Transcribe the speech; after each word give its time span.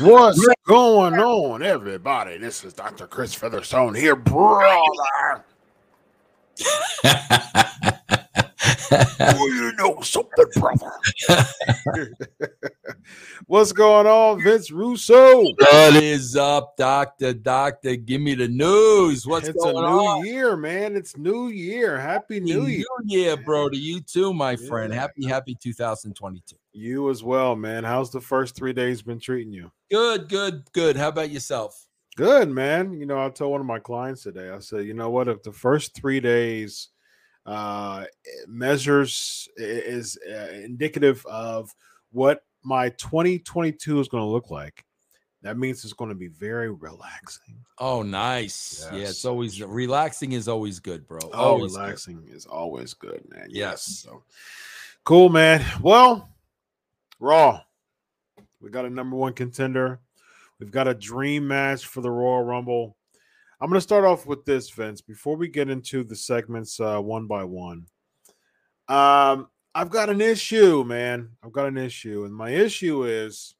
What's 0.00 0.46
going 0.64 1.14
on, 1.14 1.64
everybody? 1.64 2.38
This 2.38 2.62
is 2.62 2.72
Dr. 2.72 3.08
Chris 3.08 3.34
Featherstone 3.34 3.96
here, 3.96 4.14
brother. 4.14 5.44
oh, 9.20 9.48
you 9.48 9.72
know 9.76 10.00
something, 10.02 10.44
brother. 10.54 10.92
What's 13.48 13.72
going 13.72 14.06
on, 14.06 14.40
Vince 14.40 14.70
Russo? 14.70 15.42
What 15.42 15.96
is 15.96 16.36
up, 16.36 16.76
Doctor? 16.76 17.32
Doctor, 17.32 17.96
give 17.96 18.20
me 18.20 18.36
the 18.36 18.46
news. 18.46 19.26
What's 19.26 19.48
it's 19.48 19.60
going 19.60 19.78
a 19.78 19.80
new 19.80 19.86
on? 19.86 20.24
year, 20.24 20.56
man. 20.56 20.94
It's 20.94 21.16
New 21.16 21.48
Year. 21.48 21.98
Happy 21.98 22.38
New 22.38 22.66
Year. 22.66 22.84
New 23.02 23.18
Year, 23.18 23.36
bro. 23.36 23.68
To 23.68 23.76
you 23.76 24.00
too, 24.00 24.32
my 24.32 24.54
friend. 24.54 24.92
Happy, 24.92 25.26
happy 25.26 25.56
2022. 25.56 26.54
You 26.78 27.10
as 27.10 27.22
well, 27.24 27.56
man. 27.56 27.82
How's 27.84 28.10
the 28.10 28.20
first 28.20 28.54
three 28.54 28.72
days 28.72 29.02
been 29.02 29.18
treating 29.18 29.52
you? 29.52 29.70
Good, 29.90 30.28
good, 30.28 30.62
good. 30.72 30.96
How 30.96 31.08
about 31.08 31.30
yourself? 31.30 31.86
Good, 32.16 32.48
man. 32.50 32.92
You 32.92 33.04
know, 33.06 33.24
I 33.24 33.28
told 33.30 33.52
one 33.52 33.60
of 33.60 33.66
my 33.66 33.80
clients 33.80 34.22
today, 34.22 34.50
I 34.50 34.60
said, 34.60 34.84
you 34.86 34.94
know 34.94 35.10
what? 35.10 35.28
If 35.28 35.42
the 35.42 35.52
first 35.52 35.94
three 35.94 36.20
days 36.20 36.88
uh, 37.46 38.04
measures 38.46 39.48
is 39.56 40.18
uh, 40.30 40.52
indicative 40.52 41.24
of 41.26 41.74
what 42.12 42.42
my 42.62 42.90
2022 42.90 44.00
is 44.00 44.08
going 44.08 44.22
to 44.22 44.28
look 44.28 44.50
like, 44.50 44.84
that 45.42 45.56
means 45.56 45.84
it's 45.84 45.92
going 45.92 46.10
to 46.10 46.16
be 46.16 46.28
very 46.28 46.70
relaxing. 46.70 47.56
Oh, 47.78 48.02
nice. 48.02 48.86
Yeah, 48.92 49.00
it's 49.00 49.24
always 49.24 49.62
relaxing 49.62 50.32
is 50.32 50.48
always 50.48 50.80
good, 50.80 51.06
bro. 51.06 51.20
Oh, 51.24 51.30
Always 51.32 51.72
good. 51.72 51.80
relaxing 51.80 52.28
is 52.28 52.46
always 52.46 52.94
good, 52.94 53.22
man. 53.30 53.46
Yes. 53.48 53.82
So 53.84 54.22
cool, 55.04 55.28
man. 55.28 55.64
Well, 55.80 56.28
Raw. 57.20 57.62
We 58.60 58.70
got 58.70 58.84
a 58.84 58.90
number 58.90 59.16
one 59.16 59.32
contender. 59.32 60.00
We've 60.58 60.70
got 60.70 60.88
a 60.88 60.94
dream 60.94 61.46
match 61.46 61.86
for 61.86 62.00
the 62.00 62.10
Royal 62.10 62.42
Rumble. 62.42 62.96
I'm 63.60 63.68
going 63.68 63.78
to 63.78 63.80
start 63.80 64.04
off 64.04 64.26
with 64.26 64.44
this, 64.44 64.70
Vince, 64.70 65.00
before 65.00 65.36
we 65.36 65.48
get 65.48 65.68
into 65.68 66.04
the 66.04 66.16
segments 66.16 66.78
uh, 66.80 67.00
one 67.00 67.26
by 67.26 67.44
one. 67.44 67.86
Um, 68.88 69.48
I've 69.74 69.90
got 69.90 70.10
an 70.10 70.20
issue, 70.20 70.84
man. 70.84 71.30
I've 71.42 71.52
got 71.52 71.66
an 71.66 71.76
issue, 71.76 72.24
and 72.24 72.34
my 72.34 72.50
issue 72.50 73.04
is 73.04 73.54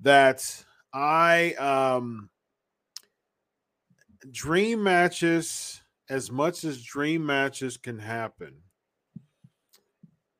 that 0.00 0.64
I 0.92 1.54
um 1.54 2.30
dream 4.30 4.82
matches, 4.82 5.80
as 6.08 6.30
much 6.30 6.64
as 6.64 6.82
dream 6.82 7.24
matches 7.24 7.76
can 7.76 7.98
happen, 7.98 8.54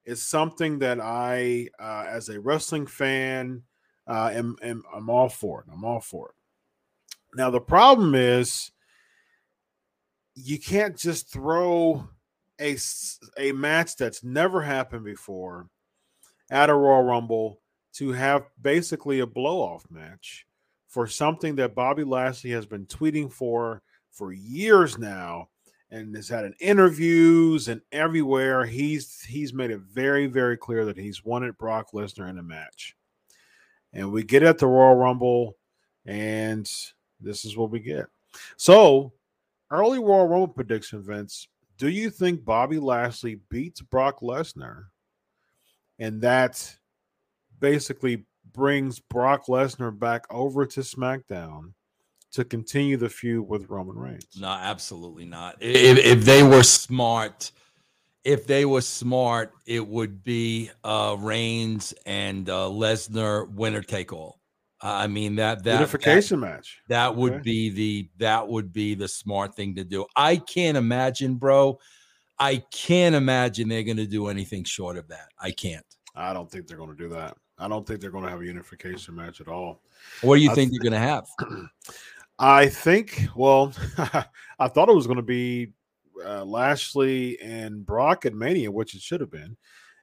is 0.05 0.23
something 0.23 0.79
that 0.81 1.01
I, 1.01 1.69
uh, 1.79 2.05
as 2.09 2.29
a 2.29 2.41
wrestling 2.41 2.87
fan, 2.87 3.62
uh, 4.06 4.31
am, 4.33 4.56
am 4.62 4.83
I'm 4.95 5.09
all 5.09 5.29
for 5.29 5.61
it. 5.61 5.67
I'm 5.73 5.85
all 5.85 6.01
for 6.01 6.29
it. 6.29 6.35
Now 7.37 7.51
the 7.51 7.61
problem 7.61 8.15
is, 8.15 8.71
you 10.35 10.59
can't 10.59 10.97
just 10.97 11.33
throw 11.33 12.09
a 12.61 12.77
a 13.39 13.53
match 13.53 13.97
that's 13.97 14.23
never 14.23 14.62
happened 14.62 15.05
before 15.05 15.69
at 16.51 16.71
a 16.71 16.75
Royal 16.75 17.03
Rumble 17.03 17.61
to 17.95 18.12
have 18.12 18.45
basically 18.61 19.21
a 19.21 19.27
blow 19.27 19.61
off 19.61 19.85
match 19.91 20.47
for 20.89 21.06
something 21.06 21.56
that 21.56 21.75
Bobby 21.75 22.05
Lashley 22.05 22.51
has 22.51 22.67
been 22.67 22.87
tweeting 22.87 23.33
for 23.33 23.83
for 24.11 24.33
years 24.33 24.99
now 24.99 25.49
and 25.94 26.17
has 26.17 26.29
had 26.29 26.44
in 26.44 26.55
interviews 26.58 27.69
and 27.69 27.81
everywhere 27.93 28.64
he's 28.64 29.23
he's 29.23 29.55
made 29.55 29.70
it 29.70 29.81
very 29.81 30.26
very 30.26 30.56
clear 30.56 30.85
that 30.85 30.96
he's 30.96 31.25
wanted 31.25 31.56
Brock 31.56 31.93
Lesnar 31.94 32.29
in 32.29 32.38
a 32.38 32.43
match. 32.43 32.96
and 33.93 34.11
we 34.11 34.25
get 34.25 34.43
at 34.43 34.58
the 34.58 34.67
Royal 34.67 34.96
Rumble, 34.96 35.56
and 36.05 36.69
this 37.20 37.44
is 37.44 37.56
what 37.56 37.70
we 37.70 37.79
get. 37.79 38.06
So, 38.56 39.12
early 39.70 40.00
Royal 40.00 40.26
Rumble 40.26 40.49
prediction, 40.49 41.00
Vince. 41.00 41.46
Do 41.79 41.88
you 41.88 42.11
think 42.11 42.44
Bobby 42.44 42.79
Lashley 42.79 43.37
beats 43.49 43.81
Brock 43.81 44.20
Lesnar, 44.20 44.87
and 46.00 46.20
that 46.23 46.76
basically 47.61 48.26
brings 48.52 48.99
Brock 48.99 49.46
Lesnar 49.46 49.96
back 49.96 50.25
over 50.29 50.67
to 50.67 50.81
SmackDown 50.81 51.73
to 52.34 52.44
continue 52.44 52.96
the 52.96 53.08
feud 53.08 53.48
with 53.48 53.69
Roman 53.69 53.96
Reigns? 53.96 54.38
No, 54.38 54.48
absolutely 54.48 55.25
not. 55.25 55.56
If, 55.60 55.98
if 55.98 56.25
they 56.25 56.42
were 56.42 56.62
smart, 56.62 57.52
if 58.25 58.46
they 58.46 58.64
were 58.64 58.81
smart, 58.81 59.52
it 59.66 59.86
would 59.86 60.22
be 60.25 60.70
uh 60.82 61.16
Reigns 61.19 61.94
and 62.06 62.48
uh 62.48 62.69
Lesnar 62.69 63.50
winner 63.50 63.82
take 63.82 64.12
all. 64.12 64.40
I 64.81 65.06
mean 65.06 65.36
that 65.36 65.64
that 65.64 65.75
Unification 65.75 66.40
match. 66.40 66.81
that 66.88 67.14
would 67.16 67.34
Okay. 67.34 67.42
be 67.42 67.70
the 67.70 68.10
that 68.19 68.48
would 68.48 68.72
be 68.72 68.94
the 68.94 69.08
smart 69.08 69.54
thing 69.56 69.76
to 69.76 69.84
do. 69.84 70.04
I 70.16 70.36
can't 70.36 70.76
imagine, 70.76 71.36
bro. 71.36 71.78
I 72.38 72.64
can't 72.72 73.14
imagine 73.14 73.69
they're 73.69 73.84
going 73.84 73.96
to 73.98 74.06
do 74.08 74.26
anything 74.26 74.64
short 74.64 74.96
of 74.98 75.06
that. 75.08 75.28
I 75.38 75.52
can't. 75.52 75.86
I 76.16 76.32
don't 76.32 76.50
think 76.50 76.66
they're 76.66 76.76
going 76.76 76.90
to 76.90 76.96
do 76.96 77.08
that. 77.10 77.36
I 77.58 77.69
don't 77.69 77.86
think 77.86 78.00
they're 78.00 78.10
going 78.10 78.25
to 78.25 78.31
have 78.31 78.40
a 78.40 78.44
unification 78.44 79.14
match 79.14 79.40
at 79.40 79.46
all. 79.46 79.82
What 80.22 80.36
do 80.36 80.42
you 80.42 80.50
I 80.50 80.54
think 80.54 80.72
they're 80.72 80.90
going 80.90 81.00
to 81.00 81.08
have? 81.08 81.26
I 82.38 82.69
think, 82.69 83.28
well, 83.36 83.72
I 84.58 84.69
thought 84.69 84.88
it 84.88 84.94
was 84.94 85.06
going 85.06 85.19
to 85.19 85.22
be 85.22 85.72
uh, 86.25 86.44
Lashley 86.44 87.40
and 87.40 87.84
Brock 87.84 88.26
at 88.26 88.34
Mania, 88.34 88.70
which 88.70 88.94
it 88.94 89.02
should 89.02 89.20
have 89.20 89.31
been, 89.31 89.56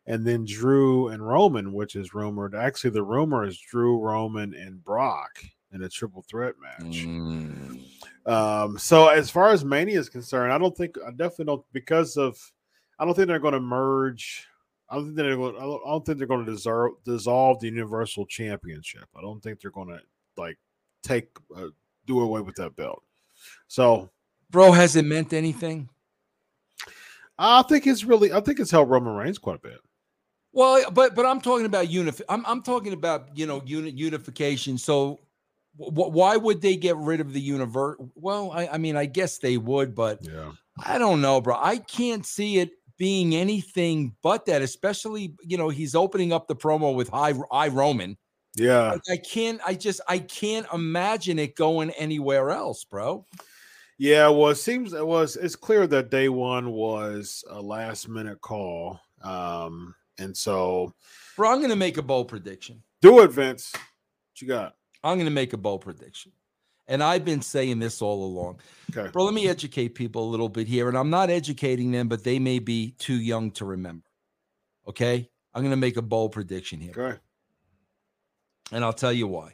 and 0.05 0.25
then 0.25 0.45
Drew 0.45 1.09
and 1.09 1.25
Roman, 1.25 1.73
which 1.73 1.95
is 1.95 2.13
rumored. 2.13 2.55
Actually, 2.55 2.91
the 2.91 3.03
rumor 3.03 3.45
is 3.45 3.59
Drew, 3.59 3.99
Roman, 3.99 4.53
and 4.53 4.83
Brock 4.83 5.43
in 5.73 5.83
a 5.83 5.89
triple 5.89 6.23
threat 6.29 6.55
match. 6.61 7.05
Mm. 7.05 7.81
Um, 8.25 8.77
so 8.77 9.07
as 9.07 9.29
far 9.29 9.49
as 9.49 9.65
Mania 9.65 9.99
is 9.99 10.09
concerned, 10.09 10.51
I 10.53 10.57
don't 10.57 10.75
think 10.75 10.97
I 11.05 11.11
definitely 11.11 11.45
don't 11.45 11.65
because 11.73 12.17
of 12.17 12.37
I 12.99 13.05
don't 13.05 13.13
think 13.13 13.27
they're 13.27 13.39
going 13.39 13.53
to 13.53 13.59
merge. 13.59 14.47
I 14.89 14.95
don't 14.95 15.05
think 15.05 15.15
they're 15.15 15.35
going. 15.35 15.55
I 15.55 15.61
don't, 15.61 15.81
I 15.85 15.89
don't 15.89 16.05
think 16.05 16.17
they're 16.17 16.27
going 16.27 16.45
to 16.45 16.51
dissolve, 16.51 16.91
dissolve 17.05 17.59
the 17.59 17.67
Universal 17.67 18.25
Championship. 18.27 19.07
I 19.17 19.21
don't 19.21 19.41
think 19.41 19.59
they're 19.59 19.71
going 19.71 19.87
to 19.87 19.99
like 20.37 20.57
take 21.01 21.29
uh, 21.55 21.67
do 22.05 22.19
away 22.19 22.41
with 22.41 22.55
that 22.55 22.75
belt. 22.75 23.03
So 23.67 24.09
Bro, 24.49 24.73
has 24.73 24.95
it 24.95 25.05
meant 25.05 25.33
anything? 25.33 25.89
I 27.37 27.63
think 27.63 27.87
it's 27.87 28.03
really 28.03 28.31
I 28.33 28.41
think 28.41 28.59
it's 28.59 28.71
helped 28.71 28.91
Roman 28.91 29.15
Reigns 29.15 29.37
quite 29.37 29.55
a 29.55 29.59
bit. 29.59 29.79
Well, 30.53 30.91
but 30.91 31.15
but 31.15 31.25
I'm 31.25 31.41
talking 31.41 31.65
about 31.65 31.87
unif. 31.87 32.21
I'm 32.29 32.45
I'm 32.45 32.61
talking 32.61 32.93
about 32.93 33.35
you 33.37 33.45
know 33.45 33.61
unit 33.65 33.93
unification. 33.95 34.77
So, 34.77 35.21
w- 35.79 36.11
why 36.11 36.35
would 36.35 36.61
they 36.61 36.75
get 36.75 36.97
rid 36.97 37.21
of 37.21 37.33
the 37.33 37.39
universe? 37.39 37.97
Well, 38.15 38.51
I, 38.51 38.67
I 38.67 38.77
mean, 38.77 38.97
I 38.97 39.05
guess 39.05 39.37
they 39.37 39.57
would, 39.57 39.95
but 39.95 40.19
Yeah, 40.21 40.51
I 40.85 40.97
don't 40.97 41.21
know, 41.21 41.39
bro. 41.39 41.55
I 41.57 41.77
can't 41.77 42.25
see 42.25 42.59
it 42.59 42.71
being 42.97 43.33
anything 43.33 44.15
but 44.21 44.45
that. 44.47 44.61
Especially, 44.61 45.33
you 45.41 45.57
know, 45.57 45.69
he's 45.69 45.95
opening 45.95 46.33
up 46.33 46.47
the 46.47 46.55
promo 46.55 46.93
with 46.93 47.09
"I 47.13 47.33
I 47.49 47.69
Roman." 47.69 48.17
Yeah, 48.55 48.91
Like, 48.91 49.01
I 49.09 49.17
can't. 49.17 49.61
I 49.65 49.73
just 49.75 50.01
I 50.07 50.19
can't 50.19 50.67
imagine 50.73 51.39
it 51.39 51.55
going 51.55 51.91
anywhere 51.91 52.49
else, 52.51 52.83
bro. 52.83 53.25
yeah. 53.97 54.27
Well, 54.29 54.49
it 54.49 54.55
seems 54.55 54.93
it 54.93 55.05
was. 55.05 55.35
It's 55.37 55.55
clear 55.55 55.87
that 55.87 56.09
day 56.09 56.29
one 56.29 56.71
was 56.71 57.43
a 57.49 57.61
last 57.61 58.09
minute 58.09 58.41
call, 58.41 58.99
um, 59.21 59.95
and 60.17 60.35
so 60.35 60.93
Bro, 61.37 61.51
I'm 61.51 61.61
gonna 61.61 61.75
make 61.75 61.97
a 61.97 62.01
bold 62.01 62.27
prediction. 62.27 62.83
do 63.01 63.21
it, 63.21 63.31
Vince. 63.31 63.71
What 63.73 64.41
you 64.41 64.47
got? 64.47 64.75
I'm 65.03 65.15
going 65.17 65.25
to 65.25 65.31
make 65.31 65.53
a 65.53 65.57
bold 65.57 65.81
prediction. 65.81 66.31
And 66.87 67.01
I've 67.01 67.25
been 67.25 67.41
saying 67.41 67.79
this 67.79 68.03
all 68.03 68.23
along. 68.23 68.59
Okay. 68.95 69.09
Bro, 69.11 69.23
let 69.23 69.33
me 69.33 69.47
educate 69.47 69.95
people 69.95 70.23
a 70.23 70.29
little 70.29 70.47
bit 70.49 70.67
here. 70.67 70.89
And 70.89 70.95
I'm 70.97 71.09
not 71.09 71.31
educating 71.31 71.91
them, 71.91 72.07
but 72.07 72.23
they 72.23 72.37
may 72.37 72.59
be 72.59 72.91
too 72.99 73.15
young 73.15 73.49
to 73.53 73.65
remember. 73.65 74.05
Okay. 74.87 75.27
I'm 75.55 75.63
going 75.63 75.71
to 75.71 75.75
make 75.77 75.97
a 75.97 76.03
bold 76.03 76.33
prediction 76.33 76.79
here. 76.79 76.93
Okay. 76.95 77.19
And 78.71 78.83
I'll 78.83 78.93
tell 78.93 79.13
you 79.13 79.27
why. 79.27 79.53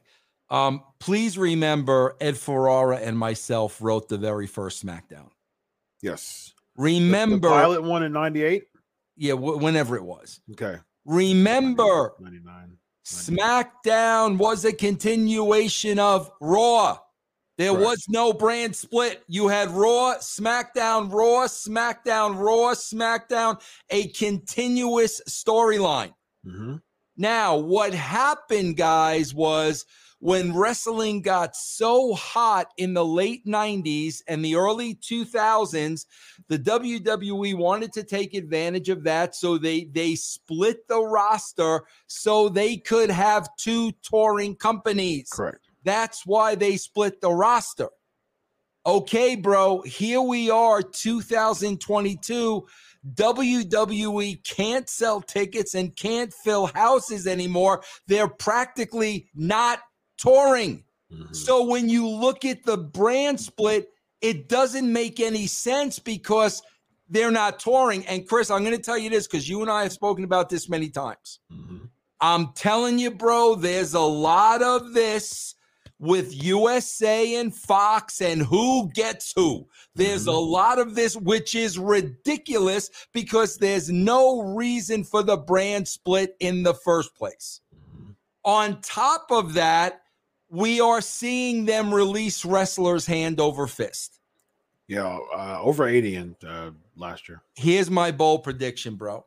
Um, 0.49 0.83
please 0.99 1.37
remember 1.37 2.15
Ed 2.21 2.37
Ferrara 2.37 2.97
and 2.97 3.17
myself 3.17 3.81
wrote 3.81 4.07
the 4.07 4.17
very 4.17 4.47
first 4.47 4.85
SmackDown. 4.85 5.29
Yes. 6.01 6.53
Remember, 6.77 7.49
the 7.49 7.53
pilot 7.55 7.83
one 7.83 8.03
in 8.03 8.13
'98. 8.13 8.65
yeah, 9.17 9.33
w- 9.33 9.57
whenever 9.57 9.95
it 9.95 10.03
was. 10.03 10.39
Okay. 10.51 10.77
Remember, 11.05 12.13
'99. 12.19 12.77
SmackDown 13.05 14.37
was 14.37 14.63
a 14.65 14.71
continuation 14.73 15.97
of 15.99 16.31
Raw. 16.39 16.99
There 17.57 17.71
Correct. 17.71 17.85
was 17.87 18.05
no 18.07 18.31
brand 18.33 18.75
split. 18.75 19.23
You 19.27 19.47
had 19.47 19.71
Raw, 19.71 20.15
SmackDown, 20.19 21.11
Raw, 21.11 21.47
SmackDown, 21.47 22.37
Raw, 22.37 22.73
SmackDown, 22.75 23.59
a 23.89 24.09
continuous 24.09 25.21
storyline. 25.27 26.13
hmm 26.45 26.75
Now, 27.17 27.57
what 27.57 27.93
happened, 27.93 28.77
guys, 28.77 29.33
was 29.33 29.85
when 30.19 30.55
wrestling 30.55 31.21
got 31.21 31.55
so 31.55 32.13
hot 32.13 32.71
in 32.77 32.93
the 32.93 33.05
late 33.05 33.45
90s 33.45 34.21
and 34.27 34.43
the 34.43 34.55
early 34.55 34.95
2000s, 34.95 36.05
the 36.47 36.59
WWE 36.59 37.55
wanted 37.55 37.93
to 37.93 38.03
take 38.03 38.33
advantage 38.33 38.89
of 38.89 39.03
that. 39.03 39.35
So 39.35 39.57
they, 39.57 39.85
they 39.85 40.15
split 40.15 40.87
the 40.87 41.01
roster 41.01 41.83
so 42.07 42.49
they 42.49 42.77
could 42.77 43.09
have 43.09 43.49
two 43.57 43.91
touring 44.01 44.55
companies. 44.55 45.29
Correct. 45.31 45.59
That's 45.83 46.25
why 46.25 46.55
they 46.55 46.77
split 46.77 47.21
the 47.21 47.31
roster. 47.31 47.89
Okay, 48.85 49.35
bro, 49.35 49.81
here 49.81 50.21
we 50.21 50.49
are, 50.49 50.81
2022. 50.81 52.67
WWE 53.13 54.43
can't 54.43 54.89
sell 54.89 55.21
tickets 55.21 55.73
and 55.75 55.95
can't 55.95 56.33
fill 56.33 56.67
houses 56.67 57.27
anymore. 57.27 57.83
They're 58.07 58.27
practically 58.27 59.29
not 59.33 59.79
touring. 60.17 60.83
Mhm. 61.11 61.35
So 61.35 61.63
when 61.63 61.89
you 61.89 62.07
look 62.07 62.43
at 62.45 62.63
the 62.63 62.77
brand 62.77 63.39
split, 63.39 63.89
it 64.21 64.49
doesn't 64.49 64.91
make 64.91 65.19
any 65.19 65.47
sense 65.47 65.99
because 65.99 66.61
they're 67.09 67.31
not 67.31 67.59
touring. 67.59 68.05
And 68.07 68.27
Chris, 68.27 68.51
I'm 68.51 68.63
going 68.63 68.75
to 68.75 68.81
tell 68.81 68.97
you 68.97 69.09
this 69.09 69.27
because 69.27 69.47
you 69.47 69.61
and 69.61 69.71
I 69.71 69.83
have 69.83 69.93
spoken 69.93 70.23
about 70.23 70.49
this 70.49 70.67
many 70.67 70.89
times. 70.89 71.39
Mhm. 71.51 71.89
I'm 72.19 72.51
telling 72.53 72.99
you, 72.99 73.11
bro, 73.11 73.55
there's 73.55 73.93
a 73.93 73.99
lot 73.99 74.61
of 74.61 74.93
this 74.93 75.55
with 75.99 76.43
USA 76.43 77.35
and 77.35 77.53
Fox 77.53 78.21
and 78.21 78.41
who 78.41 78.89
gets 78.93 79.33
who. 79.35 79.67
There's 79.95 80.27
a 80.27 80.31
lot 80.31 80.79
of 80.79 80.95
this, 80.95 81.15
which 81.15 81.55
is 81.55 81.79
ridiculous 81.79 82.89
because 83.13 83.57
there's 83.57 83.89
no 83.89 84.41
reason 84.41 85.03
for 85.03 85.23
the 85.23 85.37
brand 85.37 85.87
split 85.87 86.35
in 86.39 86.63
the 86.63 86.75
first 86.75 87.15
place. 87.15 87.61
On 88.43 88.79
top 88.81 89.27
of 89.31 89.53
that, 89.55 90.01
we 90.49 90.79
are 90.79 91.01
seeing 91.01 91.65
them 91.65 91.93
release 91.93 92.45
wrestlers 92.45 93.05
hand 93.05 93.39
over 93.39 93.67
fist. 93.67 94.19
Yeah, 94.87 95.19
uh, 95.35 95.59
over 95.61 95.87
80 95.87 96.15
in 96.15 96.35
uh, 96.47 96.71
last 96.95 97.27
year. 97.27 97.41
Here's 97.55 97.89
my 97.89 98.11
bold 98.11 98.43
prediction, 98.43 98.95
bro. 98.95 99.25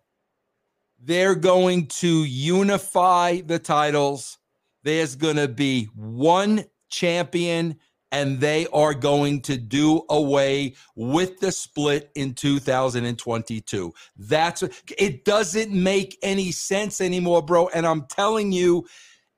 They're 0.99 1.35
going 1.35 1.87
to 1.87 2.25
unify 2.25 3.41
the 3.43 3.59
titles. 3.59 4.39
There's 4.83 5.15
going 5.17 5.37
to 5.37 5.49
be 5.49 5.85
one 5.95 6.65
champion, 6.89 7.77
and 8.13 8.41
they 8.41 8.67
are 8.73 8.95
going 8.95 9.43
to 9.43 9.57
do 9.57 10.03
away 10.09 10.75
with 10.97 11.39
the 11.41 11.53
split 11.53 12.11
in 12.15 12.35
2022. 12.35 13.93
That's 14.17 14.63
it 14.99 15.25
doesn't 15.25 15.71
make 15.71 16.19
any 16.23 16.51
sense 16.51 17.01
anymore, 17.01 17.43
bro. 17.43 17.69
And 17.69 17.87
I'm 17.87 18.07
telling 18.07 18.53
you, 18.53 18.87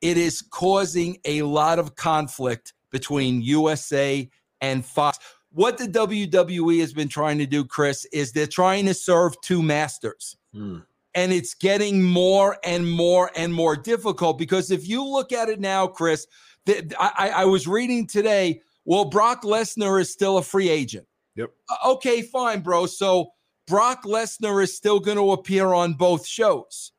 it 0.00 0.16
is 0.16 0.42
causing 0.42 1.18
a 1.24 1.42
lot 1.42 1.78
of 1.78 1.96
conflict 1.96 2.72
between 2.90 3.42
USA 3.42 4.28
and 4.60 4.84
Fox. 4.84 5.18
What 5.50 5.76
the 5.76 5.86
WWE 5.86 6.80
has 6.80 6.92
been 6.92 7.08
trying 7.08 7.38
to 7.38 7.46
do, 7.46 7.64
Chris, 7.64 8.06
is 8.06 8.32
they're 8.32 8.46
trying 8.46 8.86
to 8.86 8.94
serve 8.94 9.38
two 9.42 9.62
masters. 9.62 10.36
Hmm. 10.54 10.78
And 11.14 11.32
it's 11.32 11.54
getting 11.54 12.02
more 12.02 12.56
and 12.64 12.90
more 12.90 13.30
and 13.36 13.52
more 13.52 13.76
difficult 13.76 14.38
because 14.38 14.70
if 14.70 14.88
you 14.88 15.04
look 15.04 15.32
at 15.32 15.48
it 15.48 15.60
now, 15.60 15.86
Chris, 15.86 16.26
th- 16.66 16.92
I, 16.98 17.12
I 17.18 17.28
I 17.28 17.44
was 17.44 17.66
reading 17.66 18.06
today, 18.06 18.62
well, 18.84 19.04
Brock 19.04 19.42
Lesnar 19.42 20.00
is 20.00 20.10
still 20.10 20.38
a 20.38 20.42
free 20.42 20.68
agent. 20.68 21.06
Yep. 21.36 21.50
Uh, 21.68 21.90
Okay, 21.92 22.22
fine, 22.22 22.60
bro. 22.60 22.86
So 22.86 23.32
Brock 23.66 24.04
Lesnar 24.04 24.62
is 24.62 24.76
still 24.76 25.00
going 25.00 25.18
to 25.18 25.32
appear 25.32 25.72
on 25.72 25.94
both 25.94 26.26
shows. 26.26 26.92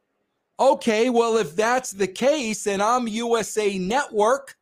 Okay, 0.60 1.10
well, 1.10 1.38
if 1.38 1.56
that's 1.56 1.92
the 1.92 2.08
case 2.08 2.68
and 2.68 2.82
I'm 2.82 3.08
USA 3.08 3.78
Network, 3.78 4.56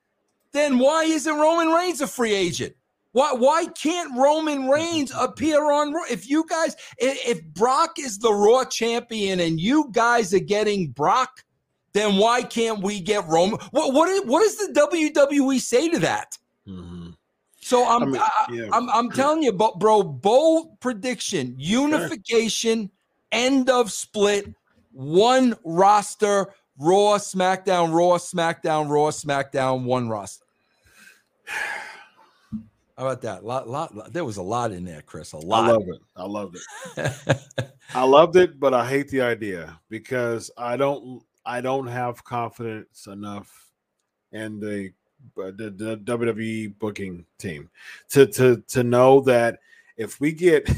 then 0.53 0.79
why 0.79 1.03
isn't 1.03 1.36
Roman 1.36 1.67
Reigns 1.70 2.01
a 2.01 2.08
free 2.08 2.34
agent? 2.34 2.75
Why 3.13 3.34
why 3.34 3.65
can't 3.65 4.18
Roman 4.18 4.70
Reigns 4.70 5.12
appear 5.18 5.72
on 5.72 5.94
Raw? 5.94 6.03
If 6.10 6.30
you 6.30 6.46
guys, 6.48 6.75
if 6.98 7.44
Brock 7.46 8.00
is 8.00 8.18
the 8.20 8.32
Raw 8.32 8.63
champion 8.63 9.41
and 9.41 9.60
you 9.60 9.89
guys 9.91 10.34
are 10.34 10.39
getting 10.39 10.91
Brock, 10.91 11.44
then 11.94 12.18
why 12.18 12.41
can't 12.44 12.82
we 12.82 13.01
get 13.01 13.27
Roman? 13.27 13.60
What 13.72 13.94
what 13.94 14.10
is, 14.10 14.22
what 14.25 14.41
does 14.41 14.56
the 14.56 14.74
WWE 14.74 15.60
say 15.60 15.89
to 15.89 16.00
that? 16.00 16.38
Mhm. 16.68 17.15
So 17.62 17.86
I'm 17.86 18.03
I 18.03 18.06
mean, 18.06 18.22
yeah. 18.51 18.70
I'm 18.72 18.89
I'm 18.89 19.12
telling 19.12 19.44
you, 19.44 19.51
but 19.51 19.77
bro, 19.77 20.03
bold 20.03 20.80
prediction, 20.80 21.56
unification, 21.58 22.89
end 23.32 23.70
of 23.70 23.91
split, 23.91 24.53
one 24.94 25.56
roster, 25.65 26.53
Raw, 26.77 27.18
SmackDown, 27.18 27.94
Raw, 27.94 28.18
SmackDown, 28.18 28.89
Raw, 28.89 29.12
SmackDown, 29.12 29.84
one 29.84 30.10
roster. 30.10 30.46
How 33.01 33.08
about 33.08 33.24
that? 33.24 33.43
Lot, 33.43 33.67
lot, 33.67 33.96
lot- 33.96 34.13
there 34.13 34.24
was 34.24 34.38
a 34.38 34.43
lot 34.43 34.72
in 34.72 34.86
there, 34.86 35.01
Chris. 35.01 35.34
A 35.34 35.38
lot. 35.38 35.63
I 35.63 35.74
love 35.74 35.88
it. 35.88 36.01
I 36.15 36.24
loved 36.24 36.58
it. 36.96 37.38
I 37.96 38.03
loved 38.03 38.36
it, 38.36 38.60
but 38.60 38.75
I 38.75 38.88
hate 38.88 39.08
the 39.08 39.22
idea 39.22 39.79
because 39.89 40.51
I 40.55 40.77
don't 40.77 41.24
I 41.43 41.62
don't 41.62 41.88
have 41.88 42.24
confidence 42.24 43.08
enough 43.08 43.72
in 44.31 44.60
the 44.60 44.91
uh, 45.36 45.50
the, 45.50 45.72
the 45.72 45.98
WWE 45.98 46.77
booking 46.77 47.25
team 47.39 47.72
to 48.10 48.27
to 48.27 48.63
to 48.67 48.84
know 48.84 49.22
that 49.22 49.58
if 49.98 50.22
we 50.22 50.31
get 50.31 50.70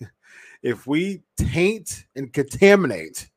if 0.64 0.88
we 0.88 1.22
taint 1.36 2.04
and 2.16 2.32
contaminate 2.32 3.30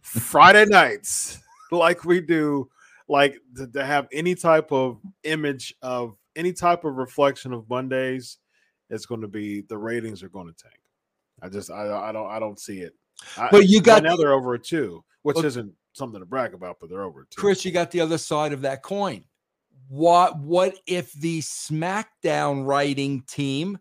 Friday 0.00 0.64
nights 0.64 1.38
like 1.70 2.04
we 2.04 2.20
do, 2.20 2.68
like 3.06 3.36
to, 3.54 3.68
to 3.68 3.86
have 3.86 4.08
any 4.12 4.34
type 4.34 4.72
of 4.72 4.98
image 5.22 5.76
of 5.80 6.16
any 6.36 6.52
type 6.52 6.84
of 6.84 6.96
reflection 6.96 7.52
of 7.52 7.68
Mondays, 7.68 8.38
it's 8.90 9.06
going 9.06 9.20
to 9.20 9.28
be 9.28 9.62
the 9.62 9.76
ratings 9.78 10.22
are 10.22 10.28
going 10.28 10.46
to 10.48 10.54
tank. 10.54 10.80
I 11.42 11.48
just 11.48 11.70
I, 11.70 12.08
I 12.08 12.12
don't 12.12 12.30
I 12.30 12.38
don't 12.38 12.58
see 12.60 12.80
it. 12.80 12.94
I, 13.36 13.48
But 13.50 13.68
you 13.68 13.80
got- 13.80 14.02
now 14.02 14.16
they're 14.16 14.32
over 14.32 14.54
a 14.54 14.58
two, 14.58 15.04
which 15.22 15.42
isn't 15.42 15.72
something 15.92 16.20
to 16.20 16.26
brag 16.26 16.54
about, 16.54 16.78
but 16.80 16.88
they're 16.90 17.02
over 17.02 17.26
two. 17.30 17.40
Chris, 17.40 17.64
you 17.64 17.70
got 17.72 17.90
the 17.90 18.00
other 18.00 18.18
side 18.18 18.52
of 18.52 18.62
that 18.62 18.82
coin. 18.82 19.24
What 19.88 20.38
what 20.38 20.76
if 20.86 21.12
the 21.12 21.40
SmackDown 21.40 22.66
writing 22.66 23.22
team 23.22 23.78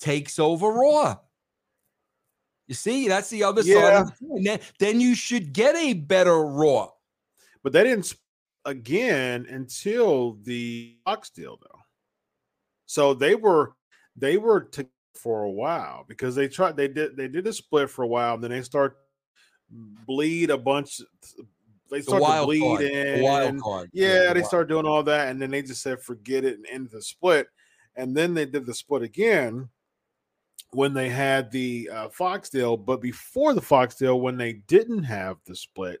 takes 0.00 0.38
over 0.38 0.68
Raw? 0.70 1.16
You 2.66 2.74
see, 2.74 3.06
that's 3.08 3.28
the 3.30 3.44
other 3.44 3.62
side. 3.62 3.68
Yeah. 3.70 4.00
Of 4.00 4.06
the 4.18 4.26
coin. 4.26 4.42
Then, 4.44 4.60
then 4.78 5.00
you 5.00 5.14
should 5.14 5.52
get 5.52 5.76
a 5.76 5.92
better 5.94 6.42
Raw. 6.44 6.88
but 7.62 7.72
they 7.72 7.84
didn't 7.84 8.14
again 8.64 9.46
until 9.50 10.38
the 10.42 10.96
Fox 11.04 11.30
deal 11.30 11.58
though. 11.60 11.80
So 12.92 13.14
they 13.14 13.34
were 13.34 13.72
they 14.16 14.36
were 14.36 14.64
to 14.76 14.86
for 15.14 15.44
a 15.44 15.50
while 15.50 16.04
because 16.06 16.34
they 16.34 16.46
tried 16.46 16.76
they 16.76 16.88
did 16.88 17.16
they 17.16 17.26
did 17.26 17.46
a 17.46 17.52
split 17.54 17.88
for 17.88 18.02
a 18.02 18.06
while 18.06 18.34
and 18.34 18.44
then 18.44 18.50
they 18.50 18.60
start 18.60 18.98
bleed 19.70 20.50
a 20.50 20.58
bunch 20.58 21.00
they 21.90 21.98
The 21.98 22.02
start 22.02 22.18
to 22.18 22.22
wild 22.22 22.46
bleed 22.48 22.60
card. 22.60 22.82
in 22.82 23.18
The 23.18 23.24
wild 23.24 23.62
card. 23.62 23.90
yeah, 23.94 24.28
the 24.28 24.34
they 24.34 24.42
start 24.42 24.68
doing 24.68 24.84
all 24.84 25.02
that, 25.04 25.28
and 25.30 25.40
then 25.40 25.50
they 25.50 25.62
just 25.62 25.80
said 25.80 26.02
forget 26.02 26.44
it 26.44 26.56
and 26.58 26.66
end 26.66 26.90
the 26.90 27.00
split. 27.00 27.46
And 27.96 28.14
then 28.14 28.34
they 28.34 28.44
did 28.44 28.66
the 28.66 28.74
split 28.74 29.00
again 29.00 29.70
when 30.72 30.92
they 30.92 31.08
had 31.08 31.50
the 31.50 31.88
uh, 31.90 32.08
Fox 32.10 32.50
deal. 32.50 32.76
But 32.76 33.00
before 33.00 33.54
the 33.54 33.62
Fox 33.62 33.94
deal, 33.94 34.20
when 34.20 34.36
they 34.36 34.52
didn't 34.68 35.04
have 35.04 35.38
the 35.46 35.56
split, 35.56 36.00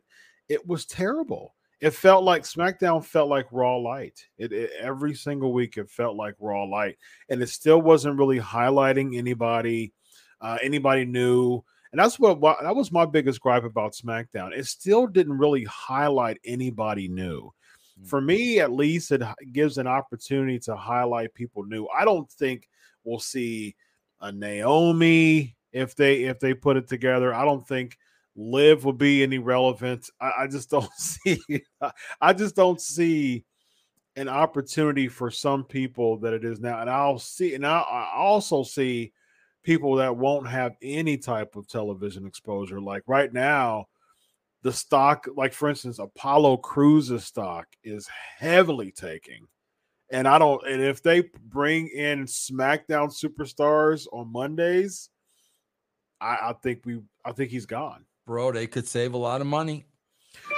it 0.50 0.66
was 0.66 0.84
terrible. 0.84 1.54
It 1.82 1.92
felt 1.92 2.22
like 2.22 2.44
SmackDown 2.44 3.04
felt 3.04 3.28
like 3.28 3.48
Raw 3.50 3.76
Light. 3.76 4.24
It, 4.38 4.52
it 4.52 4.70
every 4.80 5.14
single 5.14 5.52
week 5.52 5.76
it 5.76 5.90
felt 5.90 6.14
like 6.14 6.36
Raw 6.38 6.62
Light, 6.62 6.96
and 7.28 7.42
it 7.42 7.48
still 7.48 7.82
wasn't 7.82 8.20
really 8.20 8.38
highlighting 8.38 9.18
anybody, 9.18 9.92
uh, 10.40 10.58
anybody 10.62 11.04
new. 11.04 11.60
And 11.90 11.98
that's 11.98 12.20
what 12.20 12.40
wha- 12.40 12.62
that 12.62 12.76
was 12.76 12.92
my 12.92 13.04
biggest 13.04 13.40
gripe 13.40 13.64
about 13.64 13.94
SmackDown. 13.94 14.56
It 14.56 14.66
still 14.66 15.08
didn't 15.08 15.38
really 15.38 15.64
highlight 15.64 16.38
anybody 16.44 17.08
new. 17.08 17.52
For 18.04 18.20
me, 18.20 18.60
at 18.60 18.72
least, 18.72 19.10
it 19.10 19.22
gives 19.52 19.76
an 19.76 19.88
opportunity 19.88 20.60
to 20.60 20.76
highlight 20.76 21.34
people 21.34 21.64
new. 21.64 21.88
I 21.88 22.04
don't 22.04 22.30
think 22.30 22.68
we'll 23.02 23.18
see 23.18 23.74
a 24.20 24.30
Naomi 24.30 25.56
if 25.72 25.96
they 25.96 26.22
if 26.24 26.38
they 26.38 26.54
put 26.54 26.76
it 26.76 26.86
together. 26.86 27.34
I 27.34 27.44
don't 27.44 27.66
think 27.66 27.98
Liv 28.34 28.84
will 28.84 28.92
be 28.92 29.22
any 29.22 29.38
relevant. 29.38 30.08
I, 30.20 30.32
I 30.40 30.46
just 30.46 30.70
don't 30.70 30.92
see. 30.96 31.40
I 32.20 32.32
just 32.32 32.56
don't 32.56 32.80
see 32.80 33.44
an 34.16 34.28
opportunity 34.28 35.08
for 35.08 35.30
some 35.30 35.64
people 35.64 36.18
that 36.18 36.34
it 36.34 36.44
is 36.44 36.60
now. 36.60 36.80
And 36.80 36.90
I'll 36.90 37.18
see, 37.18 37.54
and 37.54 37.66
I, 37.66 37.80
I 37.80 38.10
also 38.14 38.62
see 38.62 39.12
people 39.62 39.96
that 39.96 40.16
won't 40.16 40.48
have 40.48 40.76
any 40.82 41.16
type 41.16 41.56
of 41.56 41.68
television 41.68 42.26
exposure. 42.26 42.80
Like 42.80 43.02
right 43.06 43.32
now, 43.32 43.86
the 44.62 44.72
stock, 44.72 45.26
like 45.36 45.52
for 45.52 45.68
instance, 45.68 45.98
Apollo 45.98 46.58
Crews's 46.58 47.24
stock 47.24 47.66
is 47.82 48.08
heavily 48.38 48.90
taking. 48.90 49.46
And 50.10 50.28
I 50.28 50.38
don't, 50.38 50.64
and 50.66 50.82
if 50.82 51.02
they 51.02 51.22
bring 51.46 51.88
in 51.88 52.26
SmackDown 52.26 53.10
superstars 53.10 54.06
on 54.12 54.30
Mondays, 54.30 55.08
I, 56.20 56.50
I 56.50 56.54
think 56.62 56.82
we, 56.84 57.00
I 57.24 57.32
think 57.32 57.50
he's 57.50 57.66
gone. 57.66 58.04
Bro, 58.26 58.52
they 58.52 58.66
could 58.66 58.86
save 58.86 59.14
a 59.14 59.18
lot 59.18 59.40
of 59.40 59.46
money. 59.46 59.84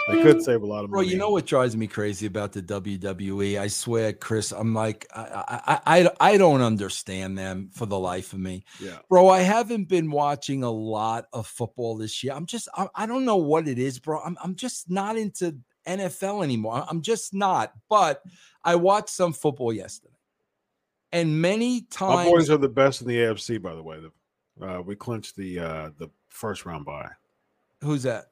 They 0.08 0.22
could 0.22 0.42
save 0.42 0.62
a 0.62 0.66
lot 0.66 0.84
of 0.84 0.90
Bro, 0.90 1.00
money. 1.00 1.12
you 1.12 1.18
know 1.18 1.30
what 1.30 1.46
drives 1.46 1.76
me 1.76 1.86
crazy 1.86 2.26
about 2.26 2.52
the 2.52 2.62
WWE? 2.62 3.58
I 3.58 3.68
swear, 3.68 4.12
Chris, 4.12 4.52
I'm 4.52 4.74
like, 4.74 5.06
I, 5.14 5.80
I, 5.86 6.00
I, 6.00 6.10
I 6.20 6.36
don't 6.36 6.60
understand 6.60 7.38
them 7.38 7.70
for 7.72 7.86
the 7.86 7.98
life 7.98 8.32
of 8.34 8.38
me. 8.38 8.64
Yeah. 8.80 8.98
Bro, 9.08 9.28
I 9.28 9.40
haven't 9.40 9.88
been 9.88 10.10
watching 10.10 10.62
a 10.62 10.70
lot 10.70 11.26
of 11.32 11.46
football 11.46 11.96
this 11.96 12.22
year. 12.22 12.34
I'm 12.34 12.46
just, 12.46 12.68
I, 12.74 12.88
I 12.94 13.06
don't 13.06 13.24
know 13.24 13.36
what 13.36 13.66
it 13.66 13.78
is, 13.78 13.98
bro. 13.98 14.20
I'm, 14.20 14.36
I'm 14.42 14.56
just 14.56 14.90
not 14.90 15.16
into 15.16 15.56
NFL 15.88 16.44
anymore. 16.44 16.84
I'm 16.88 17.00
just 17.00 17.32
not. 17.32 17.72
But 17.88 18.22
I 18.62 18.74
watched 18.76 19.10
some 19.10 19.32
football 19.32 19.72
yesterday. 19.72 20.12
And 21.12 21.40
many 21.40 21.82
times. 21.82 22.26
My 22.26 22.30
boys 22.30 22.50
are 22.50 22.56
the 22.56 22.68
best 22.68 23.00
in 23.00 23.08
the 23.08 23.16
AFC, 23.16 23.62
by 23.62 23.74
the 23.74 23.82
way. 23.82 24.00
The, 24.00 24.66
uh, 24.66 24.80
we 24.82 24.96
clinched 24.96 25.36
the 25.36 25.60
uh, 25.60 25.90
the 25.98 26.10
first 26.28 26.66
round 26.66 26.84
by 26.84 27.08
who's 27.84 28.02
that? 28.04 28.26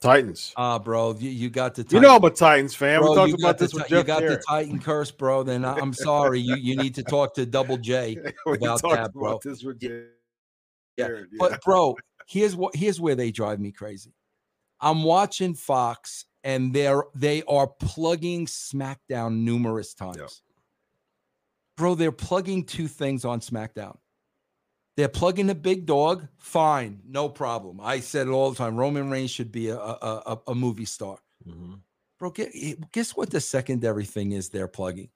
Titans. 0.00 0.52
Ah, 0.56 0.78
bro, 0.78 1.14
you, 1.18 1.30
you 1.30 1.48
got 1.48 1.74
the 1.74 1.86
you 1.90 1.98
know 1.98 2.16
I'm 2.16 2.24
a 2.24 2.30
Titans 2.30 2.74
fan. 2.74 3.00
Bro, 3.00 3.10
we 3.10 3.16
talked 3.16 3.40
about 3.40 3.58
this 3.58 3.72
with 3.72 3.90
you 3.90 4.02
got 4.04 4.20
the 4.20 4.42
Titan 4.46 4.78
curse, 4.78 5.10
bro. 5.10 5.42
Then 5.42 5.64
I, 5.64 5.78
I'm 5.78 5.94
sorry. 5.94 6.40
You 6.40 6.56
you 6.56 6.76
need 6.76 6.94
to 6.96 7.02
talk 7.02 7.34
to 7.34 7.46
Double 7.46 7.78
J. 7.78 8.16
about 8.46 8.82
that, 8.82 9.12
bro. 9.14 9.36
about 9.36 9.44
Yeah. 9.80 11.06
Jarrett. 11.06 11.28
Yeah. 11.32 11.36
But 11.38 11.62
bro, 11.62 11.96
here's 12.26 12.54
what 12.54 12.76
here's 12.76 13.00
where 13.00 13.14
they 13.14 13.30
drive 13.30 13.60
me 13.60 13.72
crazy. 13.72 14.12
I'm 14.80 15.04
watching 15.04 15.54
Fox 15.54 16.26
and 16.42 16.74
they're 16.74 17.04
they 17.14 17.42
are 17.44 17.66
plugging 17.66 18.46
SmackDown 18.46 19.38
numerous 19.38 19.94
times. 19.94 20.42
Bro, 21.76 21.96
they're 21.96 22.12
plugging 22.12 22.64
two 22.64 22.86
things 22.88 23.24
on 23.24 23.40
SmackDown. 23.40 23.96
They're 24.96 25.08
plugging 25.08 25.48
the 25.48 25.54
big 25.56 25.86
dog, 25.86 26.28
fine, 26.38 27.00
no 27.06 27.28
problem. 27.28 27.80
I 27.80 28.00
said 28.00 28.28
it 28.28 28.30
all 28.30 28.50
the 28.50 28.56
time. 28.56 28.76
Roman 28.76 29.10
Reigns 29.10 29.30
should 29.32 29.50
be 29.50 29.68
a, 29.68 29.76
a, 29.78 30.22
a, 30.26 30.38
a 30.48 30.54
movie 30.54 30.84
star. 30.84 31.18
Mhm. 31.48 31.80
Bro, 32.18 32.30
gue- 32.30 32.76
guess 32.92 33.16
what 33.16 33.30
the 33.30 33.40
secondary 33.40 34.04
thing 34.04 34.30
is 34.32 34.48
they're 34.50 34.68
plugging? 34.68 35.08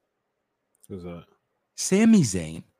Who's 0.88 1.04
that? 1.04 1.24
Sami 1.76 2.22
Zayn. 2.22 2.64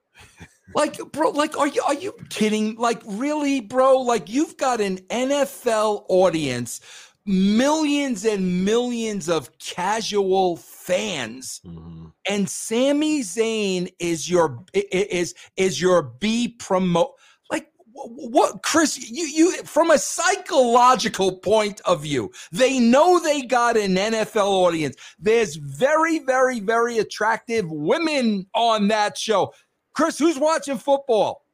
Like, 0.75 0.99
bro, 1.12 1.31
like, 1.31 1.57
are 1.57 1.67
you 1.67 1.81
are 1.83 1.95
you 1.95 2.12
kidding? 2.28 2.75
Like, 2.76 3.00
really, 3.07 3.62
bro? 3.62 4.02
Like, 4.02 4.28
you've 4.28 4.59
got 4.59 4.83
an 4.83 4.99
NFL 5.09 6.05
audience, 6.11 6.83
millions 7.29 8.25
and 8.25 8.65
millions 8.65 9.29
of 9.29 9.57
casual 9.59 10.57
fans, 10.57 11.61
Mhm. 11.65 12.13
and 12.27 12.49
Sami 12.49 13.21
Zayn 13.21 13.93
is 13.99 14.31
your 14.31 14.65
is 14.73 15.35
is 15.57 15.81
your 15.81 16.03
B 16.03 16.49
promote. 16.49 17.13
Like, 17.51 17.71
what, 17.93 18.63
Chris? 18.63 18.97
You 19.11 19.27
you 19.27 19.63
from 19.65 19.91
a 19.91 19.99
psychological 19.99 21.37
point 21.39 21.83
of 21.83 22.03
view, 22.03 22.33
they 22.51 22.79
know 22.81 23.19
they 23.19 23.43
got 23.43 23.77
an 23.77 23.97
NFL 23.99 24.49
audience. 24.49 24.97
There's 25.19 25.57
very, 25.57 26.21
very, 26.21 26.61
very 26.61 26.97
attractive 26.99 27.71
women 27.71 28.47
on 28.55 28.89
that 28.89 29.19
show. 29.19 29.53
Chris, 29.93 30.19
who's 30.19 30.39
watching 30.39 30.79
football? 30.79 31.45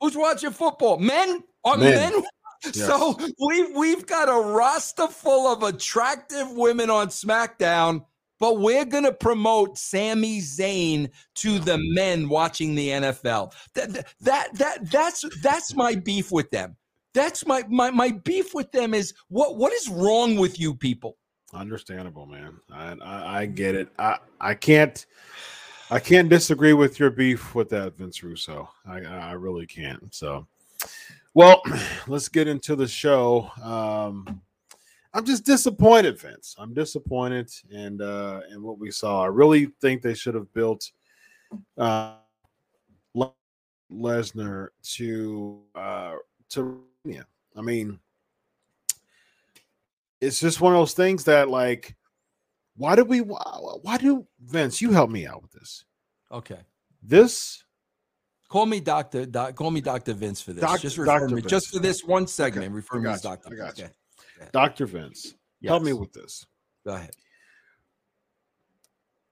Who's 0.00 0.16
watching 0.16 0.50
football? 0.50 0.98
Men? 0.98 1.42
Are 1.64 1.78
men? 1.78 2.12
Men. 2.12 2.24
So 2.72 3.18
we've 3.38 3.74
we've 3.74 4.06
got 4.06 4.28
a 4.28 4.52
roster 4.52 5.08
full 5.08 5.46
of 5.46 5.62
attractive 5.62 6.50
women 6.52 6.90
on 6.90 7.08
SmackDown, 7.08 8.04
but 8.40 8.58
we're 8.58 8.84
gonna 8.84 9.12
promote 9.12 9.78
Sami 9.78 10.40
Zayn 10.40 11.10
to 11.36 11.58
the 11.58 11.78
men 11.78 12.28
watching 12.28 12.74
the 12.74 12.88
NFL. 12.88 13.52
That 13.74 13.92
that 13.92 14.14
that, 14.20 14.48
that 14.54 14.90
that's 14.90 15.24
that's 15.42 15.74
my 15.74 15.94
beef 15.94 16.32
with 16.32 16.50
them. 16.50 16.76
That's 17.12 17.46
my 17.46 17.64
my 17.68 17.90
my 17.90 18.10
beef 18.10 18.54
with 18.54 18.72
them 18.72 18.94
is 18.94 19.14
what 19.28 19.56
what 19.56 19.72
is 19.72 19.88
wrong 19.88 20.36
with 20.36 20.58
you 20.58 20.74
people? 20.74 21.16
Understandable, 21.52 22.26
man. 22.26 22.58
I, 22.72 22.96
I 23.00 23.40
I 23.40 23.46
get 23.46 23.74
it. 23.74 23.88
I 23.98 24.18
I 24.40 24.54
can't 24.54 25.06
I 25.90 26.00
can't 26.00 26.28
disagree 26.28 26.72
with 26.72 26.98
your 26.98 27.10
beef 27.10 27.54
with 27.54 27.68
that, 27.68 27.96
Vince 27.96 28.22
Russo. 28.22 28.68
I 28.86 29.00
I 29.00 29.32
really 29.32 29.66
can't. 29.66 30.12
So, 30.14 30.46
well, 31.34 31.62
let's 32.06 32.28
get 32.28 32.48
into 32.48 32.76
the 32.76 32.88
show. 32.88 33.50
Um, 33.62 34.40
I'm 35.12 35.24
just 35.24 35.44
disappointed, 35.44 36.18
Vince. 36.18 36.56
I'm 36.58 36.74
disappointed 36.74 37.48
and 37.72 38.02
uh 38.02 38.40
in 38.50 38.62
what 38.62 38.78
we 38.78 38.90
saw. 38.90 39.22
I 39.22 39.28
really 39.28 39.66
think 39.80 40.02
they 40.02 40.14
should 40.14 40.34
have 40.34 40.52
built 40.52 40.90
uh 41.78 42.16
Lesnar 43.92 44.68
to 44.82 45.60
uh 45.76 46.14
to 46.50 46.82
yeah. 47.04 47.22
I 47.56 47.60
mean, 47.60 48.00
it's 50.20 50.40
just 50.40 50.60
one 50.60 50.72
of 50.72 50.80
those 50.80 50.94
things 50.94 51.24
that 51.24 51.48
like 51.48 51.94
why 52.76 52.96
do 52.96 53.04
we 53.04 53.20
why, 53.20 53.40
why 53.82 53.98
do 53.98 54.26
Vince, 54.40 54.82
you 54.82 54.90
help 54.90 55.10
me 55.10 55.26
out 55.28 55.42
with 55.42 55.52
this. 55.52 55.84
Okay. 56.32 56.58
This 57.02 57.63
Call 58.48 58.66
me 58.66 58.80
Doctor. 58.80 59.26
Doc, 59.26 59.54
call 59.56 59.70
me 59.70 59.80
Doctor 59.80 60.12
Vince 60.14 60.40
for 60.40 60.52
this. 60.52 60.60
Doc- 60.62 60.80
just 60.80 60.98
refer 60.98 61.18
Dr. 61.20 61.34
me 61.34 61.40
Vince. 61.40 61.50
just 61.50 61.68
for 61.70 61.78
this 61.80 62.04
one 62.04 62.26
segment. 62.26 62.66
Okay, 62.66 62.74
Refer 62.74 63.00
me 63.00 63.10
as 63.10 63.22
Doctor. 63.22 63.52
I 63.52 63.56
got 63.56 63.78
you. 63.78 63.84
Okay. 63.84 64.48
Dr. 64.52 64.86
Vince, 64.86 65.34
help 65.64 65.82
me 65.82 65.92
with 65.92 66.12
this. 66.12 66.46
Go 66.86 66.94
ahead. 66.94 67.10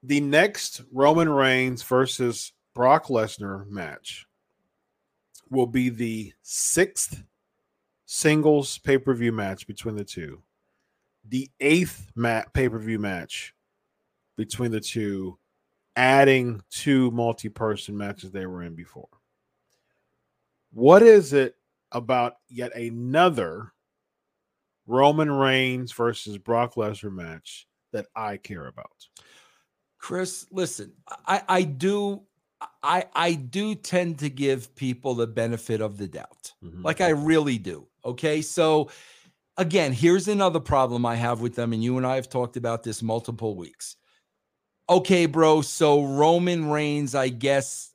The 0.01 0.19
next 0.19 0.81
Roman 0.91 1.29
Reigns 1.29 1.83
versus 1.83 2.51
Brock 2.75 3.07
Lesnar 3.07 3.67
match 3.69 4.25
will 5.49 5.67
be 5.67 5.89
the 5.89 6.33
sixth 6.41 7.23
singles 8.05 8.77
pay 8.79 8.97
per 8.97 9.13
view 9.13 9.31
match 9.31 9.67
between 9.67 9.95
the 9.95 10.03
two, 10.03 10.41
the 11.27 11.49
eighth 11.59 12.11
mat 12.15 12.51
pay 12.53 12.67
per 12.67 12.79
view 12.79 12.99
match 12.99 13.53
between 14.35 14.71
the 14.71 14.81
two, 14.81 15.37
adding 15.95 16.61
two 16.69 17.11
multi 17.11 17.49
person 17.49 17.97
matches 17.97 18.31
they 18.31 18.45
were 18.45 18.63
in 18.63 18.75
before. 18.75 19.09
What 20.71 21.03
is 21.03 21.33
it 21.33 21.55
about 21.91 22.35
yet 22.49 22.75
another 22.75 23.73
Roman 24.87 25.31
Reigns 25.31 25.91
versus 25.91 26.37
Brock 26.37 26.75
Lesnar 26.75 27.13
match 27.13 27.67
that 27.91 28.07
I 28.15 28.37
care 28.37 28.67
about? 28.67 29.07
Chris, 29.99 30.45
listen, 30.51 30.93
I, 31.27 31.41
I 31.47 31.63
do 31.63 32.23
I 32.81 33.05
I 33.13 33.33
do 33.33 33.75
tend 33.75 34.19
to 34.19 34.29
give 34.29 34.75
people 34.75 35.15
the 35.15 35.27
benefit 35.27 35.81
of 35.81 35.97
the 35.97 36.07
doubt. 36.07 36.53
Mhm. 36.63 36.83
Like 36.83 37.01
I 37.01 37.09
really 37.09 37.57
do. 37.57 37.87
Okay. 38.03 38.41
So 38.41 38.89
again, 39.57 39.93
here's 39.93 40.27
another 40.27 40.59
problem 40.59 41.05
I 41.05 41.15
have 41.15 41.41
with 41.41 41.55
them, 41.55 41.73
and 41.73 41.83
you 41.83 41.97
and 41.97 42.05
I 42.05 42.15
have 42.15 42.29
talked 42.29 42.57
about 42.57 42.83
this 42.83 43.01
multiple 43.01 43.55
weeks. 43.55 43.95
Okay, 44.93 45.25
bro. 45.25 45.61
So 45.61 46.03
Roman 46.03 46.69
Reigns, 46.69 47.15
I 47.15 47.29
guess, 47.29 47.91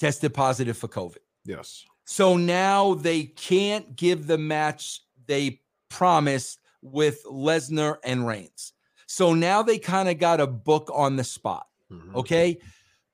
tested 0.00 0.34
positive 0.34 0.76
for 0.76 0.88
COVID. 0.88 1.18
yes. 1.44 1.84
So 2.08 2.36
now 2.36 2.94
they 2.94 3.24
can't 3.24 3.96
give 3.96 4.28
the 4.28 4.38
match 4.38 5.00
they 5.26 5.60
promised 5.88 6.60
with 6.80 7.24
Lesnar 7.24 7.96
and 8.04 8.24
Reigns. 8.24 8.72
So 9.08 9.34
now 9.34 9.62
they 9.64 9.78
kind 9.78 10.08
of 10.08 10.18
got 10.18 10.40
a 10.40 10.46
book 10.46 10.88
on 10.94 11.16
the 11.16 11.24
spot. 11.24 11.66
Mhm. 11.92 12.14
Okay. 12.14 12.58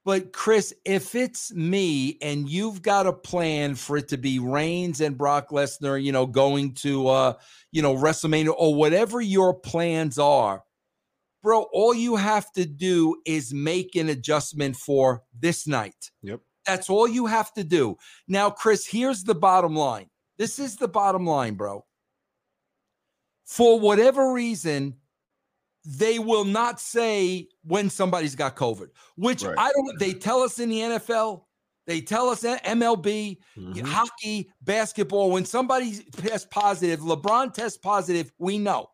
But 0.04 0.32
Chris, 0.32 0.74
if 0.84 1.14
it's 1.14 1.54
me 1.54 2.18
and 2.20 2.48
you've 2.50 2.82
got 2.82 3.06
a 3.06 3.12
plan 3.12 3.76
for 3.76 3.96
it 3.96 4.08
to 4.08 4.18
be 4.18 4.38
Reigns 4.38 5.00
and 5.00 5.16
Brock 5.16 5.48
Lesnar, 5.50 6.02
you 6.02 6.12
know, 6.12 6.26
going 6.26 6.74
to 6.74 7.08
uh, 7.08 7.32
you 7.70 7.80
know, 7.82 7.94
WrestleMania 7.94 8.52
or 8.58 8.74
whatever 8.74 9.20
your 9.22 9.54
plans 9.54 10.18
are, 10.18 10.64
bro, 11.42 11.62
all 11.72 11.94
you 11.94 12.16
have 12.16 12.52
to 12.52 12.64
do 12.64 13.16
is 13.26 13.52
make 13.52 13.96
an 13.96 14.08
adjustment 14.08 14.76
for 14.76 15.22
this 15.38 15.66
night. 15.66 16.10
Yep. 16.22 16.40
That's 16.66 16.88
all 16.88 17.08
you 17.08 17.26
have 17.26 17.52
to 17.54 17.64
do. 17.64 17.96
Now, 18.28 18.48
Chris, 18.50 18.86
here's 18.86 19.24
the 19.24 19.34
bottom 19.34 19.74
line. 19.74 20.08
This 20.38 20.58
is 20.58 20.76
the 20.76 20.88
bottom 20.88 21.26
line, 21.26 21.54
bro. 21.54 21.84
For 23.44 23.78
whatever 23.78 24.32
reason, 24.32 24.96
they 25.84 26.18
will 26.20 26.44
not 26.44 26.80
say 26.80 27.48
when 27.64 27.90
somebody's 27.90 28.36
got 28.36 28.56
COVID, 28.56 28.90
which 29.16 29.42
Right. 29.42 29.58
I 29.58 29.72
don't. 29.72 29.98
They 29.98 30.14
tell 30.14 30.42
us 30.42 30.60
in 30.60 30.68
the 30.68 30.80
NFL, 30.80 31.48
they 31.86 32.00
tell 32.00 32.28
us 32.28 32.44
in 32.44 32.58
MLB, 32.64 33.40
Mhm. 33.56 33.84
hockey, 33.84 34.52
basketball. 34.62 35.32
When 35.32 35.44
somebody 35.44 35.98
tests 36.12 36.46
positive, 36.50 37.00
LeBron 37.00 37.52
tests 37.52 37.78
positive, 37.78 38.32
we 38.38 38.58
know. 38.58 38.90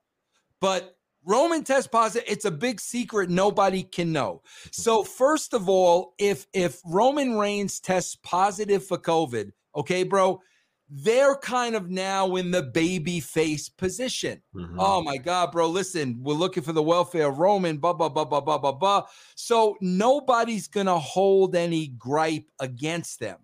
But 0.61 0.98
Roman 1.29 1.63
tests 1.63 1.87
positive, 1.87 2.27
it's 2.27 2.47
a 2.47 2.51
big 2.51 2.81
secret 2.81 3.29
nobody 3.29 3.83
can 3.83 4.13
know. 4.13 4.43
So 4.73 5.05
first 5.05 5.53
of 5.53 5.69
all, 5.69 6.15
if 6.19 6.47
if 6.55 6.81
Roman 6.87 7.39
Reigns 7.39 7.81
tests 7.81 8.17
positive 8.23 8.85
for 8.87 8.97
COVID, 8.97 9.53
okay, 9.77 10.05
bro, 10.05 10.41
they're 10.89 11.37
kind 11.37 11.77
of 11.77 11.91
now 11.91 12.37
in 12.37 12.51
the 12.51 12.63
baby 12.63 13.21
face 13.21 13.69
position. 13.69 14.41
Mhm. 14.57 14.77
Oh 14.79 15.03
my 15.03 15.19
God, 15.19 15.53
bro. 15.53 15.69
Listen, 15.69 16.19
we're 16.23 16.33
looking 16.33 16.63
for 16.63 16.73
the 16.73 16.83
welfare 16.83 17.29
of 17.29 17.39
Roman, 17.39 17.77
blah, 17.77 17.93
blah, 17.93 18.09
blah, 18.09 18.25
blah, 18.25 18.41
blah, 18.41 18.57
blah, 18.57 18.73
blah. 18.73 19.03
So 19.35 19.77
nobody's 19.83 20.67
going 20.67 20.87
to 20.87 20.99
hold 20.99 21.55
any 21.55 21.89
gripe 21.89 22.47
against 22.59 23.21
them. 23.21 23.37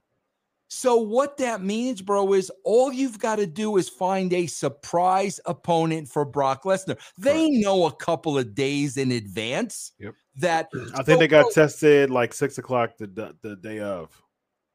So 0.75 0.97
what 0.97 1.37
that 1.37 1.63
means, 1.63 2.03
bro, 2.03 2.33
is 2.33 2.51
all 2.65 2.93
you've 2.93 3.21
got 3.21 3.37
to 3.37 3.47
do 3.47 3.77
is 3.77 3.89
find 3.89 4.33
a 4.33 4.47
surprise 4.47 5.39
opponent 5.47 6.09
for 6.09 6.25
Brock 6.25 6.65
Lesnar. 6.65 6.99
They 7.17 7.49
know 7.49 7.87
a 7.87 7.93
couple 7.93 8.37
of 8.37 8.55
days 8.57 8.97
in 8.97 9.13
advance 9.13 9.93
Yep. 10.01 10.15
that 10.37 10.69
I 10.95 11.03
think 11.05 11.21
they 11.21 11.29
got 11.29 11.43
bro, 11.43 11.51
tested 11.53 12.11
like 12.11 12.35
six 12.35 12.59
o'clock 12.59 12.97
the 12.99 13.07
the, 13.07 13.37
the 13.41 13.57
day 13.57 13.79
of. 13.79 14.21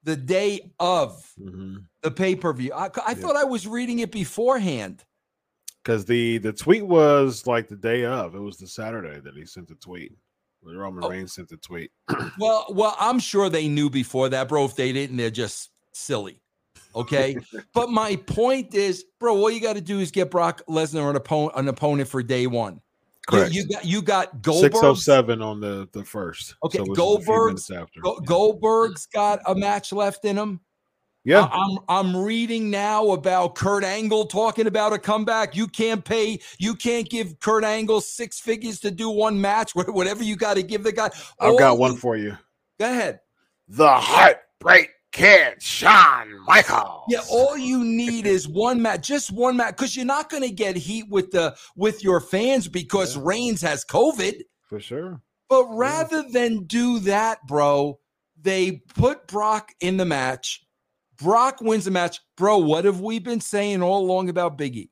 the 0.04 0.16
day 0.16 0.72
of 0.80 1.30
Because 1.38 1.82
the 2.02 2.12
pay-per-view. 2.12 2.72
I, 2.74 2.86
I 2.86 2.90
Yeah. 3.10 3.14
thought 3.16 3.36
I 3.36 3.44
was 3.44 3.68
reading 3.68 4.00
it 4.00 4.12
beforehand. 4.12 5.04
Because 5.84 6.06
the 6.06 6.38
the 6.38 6.54
tweet 6.54 6.86
was 6.88 7.46
like 7.46 7.68
the 7.68 7.76
day 7.76 8.06
of. 8.06 8.36
It 8.36 8.40
was 8.40 8.58
the 8.58 8.68
Saturday 8.68 9.20
that 9.20 9.36
he 9.36 9.46
sent 9.46 9.68
the 9.68 9.76
tweet. 9.76 10.14
Roman 10.64 11.04
Oh. 11.04 11.10
Reigns 11.10 11.34
sent 11.34 11.50
the 11.50 11.58
tweet. 11.58 11.92
Well, 12.40 12.68
well, 12.70 12.96
I'm 13.00 13.20
sure 13.20 13.50
they 13.50 13.68
knew 13.68 13.90
before 13.90 14.30
that, 14.30 14.48
bro. 14.48 14.64
If 14.64 14.76
they 14.78 14.94
didn't, 14.94 15.18
they're 15.18 15.30
just 15.30 15.72
silly. 15.92 16.42
Okay. 16.96 17.38
but 17.74 17.90
my 17.90 18.16
point 18.16 18.74
is, 18.74 19.06
bro, 19.20 19.36
all 19.38 19.52
you 19.52 19.62
got 19.62 19.74
to 19.76 19.82
do 19.82 20.00
is 20.00 20.12
get 20.12 20.32
Brock 20.32 20.62
Lesnar 20.68 21.10
an 21.10 21.16
opponent, 21.16 21.54
an 21.56 21.68
opponent 21.68 22.10
for 22.10 22.24
day 22.24 22.48
one. 22.48 22.82
You- 23.32 23.46
You, 23.52 23.68
got 23.68 23.86
you 23.86 24.02
got 24.02 24.42
Goldberg. 24.42 24.74
Six 24.74 24.84
oh 24.84 24.94
seven 24.96 25.42
on 25.44 25.60
the 25.60 25.88
the 25.92 26.04
first. 26.04 26.56
Okay, 26.64 26.80
it 26.80 26.88
was 26.88 26.98
just 26.98 27.00
a 27.00 27.22
few 27.22 27.26
Goldberg's- 27.28 27.70
after. 27.70 28.00
Go- 28.02 28.20
Goldberg's 28.22 29.06
got 29.06 29.40
a 29.46 29.54
match 29.54 29.92
left 29.92 30.26
in 30.26 30.36
him. 30.36 30.60
Yeah. 31.26 31.44
I- 31.44 31.64
I'm 31.64 31.78
I'm 31.90 32.18
reading 32.18 32.72
now 32.72 33.12
about 33.12 33.54
Kurt 33.54 33.84
Angle 33.84 34.26
talking 34.26 34.66
about 34.66 34.94
a 34.94 34.98
comeback. 34.98 35.56
You 35.56 35.68
can't 35.68 36.04
pay, 36.04 36.40
you 36.58 36.74
can't 36.74 37.08
give 37.08 37.40
Kurt 37.40 37.64
Angle 37.64 38.02
six 38.02 38.40
figures 38.40 38.80
to 38.80 38.90
do 38.90 39.12
one 39.12 39.40
match. 39.40 39.72
Whatever 39.76 40.24
you 40.24 40.36
got 40.36 40.56
to 40.56 40.64
give 40.64 40.82
the 40.82 40.92
guy. 40.92 41.12
I've 41.40 41.60
got 41.60 41.78
one 41.78 41.98
for 41.98 42.18
you. 42.18 42.36
Go 42.80 42.90
ahead. 42.90 43.20
The 43.68 43.92
Heartbreak 43.92 44.90
Kid, 45.12 45.62
Shawn 45.62 46.40
Michaels. 46.46 47.06
Yeah, 47.10 47.22
all 47.32 47.58
you 47.58 47.84
need 47.84 48.28
is 48.28 48.48
one 48.48 48.82
match, 48.82 49.08
just 49.08 49.32
one 49.32 49.58
match, 49.58 49.76
because 49.76 49.96
you're 49.96 50.06
not 50.06 50.30
going 50.30 50.44
to 50.44 50.52
get 50.52 50.76
heat 50.76 51.06
with 51.10 51.32
the 51.32 51.56
with 51.76 52.04
your 52.04 52.20
fans 52.22 52.68
because 52.68 53.16
Yeah. 53.16 53.24
Reigns 53.26 53.62
has 53.62 53.84
COVID. 53.86 54.42
for 54.68 54.80
sure. 54.80 55.22
But 55.50 55.66
rather 55.72 56.22
than 56.32 56.66
do 56.66 57.00
that, 57.00 57.40
bro, 57.48 58.00
they 58.40 58.84
put 58.94 59.28
Brock 59.28 59.72
in 59.82 59.98
the 59.98 60.06
match. 60.06 60.62
Brock 61.18 61.60
wins 61.60 61.86
the 61.86 61.92
match, 61.92 62.20
bro. 62.38 62.60
What 62.60 62.86
have 62.86 63.02
we 63.02 63.18
been 63.18 63.42
saying 63.42 63.82
all 63.82 64.06
along 64.06 64.30
about 64.30 64.58
Biggie? 64.60 64.90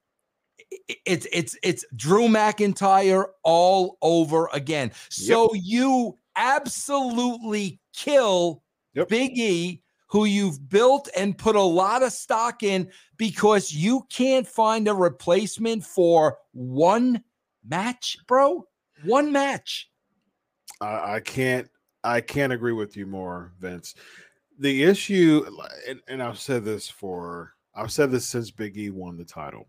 It's 1.06 1.28
it's 1.32 1.56
it's 1.64 1.86
Drew 1.96 2.28
McIntyre 2.28 3.26
all 3.44 3.98
over 4.02 4.50
again. 4.52 4.92
So 5.10 5.54
you 5.54 6.18
absolutely 6.36 7.80
kill 7.96 8.64
Yep. 8.96 9.10
Big 9.10 9.38
E, 9.38 9.84
who 10.08 10.26
you've 10.26 10.70
built 10.70 11.10
and 11.16 11.38
put 11.38 11.56
a 11.56 11.62
lot 11.62 12.02
of 12.02 12.12
stock 12.12 12.64
in 12.64 12.90
because 13.18 13.74
you 13.74 14.06
can't 14.10 14.48
find 14.48 14.88
a 14.88 14.94
replacement 14.94 15.84
for 15.84 16.38
one 16.54 17.24
match, 17.68 18.18
bro. 18.28 18.66
One 19.04 19.32
match. 19.32 19.90
I, 20.82 21.16
I 21.16 21.20
can't 21.20 21.70
I 22.04 22.22
can't 22.22 22.54
agree 22.54 22.72
with 22.72 22.96
you 22.96 23.06
more, 23.06 23.52
Vince. 23.60 23.96
The 24.60 24.84
issue, 24.84 25.46
and, 25.88 26.00
and 26.08 26.24
I've 26.24 26.40
said 26.40 26.64
this 26.64 26.90
for 26.90 27.54
I've 27.76 27.92
said 27.92 28.12
this 28.12 28.26
since 28.26 28.50
Big 28.50 28.78
E 28.78 28.90
won 28.90 29.18
the 29.18 29.26
title. 29.26 29.68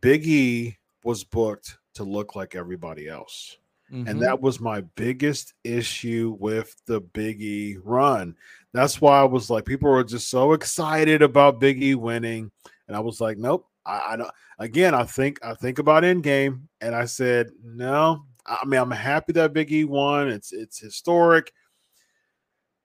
Big 0.00 0.26
E 0.26 0.76
was 1.02 1.24
booked 1.24 1.78
to 1.94 2.04
look 2.04 2.36
like 2.36 2.54
everybody 2.54 3.08
else. 3.08 3.56
Mhm. 3.92 4.08
And 4.08 4.22
that 4.22 4.40
was 4.40 4.58
my 4.60 4.80
biggest 4.96 5.54
issue 5.64 6.36
with 6.40 6.74
the 6.86 7.00
Big 7.00 7.42
E 7.42 7.76
run. 7.82 8.36
That's 8.72 9.00
why 9.00 9.20
I 9.20 9.24
was 9.24 9.50
like, 9.50 9.66
people 9.66 9.90
were 9.90 10.02
just 10.04 10.30
so 10.30 10.52
excited 10.54 11.20
about 11.22 11.60
Big 11.60 11.82
E 11.82 11.94
winning. 11.94 12.50
And 12.88 12.96
I 12.96 13.00
was 13.00 13.20
like, 13.20 13.38
nope. 13.38 13.66
I, 13.84 14.12
I 14.12 14.16
don't 14.16 14.30
again, 14.58 14.94
I 14.94 15.02
think 15.04 15.44
I 15.44 15.54
think 15.54 15.78
about 15.80 16.04
Endgame, 16.04 16.62
and 16.80 16.94
I 16.94 17.04
said, 17.04 17.50
no. 17.64 18.24
I 18.46 18.64
mean, 18.64 18.80
I'm 18.80 18.90
happy 18.90 19.32
that 19.34 19.52
Big 19.52 19.72
E 19.72 19.84
won. 19.84 20.28
It's 20.28 20.52
it's 20.52 20.78
historic, 20.78 21.52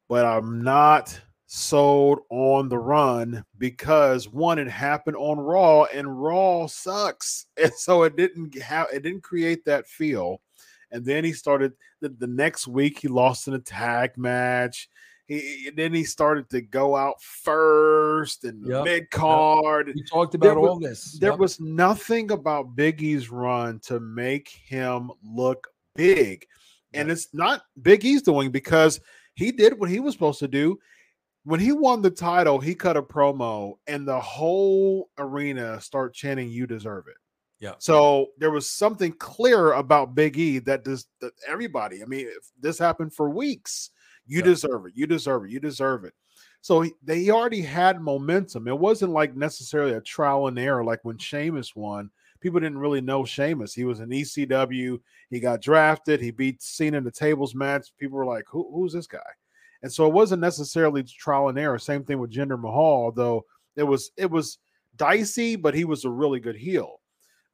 but 0.10 0.26
I'm 0.26 0.62
not 0.64 1.20
sold 1.48 2.20
on 2.30 2.68
the 2.70 2.78
run 2.78 3.46
because 3.58 4.28
one 4.28 4.60
it 4.60 4.68
happened 4.70 5.16
on 5.16 5.40
raw 5.40 5.84
and 5.86 6.22
raw 6.22 6.66
sucks 6.68 7.46
and 7.62 7.74
so 7.74 8.04
it 8.04 8.18
didn't 8.18 8.62
have 8.62 8.88
it 8.94 9.02
didn't 9.02 9.24
create 9.24 9.64
that 9.64 9.88
feel 9.88 10.42
and 10.92 11.04
then 11.06 11.24
he 11.24 11.34
started 11.34 11.74
the, 12.02 12.10
the 12.10 12.28
next 12.28 12.68
week 12.68 13.00
he 13.00 13.08
lost 13.08 13.48
an 13.48 13.54
attack 13.54 14.18
match 14.18 14.90
he 15.28 15.70
then 15.76 15.94
he 15.94 16.04
started 16.06 16.50
to 16.50 16.62
go 16.62 16.96
out 16.96 17.22
first 17.22 18.44
and 18.46 18.66
Yep, 18.66 18.84
mid 18.86 19.12
card 19.12 19.92
We 19.94 20.04
talked 20.04 20.40
There 20.40 20.52
about 20.54 20.62
was- 20.62 20.70
all 20.70 20.80
this. 20.80 21.18
there 21.20 21.32
Yep. 21.32 21.40
was 21.40 21.60
nothing 21.60 22.32
about 22.32 22.76
Big 22.76 23.02
E's 23.02 23.30
run 23.30 23.80
to 23.82 24.00
make 24.00 24.48
him 24.48 25.12
look 25.24 25.68
big. 25.96 26.46
And 26.94 27.12
it's 27.12 27.28
not 27.34 27.64
Big 27.82 28.06
E's 28.06 28.22
doing 28.22 28.52
because 28.52 29.02
he 29.36 29.52
did 29.52 29.78
what 29.78 29.90
he 29.90 30.00
was 30.00 30.14
supposed 30.14 30.40
to 30.40 30.48
do. 30.48 30.80
When 31.44 31.60
he 31.60 31.72
won 31.74 32.02
the 32.02 32.10
title, 32.10 32.60
he 32.60 32.74
cut 32.74 32.96
a 32.98 33.02
promo 33.04 33.74
and 33.88 34.08
the 34.08 34.20
whole 34.20 35.10
arena 35.18 35.80
start 35.82 36.14
chanting, 36.14 36.50
You 36.50 36.66
deserve 36.68 37.06
it. 37.08 37.18
Yeah. 37.60 37.74
So 37.80 38.28
there 38.38 38.52
was 38.52 38.70
something 38.70 39.14
clear 39.14 39.74
about 39.74 40.14
Big 40.16 40.38
E 40.38 40.60
that 40.60 40.84
does 40.84 41.08
that 41.22 41.34
everybody, 41.48 42.04
I 42.04 42.06
mean, 42.06 42.28
if 42.28 42.52
this 42.60 42.78
happened 42.78 43.14
for 43.14 43.30
weeks. 43.30 43.92
You 44.30 44.40
Yeah. 44.40 44.46
deserve 44.46 44.86
it. 44.88 44.92
You 44.96 45.08
deserve 45.08 45.46
it. 45.46 45.52
You 45.52 45.60
deserve 45.62 46.04
it. 46.04 46.14
So 46.62 46.82
he, 46.82 46.94
they 47.02 47.30
already 47.30 47.62
had 47.62 48.02
momentum. 48.02 48.68
It 48.68 48.78
wasn't 48.78 49.14
like 49.14 49.36
necessarily 49.38 49.94
a 49.94 50.02
trial 50.02 50.48
and 50.48 50.60
error 50.60 50.84
like 50.84 51.00
when 51.04 51.18
Sheamus 51.18 51.76
won. 51.76 52.10
People 52.42 52.60
didn't 52.60 52.78
really 52.80 53.00
know 53.02 53.24
Sheamus. 53.24 53.74
He 53.74 53.86
was 53.86 54.02
an 54.02 54.10
ECW. 54.12 55.00
He 55.30 55.40
got 55.40 55.62
drafted. 55.62 56.20
He 56.20 56.32
beat 56.32 56.62
Cena 56.62 56.98
in 56.98 57.04
the 57.06 57.12
tables 57.12 57.56
match. 57.56 57.88
People 57.98 58.18
were 58.18 58.26
like, 58.26 58.44
Who, 58.50 58.70
"Who's 58.74 58.92
this 58.94 59.08
guy?" 59.08 59.20
And 59.82 59.92
so 59.92 60.06
it 60.08 60.14
wasn't 60.14 60.42
necessarily 60.42 61.04
trial 61.04 61.48
and 61.50 61.58
error. 61.58 61.80
Same 61.80 62.04
thing 62.04 62.20
with 62.20 62.32
Jinder 62.32 62.60
Mahal, 62.60 63.12
though 63.14 63.46
it 63.78 63.84
was 63.84 64.12
it 64.18 64.30
was 64.30 64.60
dicey, 64.98 65.56
but 65.56 65.74
he 65.74 65.86
was 65.86 66.04
a 66.04 66.10
really 66.10 66.40
good 66.42 66.56
heel. 66.58 67.00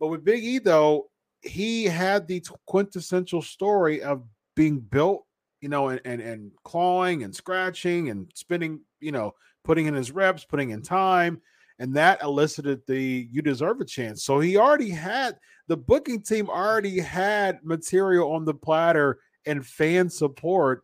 But 0.04 0.10
with 0.10 0.26
Big 0.26 0.44
E, 0.44 0.60
though, 0.60 1.10
he 1.42 1.86
had 1.86 2.28
the 2.28 2.44
quintessential 2.68 3.42
story 3.42 4.04
of 4.04 4.24
being 4.54 4.82
built 4.82 5.26
you 5.63 5.70
know, 5.70 5.88
and, 5.88 6.02
and 6.04 6.22
and 6.22 6.52
clawing 6.66 7.24
and 7.24 7.34
scratching 7.34 8.10
and 8.10 8.30
spinning, 8.36 8.82
you 9.00 9.13
know, 9.13 9.32
putting 9.63 9.86
in 9.86 9.94
his 9.94 10.12
reps, 10.12 10.44
putting 10.44 10.72
in 10.72 10.82
time, 10.82 11.42
and 11.80 11.96
that 11.96 12.22
elicited 12.22 12.82
the 12.86 13.30
you 13.32 13.42
deserve 13.42 13.80
a 13.80 13.86
chance. 13.86 14.26
So 14.26 14.42
he 14.42 14.58
already 14.58 14.89
had 14.89 15.38
the 15.70 15.78
booking 15.78 16.22
team 16.22 16.50
already 16.50 17.00
had 17.00 17.63
material 17.63 18.34
on 18.34 18.44
the 18.44 18.54
platter 18.54 19.20
and 19.46 19.66
fan 19.66 20.10
support, 20.10 20.84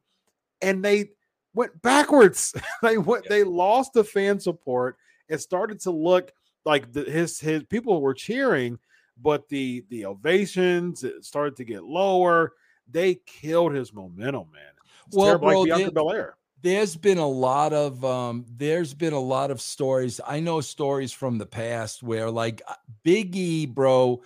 and 0.62 0.82
they 0.82 1.10
went 1.54 1.82
backwards. 1.82 2.54
they 2.82 2.98
went, 2.98 3.28
they 3.28 3.44
lost 3.44 3.92
the 3.92 4.06
fan 4.06 4.40
support. 4.40 4.96
It 5.28 5.42
started 5.42 5.82
to 5.82 5.92
look 5.92 6.32
like 6.64 6.94
the, 6.94 7.04
his 7.04 7.38
his 7.38 7.64
people 7.66 8.00
were 8.00 8.14
cheering, 8.14 8.80
but 9.22 9.48
the 9.50 9.86
the 9.90 10.06
ovations 10.06 11.04
it 11.04 11.24
started 11.26 11.56
to 11.58 11.64
get 11.66 11.84
lower 11.84 12.54
they 12.92 13.14
killed 13.28 13.72
his 13.74 13.94
momentum, 13.94 14.48
man. 14.52 14.64
It's 15.06 15.16
Well, 15.16 15.26
terrible, 15.28 15.48
bro, 15.50 15.60
like 15.62 15.68
Bianca 15.68 15.86
they- 15.86 15.92
Belair. 15.94 16.38
there's 16.62 16.96
been 16.96 17.20
a 17.20 17.28
lot 17.28 17.72
of 17.72 18.04
um 18.04 18.46
there's 18.50 18.94
been 18.94 19.14
a 19.14 19.20
lot 19.20 19.50
of 19.52 19.62
stories 19.62 20.20
i 20.28 20.40
know 20.42 20.60
stories 20.60 21.12
from 21.14 21.38
the 21.38 21.46
past 21.46 22.04
where 22.04 22.30
like 22.30 22.62
uh, 22.68 22.74
big 23.04 23.36
e 23.36 23.66
bro 23.66 24.22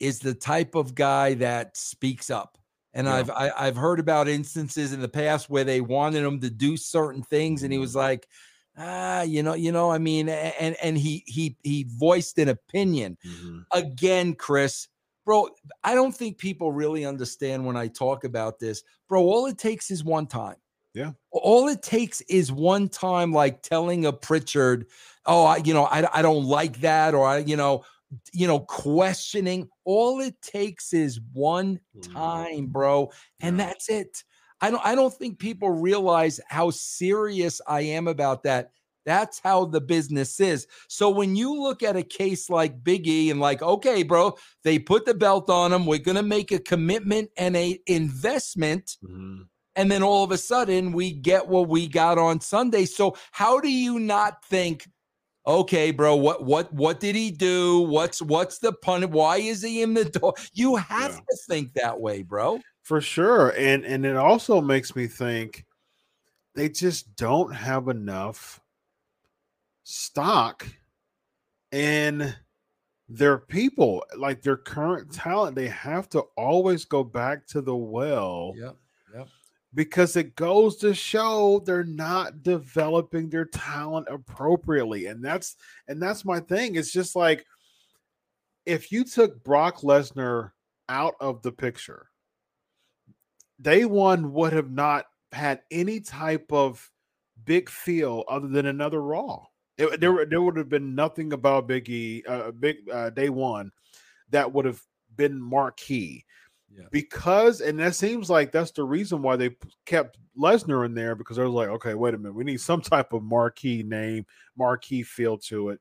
is 0.00 0.18
the 0.18 0.34
type 0.34 0.74
of 0.74 0.94
guy 0.94 1.32
that 1.34 1.76
speaks 1.76 2.28
up 2.28 2.58
and 2.92 3.06
Yeah. 3.06 3.14
i've 3.14 3.30
I, 3.30 3.50
i've 3.56 3.76
heard 3.76 4.00
about 4.00 4.28
instances 4.28 4.92
in 4.92 5.00
the 5.00 5.08
past 5.08 5.48
where 5.48 5.64
they 5.64 5.80
wanted 5.80 6.24
him 6.24 6.40
to 6.40 6.50
do 6.50 6.76
certain 6.76 7.22
things 7.22 7.62
and 7.62 7.72
he 7.72 7.78
was 7.78 7.94
like 7.96 8.28
ah 8.78 9.22
you 9.22 9.42
know 9.42 9.54
you 9.54 9.72
know 9.72 9.90
i 9.90 9.98
mean 9.98 10.28
and 10.28 10.76
and 10.82 10.96
he 10.96 11.22
he 11.26 11.56
he 11.62 11.84
voiced 11.88 12.38
an 12.38 12.48
opinion 12.48 13.16
again, 13.72 14.34
Chris, 14.34 14.88
bro, 15.24 15.48
I 15.84 15.94
don't 15.94 16.14
think 16.14 16.38
people 16.38 16.72
really 16.72 17.04
understand 17.04 17.66
when 17.66 17.76
I 17.76 17.88
talk 17.88 18.24
about 18.24 18.58
this, 18.58 18.82
bro. 19.08 19.22
All 19.22 19.46
it 19.46 19.58
takes 19.58 19.90
is 19.90 20.04
one 20.04 20.26
time. 20.26 20.56
Yeah. 20.94 21.12
All 21.30 21.68
it 21.68 21.82
takes 21.82 22.20
is 22.22 22.50
one 22.50 22.88
time, 22.88 23.32
like 23.32 23.62
telling 23.62 24.06
a 24.06 24.12
Prichard, 24.12 24.86
oh, 25.26 25.44
I, 25.44 25.58
you 25.58 25.74
know, 25.74 25.84
I, 25.84 26.08
I 26.18 26.22
don't 26.22 26.44
like 26.44 26.80
that, 26.80 27.14
or 27.14 27.26
I, 27.26 27.38
you 27.38 27.56
know, 27.56 27.84
you 28.32 28.46
know, 28.46 28.60
questioning. 28.60 29.68
All 29.84 30.20
it 30.20 30.40
takes 30.40 30.92
is 30.94 31.20
one 31.32 31.80
time, 32.02 32.66
bro, 32.68 33.10
and 33.40 33.58
Yeah. 33.58 33.66
that's 33.66 33.90
it. 33.90 34.24
I 34.60 34.70
don't 34.70 34.84
I 34.84 34.94
don't 34.94 35.14
think 35.14 35.38
people 35.38 35.70
realize 35.70 36.40
how 36.48 36.70
serious 36.70 37.60
I 37.66 37.82
am 37.82 38.08
about 38.08 38.42
that. 38.44 38.70
That's 39.06 39.38
how 39.38 39.64
the 39.64 39.80
business 39.80 40.38
is. 40.38 40.66
So 40.88 41.08
when 41.08 41.34
you 41.34 41.58
look 41.62 41.82
at 41.82 41.96
a 41.96 42.02
case 42.02 42.50
like 42.50 42.84
Big 42.84 43.06
E 43.06 43.30
and 43.30 43.40
like, 43.40 43.62
okay, 43.62 44.02
bro, 44.02 44.36
they 44.64 44.78
put 44.78 45.06
the 45.06 45.14
belt 45.14 45.48
on 45.48 45.72
him. 45.72 45.86
We're 45.86 45.98
gonna 45.98 46.22
make 46.22 46.52
a 46.52 46.58
commitment 46.58 47.30
and 47.36 47.56
a 47.56 47.78
investment, 47.86 48.96
Mhm. 49.02 49.46
and 49.76 49.90
then 49.90 50.02
all 50.02 50.24
of 50.24 50.32
a 50.32 50.38
sudden 50.38 50.92
we 50.92 51.12
get 51.12 51.48
what 51.48 51.68
we 51.68 51.86
got 51.86 52.18
on 52.18 52.40
Sunday. 52.40 52.84
So 52.84 53.16
how 53.30 53.60
do 53.60 53.70
you 53.70 53.98
not 53.98 54.44
think? 54.44 54.86
Okay, 55.46 55.92
bro, 55.92 56.14
what 56.16 56.44
what 56.44 56.70
what 56.74 57.00
did 57.00 57.14
he 57.16 57.30
do? 57.30 57.80
What's 57.80 58.20
what's 58.20 58.58
the 58.58 58.72
pun? 58.72 59.10
Why 59.10 59.38
is 59.38 59.62
he 59.62 59.80
in 59.80 59.94
the 59.94 60.04
door? 60.04 60.34
You 60.52 60.76
have 60.76 61.12
Yeah. 61.12 61.16
to 61.18 61.36
think 61.48 61.72
that 61.74 61.98
way, 61.98 62.22
bro. 62.22 62.60
For 62.88 63.02
sure. 63.02 63.50
And 63.50 63.84
and 63.84 64.06
it 64.06 64.16
also 64.16 64.62
makes 64.62 64.96
me 64.96 65.08
think 65.08 65.66
they 66.54 66.70
just 66.70 67.14
don't 67.16 67.54
have 67.54 67.88
enough 67.88 68.62
stock 69.84 70.66
in 71.70 72.34
their 73.06 73.36
people, 73.36 74.02
like 74.16 74.40
their 74.40 74.56
current 74.56 75.12
talent. 75.12 75.54
They 75.54 75.68
have 75.68 76.08
to 76.10 76.20
always 76.34 76.86
go 76.86 77.04
back 77.04 77.46
to 77.48 77.60
the 77.60 77.76
well. 77.76 78.54
Yep. 78.56 78.76
Yep. 79.14 79.28
because 79.74 80.16
it 80.16 80.34
goes 80.34 80.76
to 80.76 80.94
show 80.94 81.62
they're 81.66 81.84
not 81.84 82.42
developing 82.42 83.28
their 83.28 83.44
talent 83.44 84.06
appropriately 84.10 85.06
and 85.06 85.22
that's 85.22 85.56
and 85.88 86.00
that's 86.00 86.24
my 86.26 86.40
thing 86.40 86.76
it's 86.76 86.92
just 86.92 87.16
like 87.16 87.44
if 88.66 88.92
you 88.92 89.04
took 89.04 89.42
Brock 89.44 89.80
Lesnar 89.80 90.52
out 90.90 91.14
of 91.20 91.40
the 91.42 91.52
picture 91.52 92.08
day 93.60 93.84
one 93.84 94.32
would 94.32 94.52
have 94.52 94.70
not 94.70 95.06
had 95.32 95.62
any 95.70 96.00
type 96.00 96.46
of 96.52 96.90
big 97.44 97.68
feel 97.68 98.24
other 98.28 98.48
than 98.48 98.66
another 98.66 99.02
raw 99.02 99.44
It- 99.76 100.00
there, 100.00 100.24
there 100.26 100.42
would 100.42 100.56
have 100.56 100.68
been 100.68 100.94
nothing 100.94 101.32
about 101.32 101.66
big 101.68 101.88
e 101.88 102.22
uh, 102.26 102.50
big 102.52 102.88
uh, 102.90 103.10
day 103.10 103.28
one 103.28 103.70
that 104.30 104.52
would 104.52 104.64
have 104.64 104.82
been 105.16 105.40
marquee 105.40 106.24
Yeah. 106.70 106.86
because 106.90 107.60
and 107.60 107.78
that 107.80 107.94
seems 107.94 108.28
like 108.30 108.52
that's 108.52 108.70
the 108.72 108.84
reason 108.84 109.22
why 109.22 109.36
they 109.36 109.56
kept 109.86 110.18
Lesnar 110.36 110.84
in 110.86 110.94
there 110.94 111.14
because 111.14 111.38
I 111.38 111.42
was 111.44 111.52
like, 111.52 111.68
okay, 111.68 111.94
wait 111.94 112.14
a 112.14 112.18
minute, 112.18 112.34
we 112.34 112.44
need 112.44 112.60
some 112.60 112.80
type 112.80 113.12
of 113.12 113.22
marquee 113.22 113.82
name, 113.82 114.24
marquee 114.56 115.02
feel 115.02 115.38
to 115.38 115.70
it. 115.70 115.80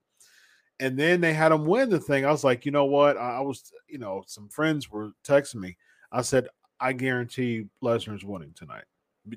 And 0.80 0.98
then 0.98 1.22
they 1.22 1.34
had 1.34 1.52
him 1.52 1.66
win 1.66 1.90
the 1.90 2.00
thing. 2.00 2.26
I 2.26 2.32
was 2.32 2.44
like, 2.44 2.66
you 2.66 2.72
know 2.72 2.86
what? 2.86 3.18
I, 3.18 3.38
I 3.38 3.40
was, 3.42 3.72
you 3.88 3.98
know, 3.98 4.24
some 4.28 4.48
friends 4.50 4.90
were 4.92 5.12
texting 5.24 5.56
me. 5.56 5.78
I 6.12 6.22
said, 6.22 6.48
I 6.80 6.94
guarantee 6.94 7.66
Lesnar's 7.84 8.24
winning 8.24 8.54
tonight. 8.56 8.84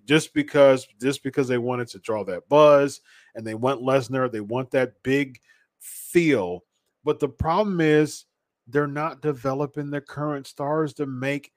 Just 0.06 0.34
because, 0.34 0.86
just 1.00 1.22
because 1.22 1.48
they 1.48 1.58
wanted 1.58 1.88
to 1.88 1.98
draw 1.98 2.24
that 2.24 2.48
buzz 2.48 3.00
and 3.34 3.44
they 3.44 3.54
want 3.54 3.82
Lesnar, 3.82 4.30
they 4.30 4.40
want 4.40 4.70
that 4.70 5.02
big 5.02 5.40
feel. 5.80 6.64
But 7.02 7.18
the 7.18 7.28
problem 7.28 7.80
is 7.80 8.26
they're 8.68 8.86
not 8.86 9.20
developing 9.22 9.90
the 9.90 10.00
current 10.00 10.46
stars 10.46 10.94
to 10.94 11.06
make 11.06 11.52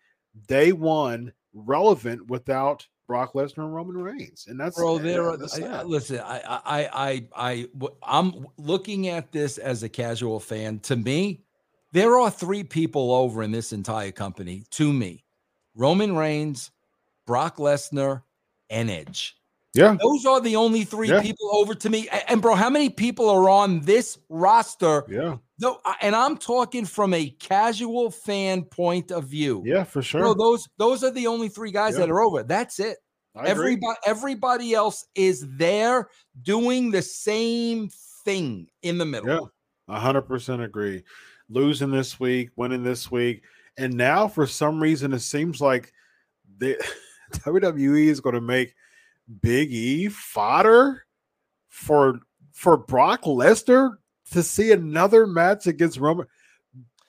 day 0.48 0.72
one 0.72 1.32
relevant 1.54 2.28
without 2.28 2.88
Brock 3.08 3.34
Lesnar 3.34 3.66
and 3.66 3.76
Roman 3.76 3.98
Reigns. 3.98 4.48
And 4.48 4.60
that's 4.60 4.76
bro 4.76 4.98
there 4.98 5.30
are 5.30 5.38
that's 5.38 5.62
I- 5.62 5.84
listen 5.84 6.20
I, 6.20 6.42
I 6.66 6.90
i 6.94 7.28
i 7.36 7.90
i'm 8.02 8.48
looking 8.58 9.10
at 9.10 9.32
this 9.32 9.58
as 9.58 9.84
a 9.84 9.90
casual 9.90 10.40
fan 10.40 10.80
to 10.80 10.96
me 10.96 11.44
there 11.92 12.18
are 12.18 12.32
three 12.32 12.64
people 12.64 13.12
over 13.12 13.44
in 13.44 13.52
this 13.52 13.74
entire 13.74 14.12
company 14.12 14.64
to 14.72 14.92
me 14.92 15.24
roman 15.76 16.16
reigns 16.16 16.72
brock 17.26 17.58
lesnar 17.58 18.24
and 18.70 18.90
edge 18.90 19.38
yeah. 19.76 19.98
those 20.00 20.26
are 20.26 20.40
the 20.42 20.56
only 20.56 20.84
three 20.84 21.10
Yeah. 21.10 21.22
people 21.22 21.50
over 21.54 21.74
to 21.76 21.90
me 21.90 22.08
and 22.28 22.42
bro 22.42 22.56
how 22.56 22.70
many 22.70 22.90
people 22.90 23.30
are 23.30 23.50
on 23.50 23.80
this 23.82 24.18
roster 24.30 25.04
Yeah. 25.10 25.38
no 25.60 25.80
and 26.02 26.16
i'm 26.16 26.38
talking 26.38 26.86
from 26.86 27.14
a 27.14 27.30
casual 27.30 28.12
fan 28.12 28.64
point 28.64 29.12
of 29.12 29.26
view 29.26 29.64
Yeah, 29.66 29.84
for 29.84 30.02
sure. 30.02 30.22
bro 30.22 30.34
those 30.34 30.68
those 30.78 31.04
are 31.04 31.12
the 31.12 31.28
only 31.28 31.50
three 31.50 31.72
guys 31.72 31.94
Yeah. 31.94 32.02
that 32.02 32.12
are 32.12 32.22
over 32.22 32.44
that's 32.44 32.80
it 32.80 32.98
I 33.36 33.48
agree. 33.48 33.50
Everybody, 33.52 33.98
everybody 34.06 34.74
else 34.76 35.08
is 35.16 35.44
there 35.58 36.08
doing 36.44 36.92
the 36.92 37.02
same 37.02 37.90
thing 38.24 38.68
in 38.84 39.00
the 39.00 39.06
middle. 39.06 39.28
Yeah. 39.28 39.96
A 39.96 40.00
hundred 40.00 40.22
percent 40.28 40.62
agree. 40.62 41.04
Losing 41.50 41.90
this 41.90 42.20
week, 42.20 42.52
winning 42.58 42.84
this 42.84 43.10
week, 43.10 43.42
and 43.78 43.94
now 43.94 44.28
for 44.28 44.46
some 44.48 44.82
reason 44.82 45.14
it 45.14 45.20
seems 45.20 45.62
like 45.62 45.92
the 46.58 46.78
WWE 47.32 48.08
is 48.08 48.20
going 48.20 48.36
to 48.36 48.42
make 48.42 48.76
Big 49.42 49.72
E 49.72 50.10
fodder 50.10 51.06
for 51.70 52.20
for 52.52 52.78
Brock 52.78 53.24
Lesnar 53.24 53.98
to 54.32 54.44
see 54.44 54.72
another 54.72 55.26
match 55.26 55.68
against 55.68 55.98
Roman 55.98 56.28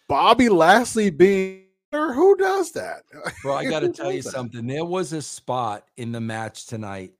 Bobby 0.08 0.48
Lashley 0.48 1.10
being 1.10 1.64
who 1.92 2.36
does 2.36 2.72
that? 2.72 3.02
Bro, 3.42 3.54
I 3.54 3.64
got 3.66 3.80
to 3.80 3.88
tell 3.88 4.12
you 4.12 4.22
that? 4.22 4.30
something. 4.30 4.66
There 4.66 4.84
was 4.84 5.12
a 5.12 5.22
spot 5.22 5.84
in 5.96 6.12
the 6.12 6.20
match 6.20 6.66
tonight. 6.66 7.12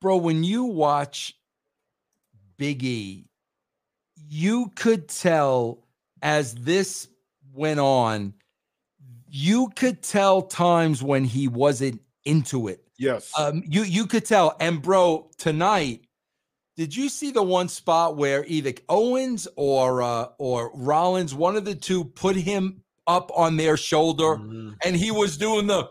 Bro, 0.00 0.18
when 0.18 0.44
you 0.44 0.64
watch 0.64 1.34
Big 2.56 2.84
E, 2.84 3.26
you 4.28 4.70
could 4.76 5.08
tell 5.08 5.84
as 6.22 6.54
this 6.54 7.08
went 7.52 7.80
on, 7.80 8.34
you 9.28 9.70
could 9.76 10.02
tell 10.02 10.42
times 10.42 11.02
when 11.02 11.24
he 11.24 11.48
wasn't 11.48 12.00
into 12.24 12.68
it. 12.68 12.82
Yes. 12.98 13.32
Um, 13.38 13.62
you 13.66 13.82
you 13.82 14.06
could 14.06 14.24
tell. 14.24 14.56
And 14.60 14.82
bro, 14.82 15.30
tonight, 15.38 16.06
did 16.76 16.94
you 16.94 17.08
see 17.08 17.30
the 17.30 17.42
one 17.42 17.68
spot 17.68 18.16
where 18.16 18.44
either 18.46 18.72
Owens 18.88 19.48
or 19.56 20.02
uh, 20.02 20.28
or 20.38 20.72
Rollins, 20.74 21.34
one 21.34 21.56
of 21.56 21.64
the 21.64 21.74
two, 21.74 22.04
put 22.04 22.36
him 22.36 22.82
up 23.06 23.30
on 23.34 23.56
their 23.56 23.76
shoulder, 23.76 24.36
mm-hmm. 24.36 24.70
and 24.84 24.96
he 24.96 25.10
was 25.10 25.36
doing 25.36 25.66
the 25.66 25.90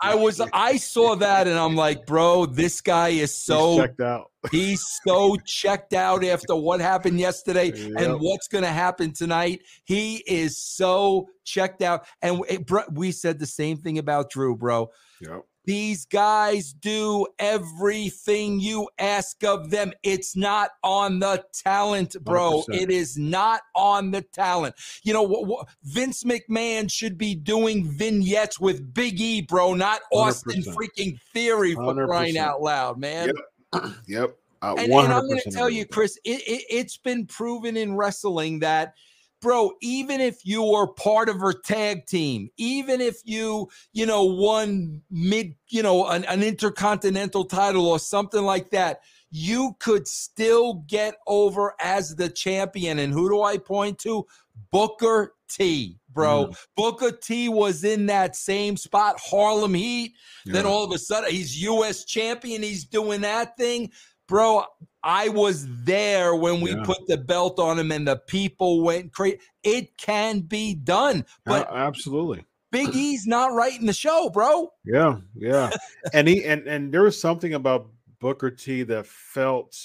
I 0.00 0.14
was 0.14 0.40
I 0.52 0.76
saw 0.76 1.14
that 1.16 1.46
and 1.46 1.58
I'm 1.58 1.76
like, 1.76 2.06
bro, 2.06 2.46
this 2.46 2.80
guy 2.80 3.08
is 3.08 3.34
so 3.34 3.70
he's 3.70 3.80
checked 3.80 4.00
out. 4.00 4.30
he's 4.50 5.00
so 5.04 5.36
checked 5.44 5.92
out 5.92 6.24
after 6.24 6.54
what 6.54 6.80
happened 6.80 7.18
yesterday 7.20 7.72
yep. 7.72 7.92
and 7.98 8.20
what's 8.20 8.48
going 8.48 8.64
to 8.64 8.70
happen 8.70 9.12
tonight. 9.12 9.62
He 9.84 10.16
is 10.26 10.56
so 10.56 11.28
checked 11.44 11.82
out. 11.82 12.06
And 12.22 12.40
eh, 12.48 12.58
it, 12.58 12.70
we 12.92 13.12
said 13.12 13.38
the 13.38 13.46
same 13.46 13.78
thing 13.78 13.98
about 13.98 14.30
Drew, 14.30 14.56
bro. 14.56 14.90
Yep. 15.20 15.42
These 15.66 16.06
guys 16.06 16.72
do 16.72 17.26
everything 17.40 18.60
you 18.60 18.88
ask 18.98 19.42
of 19.42 19.70
them. 19.70 19.92
It's 20.04 20.36
not 20.36 20.70
on 20.84 21.18
the 21.18 21.44
talent, 21.52 22.16
bro. 22.22 22.62
100%. 22.68 22.80
It 22.80 22.90
is 22.92 23.18
not 23.18 23.62
on 23.74 24.12
the 24.12 24.22
talent. 24.22 24.76
You 25.02 25.12
know, 25.12 25.26
wh- 25.26 25.50
wh- 25.50 25.64
Vince 25.82 26.22
McMahon 26.22 26.90
should 26.90 27.18
be 27.18 27.34
doing 27.34 27.84
vignettes 27.84 28.60
with 28.60 28.94
Big 28.94 29.20
E, 29.20 29.42
bro, 29.42 29.74
not 29.74 30.02
Austin 30.12 30.62
100%. 30.62 30.74
freaking 30.76 31.20
Theory 31.34 31.74
for 31.74 31.94
100%. 31.94 32.06
crying 32.06 32.38
out 32.38 32.62
loud, 32.62 32.98
man. 32.98 33.32
Yep. 33.74 33.84
yep. 34.06 34.36
Uh, 34.62 34.74
and, 34.78 34.92
and, 34.92 35.12
I'm 35.12 35.26
going 35.26 35.40
to 35.40 35.50
tell 35.50 35.68
you, 35.68 35.84
Chris, 35.84 36.16
it, 36.24 36.42
it, 36.46 36.64
it's 36.70 36.96
been 36.96 37.26
proven 37.26 37.76
in 37.76 37.96
wrestling 37.96 38.60
that– 38.60 38.94
bro, 39.40 39.72
even 39.80 40.20
if 40.20 40.44
you 40.44 40.62
were 40.62 40.86
part 40.86 41.28
of 41.28 41.40
her 41.40 41.52
tag 41.52 42.06
team, 42.06 42.50
even 42.56 43.00
if 43.00 43.20
you, 43.24 43.68
you 43.92 44.06
know, 44.06 44.24
won 44.24 45.02
mid, 45.10 45.54
you 45.68 45.82
know, 45.82 46.06
an, 46.08 46.24
an 46.24 46.42
intercontinental 46.42 47.44
title 47.44 47.86
or 47.86 47.98
something 47.98 48.42
like 48.42 48.70
that, 48.70 49.00
you 49.30 49.76
could 49.78 50.06
still 50.08 50.74
get 50.86 51.16
over 51.26 51.74
as 51.80 52.16
the 52.16 52.28
champion. 52.28 52.98
And 52.98 53.12
who 53.12 53.28
do 53.28 53.42
I 53.42 53.58
point 53.58 53.98
to? 54.00 54.26
Booker 54.70 55.34
T, 55.48 55.98
bro. 56.12 56.46
Mm. 56.46 56.66
Booker 56.76 57.12
T 57.12 57.48
was 57.48 57.84
in 57.84 58.06
that 58.06 58.36
same 58.36 58.76
spot, 58.76 59.16
Harlem 59.18 59.74
Heat. 59.74 60.14
Yeah. 60.44 60.54
Then 60.54 60.66
all 60.66 60.84
of 60.84 60.92
a 60.92 60.98
sudden, 60.98 61.30
he's 61.30 61.60
U.S. 61.62 62.04
champion. 62.04 62.62
He's 62.62 62.84
doing 62.84 63.20
that 63.20 63.56
thing 63.56 63.90
bro, 64.26 64.64
I 65.02 65.28
was 65.28 65.66
there 65.84 66.34
when 66.34 66.60
we 66.60 66.72
yeah. 66.72 66.82
put 66.84 67.06
the 67.06 67.16
belt 67.16 67.58
on 67.58 67.78
him 67.78 67.92
and 67.92 68.06
the 68.08 68.16
people 68.16 68.82
went 68.82 69.12
crazy. 69.12 69.38
It 69.62 69.96
can 69.96 70.40
be 70.40 70.74
done, 70.74 71.24
but 71.44 71.68
absolutely. 71.72 72.44
Big 72.72 72.94
E's 72.94 73.26
not 73.26 73.52
writing 73.52 73.86
the 73.86 73.92
show, 73.92 74.28
bro. 74.28 74.70
Yeah, 74.84 75.18
yeah. 75.34 75.70
and 76.12 76.26
he 76.28 76.44
and 76.44 76.66
and 76.66 76.92
there 76.92 77.02
was 77.02 77.20
something 77.20 77.54
about 77.54 77.88
Booker 78.20 78.50
T 78.50 78.82
that 78.82 79.06
felt 79.06 79.76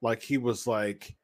like 0.00 0.22
he 0.22 0.38
was 0.38 0.66
like 0.66 1.14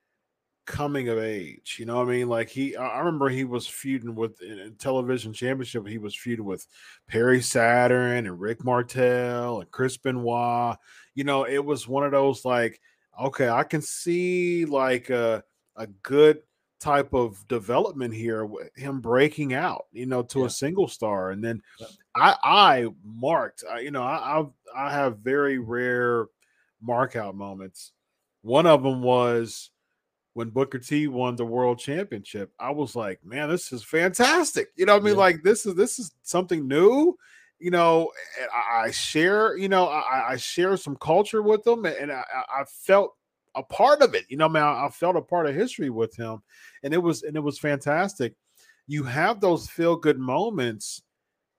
coming 0.71 1.09
of 1.09 1.19
age. 1.19 1.77
You 1.81 1.85
know 1.85 1.97
what 1.97 2.07
I 2.07 2.13
mean? 2.13 2.29
Like 2.29 2.49
he, 2.49 2.77
I 2.77 3.01
remember 3.01 3.29
he 3.29 3.43
was 3.43 3.67
feuding 3.67 4.15
with 4.15 4.41
in 4.41 4.77
television 4.79 5.33
championship. 5.33 5.87
He 5.87 5.99
was 5.99 6.15
feuding 6.15 6.45
with 6.45 6.65
Perry 7.09 7.43
Saturn 7.43 8.27
and 8.27 8.41
Rick 8.41 8.65
Martel 8.65 9.61
and 9.61 9.71
Chris 9.73 9.97
Benoit. 9.97 10.77
You 11.17 11.25
know, 11.25 11.43
it 11.43 11.65
was 11.65 11.89
one 11.89 12.05
of 12.05 12.13
those 12.13 12.45
like, 12.45 12.81
okay, 13.21 13.49
I 13.49 13.65
can 13.65 13.83
see 13.83 14.65
like 14.65 15.11
a 15.11 15.43
a 15.75 15.89
good 15.89 16.41
type 16.79 17.13
of 17.15 17.45
development 17.49 18.15
here 18.15 18.45
with 18.45 18.71
him 18.77 19.01
breaking 19.01 19.53
out, 19.53 19.87
you 19.93 20.07
know, 20.07 20.23
to 20.23 20.41
yeah. 20.41 20.47
a 20.47 20.51
single 20.51 20.87
star. 20.87 21.33
And 21.33 21.43
then 21.43 21.61
yeah. 21.81 21.87
I 22.15 22.37
I 22.45 22.87
marked, 23.05 23.65
I, 23.69 23.81
you 23.81 23.91
know, 23.91 24.05
I 24.05 24.39
I've, 24.39 24.51
I 24.75 24.93
have 24.93 25.19
very 25.19 25.59
rare 25.59 26.27
mark 26.81 27.17
out 27.17 27.35
moments. 27.35 27.91
One 28.43 28.67
of 28.67 28.85
them 28.85 29.03
was 29.03 29.71
when 30.35 30.51
Booker 30.51 30.79
T 30.79 31.09
won 31.09 31.37
the 31.37 31.45
world 31.45 31.79
championship, 31.79 32.53
I 32.59 32.71
was 32.71 32.95
like, 32.95 33.25
man, 33.25 33.49
this 33.49 33.73
is 33.73 33.83
fantastic. 33.83 34.69
You 34.77 34.87
know 34.87 34.97
I 34.97 35.01
mean? 35.01 35.15
Yeah. 35.15 35.21
Like 35.21 35.43
this 35.43 35.67
is 35.67 35.75
this 35.75 35.99
is 35.99 36.13
something 36.23 36.67
new. 36.69 37.17
You 37.59 37.71
know, 37.71 38.11
I, 38.55 38.85
I 38.85 38.91
share, 38.91 39.57
you 39.57 39.69
know, 39.69 39.87
I, 39.87 40.31
I, 40.31 40.37
share 40.39 40.79
some 40.79 40.97
culture 40.97 41.43
with 41.43 41.63
them 41.63 41.85
and 41.85 42.11
I, 42.11 42.25
I, 42.35 42.65
felt 42.65 43.15
a 43.55 43.63
part 43.63 44.01
of 44.01 44.15
it. 44.15 44.25
You 44.31 44.39
know, 44.39 44.47
I 44.47 44.49
mean, 44.49 44.63
I, 44.63 44.89
felt 44.91 45.15
a 45.15 45.21
part 45.21 45.47
of 45.47 45.55
history 45.55 45.91
with 45.91 46.17
him. 46.17 46.41
And 46.85 46.95
it 46.95 47.03
was 47.03 47.23
and 47.23 47.37
it 47.37 47.41
was 47.41 47.59
fantastic. 47.59 48.35
You 48.87 49.05
have 49.05 49.41
those 49.41 49.69
feel 49.69 49.95
good 49.95 50.19
moments. 50.19 51.03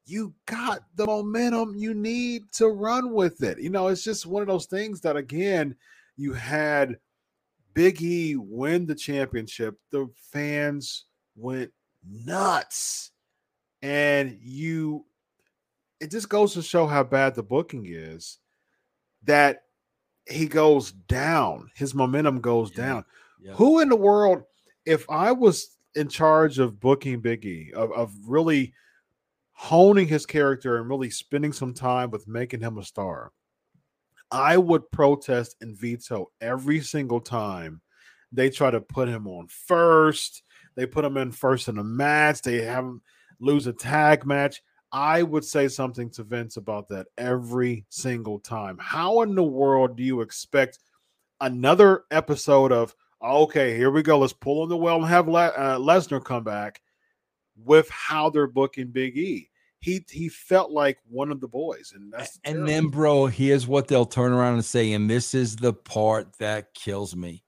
You 0.06 0.34
got 0.48 0.82
the 0.96 1.06
momentum 1.06 1.76
you 1.76 1.94
need 1.94 2.52
to 2.54 2.70
run 2.70 3.14
with 3.14 3.44
it. 3.44 3.60
You 3.60 3.70
know, 3.70 3.88
it's 3.88 4.04
just 4.04 4.26
one 4.26 4.42
of 4.42 4.48
those 4.48 4.66
things 4.66 5.02
that 5.02 5.16
again, 5.16 5.76
you 6.18 6.34
had 6.34 6.98
Big 7.74 8.02
E 8.02 8.36
win 8.36 8.86
the 8.86 8.96
championship, 8.96 9.78
the 9.92 10.10
fans 10.32 11.06
went 11.36 11.72
nuts. 12.04 13.12
And 13.82 14.38
you, 14.42 15.06
it 16.00 16.12
just 16.12 16.30
goes 16.30 16.54
to 16.54 16.62
show 16.62 16.86
how 16.86 17.04
bad 17.04 17.36
the 17.36 17.44
booking 17.44 17.86
is 17.88 18.38
that 19.24 19.64
he 20.30 20.48
goes 20.48 20.92
down, 20.92 21.70
his 21.76 21.96
momentum 21.96 22.42
goes 22.42 22.72
yeah. 22.72 22.86
down. 22.86 23.06
Yeah. 23.42 23.54
Who 23.54 23.80
in 23.80 23.90
the 23.90 23.96
world, 23.96 24.44
if 24.86 25.10
I 25.10 25.32
was 25.32 25.78
in 25.96 26.08
charge 26.08 26.60
of 26.60 26.80
booking 26.80 27.22
Big 27.22 27.46
E, 27.46 27.72
of, 27.76 27.92
of 27.92 28.14
really 28.26 28.74
honing 29.54 30.08
his 30.08 30.26
character 30.26 30.78
and 30.78 30.90
really 30.90 31.10
spending 31.10 31.54
some 31.54 31.74
time 31.74 32.12
with 32.12 32.28
making 32.28 32.62
him 32.62 32.78
a 32.78 32.84
star, 32.84 33.32
I 34.32 34.58
would 34.58 34.90
protest 34.92 35.58
and 35.62 35.78
veto 35.78 36.32
every 36.40 36.80
single 36.82 37.20
time 37.20 37.82
they 38.32 38.50
try 38.50 38.72
to 38.72 38.82
put 38.82 39.10
him 39.10 39.28
on 39.28 39.48
first. 39.48 40.44
They 40.76 40.86
put 40.86 41.04
him 41.04 41.18
in 41.18 41.32
first 41.32 41.68
in 41.68 41.78
a 41.78 41.84
match. 41.84 42.42
They 42.42 42.62
have 42.62 42.86
him 42.86 43.02
lose 43.40 43.68
a 43.68 43.74
tag 43.74 44.26
match. 44.26 44.62
I 44.94 45.24
would 45.24 45.46
say 45.46 45.68
something 45.68 46.10
to 46.12 46.24
Vince 46.24 46.58
about 46.58 46.90
that 46.90 47.08
every 47.18 47.86
single 47.90 48.40
time. 48.40 48.78
How 48.80 49.22
in 49.22 49.36
the 49.36 49.44
world 49.44 49.96
do 49.98 50.04
you 50.04 50.22
expect 50.22 50.80
another 51.40 52.04
episode 52.12 52.72
of 52.72 52.96
okay, 53.24 53.78
here 53.78 53.92
we 53.92 54.02
go, 54.02 54.18
let's 54.18 54.34
pull 54.34 54.64
on 54.64 54.70
the 54.70 54.76
well 54.76 54.98
and 54.98 55.06
have 55.06 55.28
Le- 55.28 55.48
uh, 55.48 55.78
Lesnar 55.78 56.24
come 56.24 56.44
back 56.44 56.82
with 57.56 57.88
how 57.90 58.30
they're 58.30 58.48
booking 58.48 58.88
Big 58.88 59.16
E? 59.16 59.51
He 59.82 60.06
he 60.10 60.30
felt 60.30 60.72
like 60.72 61.00
one 61.10 61.32
of 61.32 61.42
the 61.42 61.48
boys, 61.48 61.94
and 61.96 62.14
that's 62.14 62.40
and 62.44 62.68
then, 62.68 62.88
bro, 62.88 63.26
here's 63.26 63.68
what 63.68 63.88
they'll 63.88 64.06
turn 64.06 64.32
around 64.32 64.54
and 64.54 64.66
say, 64.66 64.94
and 64.94 65.10
this 65.10 65.34
is 65.34 65.56
the 65.56 65.74
part 65.74 66.38
that 66.38 66.74
kills 66.74 67.16
me. 67.16 67.44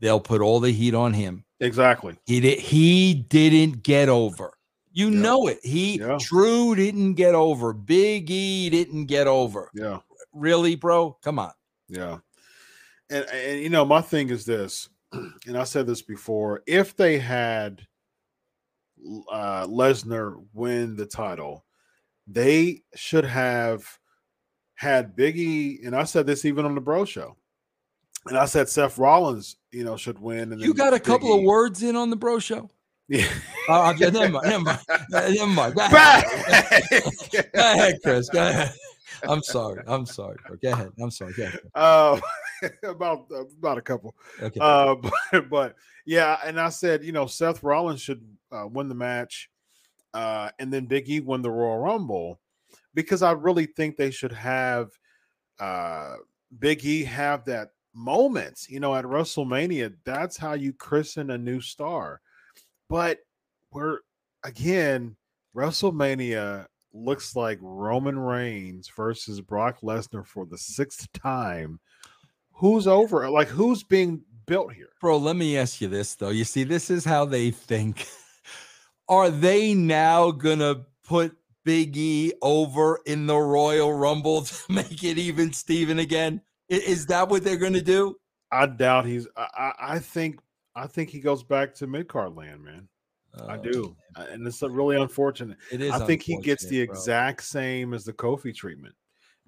They'll 0.00 0.20
put 0.20 0.40
all 0.40 0.60
the 0.60 0.72
heat 0.72 0.94
on 0.94 1.12
him. 1.12 1.44
Exactly. 1.60 2.16
He 2.26 2.40
did. 2.40 2.58
He 2.58 3.14
didn't 3.14 3.82
get 3.82 4.08
over. 4.08 4.52
You 4.92 5.10
yeah. 5.10 5.20
know 5.20 5.46
it. 5.46 5.60
He 5.62 6.00
yeah. 6.00 6.18
Drew 6.20 6.74
didn't 6.74 7.14
get 7.14 7.34
over. 7.34 7.72
Big 7.72 8.28
E 8.30 8.68
didn't 8.70 9.06
get 9.06 9.28
over. 9.28 9.70
Yeah. 9.72 10.00
Really, 10.32 10.74
bro? 10.74 11.16
Come 11.22 11.38
on. 11.38 11.52
Yeah. 11.88 12.18
And 13.08 13.24
and 13.32 13.60
you 13.60 13.68
know, 13.70 13.84
my 13.84 14.00
thing 14.00 14.30
is 14.30 14.44
this, 14.44 14.88
and 15.12 15.56
I 15.56 15.62
said 15.62 15.86
this 15.86 16.02
before. 16.02 16.62
If 16.66 16.96
they 16.96 17.18
had 17.18 17.86
uh 19.30 19.64
Lesnar 19.66 20.44
win 20.52 20.96
the 20.96 21.06
title, 21.06 21.64
they 22.28 22.82
should 22.94 23.24
have 23.24 23.98
had 24.74 25.16
Biggie, 25.16 25.84
and 25.84 25.96
I 25.96 26.04
said 26.04 26.26
this 26.26 26.44
even 26.44 26.64
on 26.64 26.74
the 26.74 26.80
Bro 26.80 27.06
Show, 27.06 27.36
and 28.26 28.36
I 28.36 28.44
said 28.44 28.68
Seth 28.68 28.98
Rollins, 28.98 29.56
you 29.72 29.82
know, 29.84 29.96
should 29.96 30.20
win. 30.20 30.52
And 30.52 30.60
you 30.60 30.74
got 30.74 30.94
a 30.94 31.00
couple 31.00 31.32
of 31.34 31.42
words 31.42 31.82
in 31.82 31.96
on 31.96 32.10
the 32.10 32.16
Bro 32.16 32.40
Show. 32.40 32.70
Yeah. 33.08 33.26
uh, 33.68 33.94
never 33.98 34.28
mind. 34.28 34.46
Never 34.46 34.64
mind. 34.64 34.80
Never 35.10 35.46
mind. 35.46 35.74
Go 35.74 35.80
ahead. 35.80 36.24
Go 37.32 37.60
ahead, 37.60 37.98
Chris. 38.02 38.28
Go 38.28 38.46
ahead. 38.46 38.72
I'm 39.26 39.42
sorry. 39.42 39.82
I'm 39.86 40.04
sorry. 40.04 40.36
Go 40.62 40.72
ahead. 40.72 40.92
I'm 41.00 41.10
sorry. 41.10 41.32
Go 41.32 41.44
ahead. 41.44 41.60
Uh, 41.74 42.20
about 42.84 43.26
about 43.58 43.78
a 43.78 43.82
couple. 43.82 44.14
Okay. 44.42 44.60
Uh, 44.60 44.94
but, 44.94 45.48
but 45.48 45.76
yeah, 46.04 46.38
and 46.44 46.60
I 46.60 46.68
said, 46.68 47.02
you 47.02 47.12
know, 47.12 47.26
Seth 47.26 47.62
Rollins 47.62 48.02
should 48.02 48.22
uh, 48.52 48.66
win 48.70 48.88
the 48.88 48.94
match 48.94 49.50
uh, 50.14 50.50
and 50.58 50.72
then 50.72 50.86
Big 50.86 51.08
E 51.08 51.20
won 51.20 51.42
the 51.42 51.50
Royal 51.50 51.78
Rumble 51.78 52.40
because 52.94 53.22
I 53.22 53.32
really 53.32 53.66
think 53.66 53.96
they 53.96 54.10
should 54.10 54.32
have 54.32 54.90
uh, 55.60 56.14
Big 56.58 56.84
E 56.84 57.04
have 57.04 57.44
that 57.44 57.70
moment, 57.94 58.66
you 58.68 58.80
know, 58.80 58.94
at 58.94 59.04
WrestleMania. 59.04 59.94
That's 60.04 60.36
how 60.36 60.54
you 60.54 60.72
christen 60.72 61.30
a 61.30 61.38
new 61.38 61.60
star. 61.60 62.20
But 62.88 63.18
we're 63.72 63.98
again, 64.44 65.16
WrestleMania 65.54 66.66
looks 66.92 67.36
like 67.36 67.58
Roman 67.60 68.18
Reigns 68.18 68.90
versus 68.96 69.40
Brock 69.40 69.80
Lesnar 69.82 70.26
for 70.26 70.46
the 70.46 70.58
sixth 70.58 71.10
time. 71.12 71.80
Who's 72.52 72.86
over? 72.86 73.28
Like 73.28 73.48
who's 73.48 73.82
being 73.82 74.22
built 74.46 74.72
here? 74.72 74.90
Bro, 75.00 75.18
let 75.18 75.36
me 75.36 75.56
ask 75.58 75.80
you 75.80 75.88
this 75.88 76.14
though. 76.14 76.30
You 76.30 76.44
see, 76.44 76.64
this 76.64 76.90
is 76.90 77.04
how 77.04 77.24
they 77.24 77.50
think. 77.50 78.06
Are 79.08 79.30
they 79.30 79.74
now 79.74 80.30
gonna 80.30 80.84
put 81.06 81.36
Big 81.64 81.96
E 81.96 82.32
over 82.42 83.00
in 83.06 83.26
the 83.26 83.36
Royal 83.36 83.92
Rumble 83.92 84.42
to 84.42 84.72
make 84.72 85.02
it 85.04 85.18
even 85.18 85.52
Steven 85.52 85.98
again? 85.98 86.40
Is 86.68 87.06
that 87.06 87.28
what 87.28 87.44
they're 87.44 87.56
gonna 87.56 87.80
do? 87.80 88.16
I 88.50 88.66
doubt 88.66 89.06
he's 89.06 89.26
I, 89.36 89.72
I 89.78 89.98
think 89.98 90.40
I 90.74 90.86
think 90.86 91.10
he 91.10 91.20
goes 91.20 91.42
back 91.42 91.74
to 91.76 91.86
mid 91.86 92.08
card 92.08 92.34
land, 92.34 92.62
man. 92.62 92.88
I 93.46 93.56
Oh, 93.56 93.62
do. 93.62 93.96
Uh, 94.16 94.26
And 94.30 94.46
it's 94.46 94.62
really 94.62 94.96
unfortunate. 94.96 95.58
It 95.70 95.80
is. 95.80 95.92
I 95.92 96.04
think 96.06 96.22
he 96.22 96.38
gets 96.38 96.66
the 96.66 96.84
bro. 96.84 96.92
exact 96.94 97.44
same 97.44 97.94
as 97.94 98.04
the 98.04 98.12
Kofi 98.12 98.54
treatment. 98.54 98.94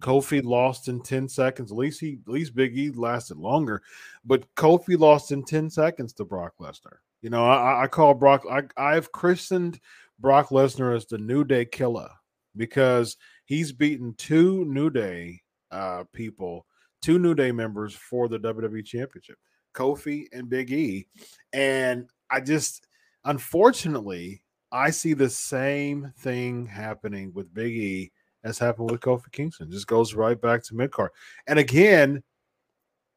Kofi 0.01 0.42
lost 0.42 0.88
in 0.88 1.03
10 1.03 1.29
seconds. 1.29 1.70
At 1.73 1.77
least 1.79 2.01
he 2.01 2.18
at 2.27 2.33
least 2.33 2.55
Big 2.55 2.77
E 2.77 2.90
lasted 2.90 3.37
longer, 3.37 3.83
but 4.25 4.53
Kofi 4.55 4.99
lost 4.99 5.33
in 5.33 5.44
10 5.44 5.70
seconds 5.70 6.12
to 6.14 6.25
Brock 6.25 6.55
Lesnar. 6.61 6.99
You 7.22 7.30
know, 7.30 7.44
I, 7.44 7.85
I 7.85 7.87
call 7.87 8.14
Brock 8.14 8.44
I, 8.50 8.62
I've 8.76 9.12
christened 9.12 9.80
Brock 10.18 10.48
Lesnar 10.48 10.96
as 10.96 11.06
the 11.06 11.18
New 11.18 11.44
Day 11.44 11.64
killer 11.64 12.09
because 12.56 13.16
he's 13.44 13.72
beaten 13.72 14.14
two 14.16 14.64
New 14.66 14.90
Day 14.90 15.40
uh 15.70 16.04
people, 16.12 16.66
two 17.02 17.18
New 17.18 17.35
Day 17.35 17.52
members 17.52 17.94
for 17.94 18.28
the 18.28 18.38
WWE 18.38 18.85
championship. 18.85 19.37
Kofi 19.74 20.26
and 20.33 20.48
Big 20.48 20.72
E. 20.72 21.06
And 21.52 22.09
I 22.30 22.40
just 22.40 22.87
unfortunately 23.24 24.42
I 24.72 24.90
see 24.90 25.14
the 25.14 25.30
same 25.30 26.12
thing 26.18 26.66
happening 26.66 27.33
with 27.35 27.52
Big 27.52 27.76
E 27.76 28.12
as 28.44 28.59
happened 28.59 28.90
with 28.90 29.00
Kofi 29.00 29.30
Kingston. 29.33 29.70
Just 29.70 29.87
goes 29.87 30.14
right 30.14 30.40
back 30.40 30.62
to 30.64 30.74
mid 30.74 30.90
card. 30.90 31.11
And 31.46 31.59
again, 31.59 32.22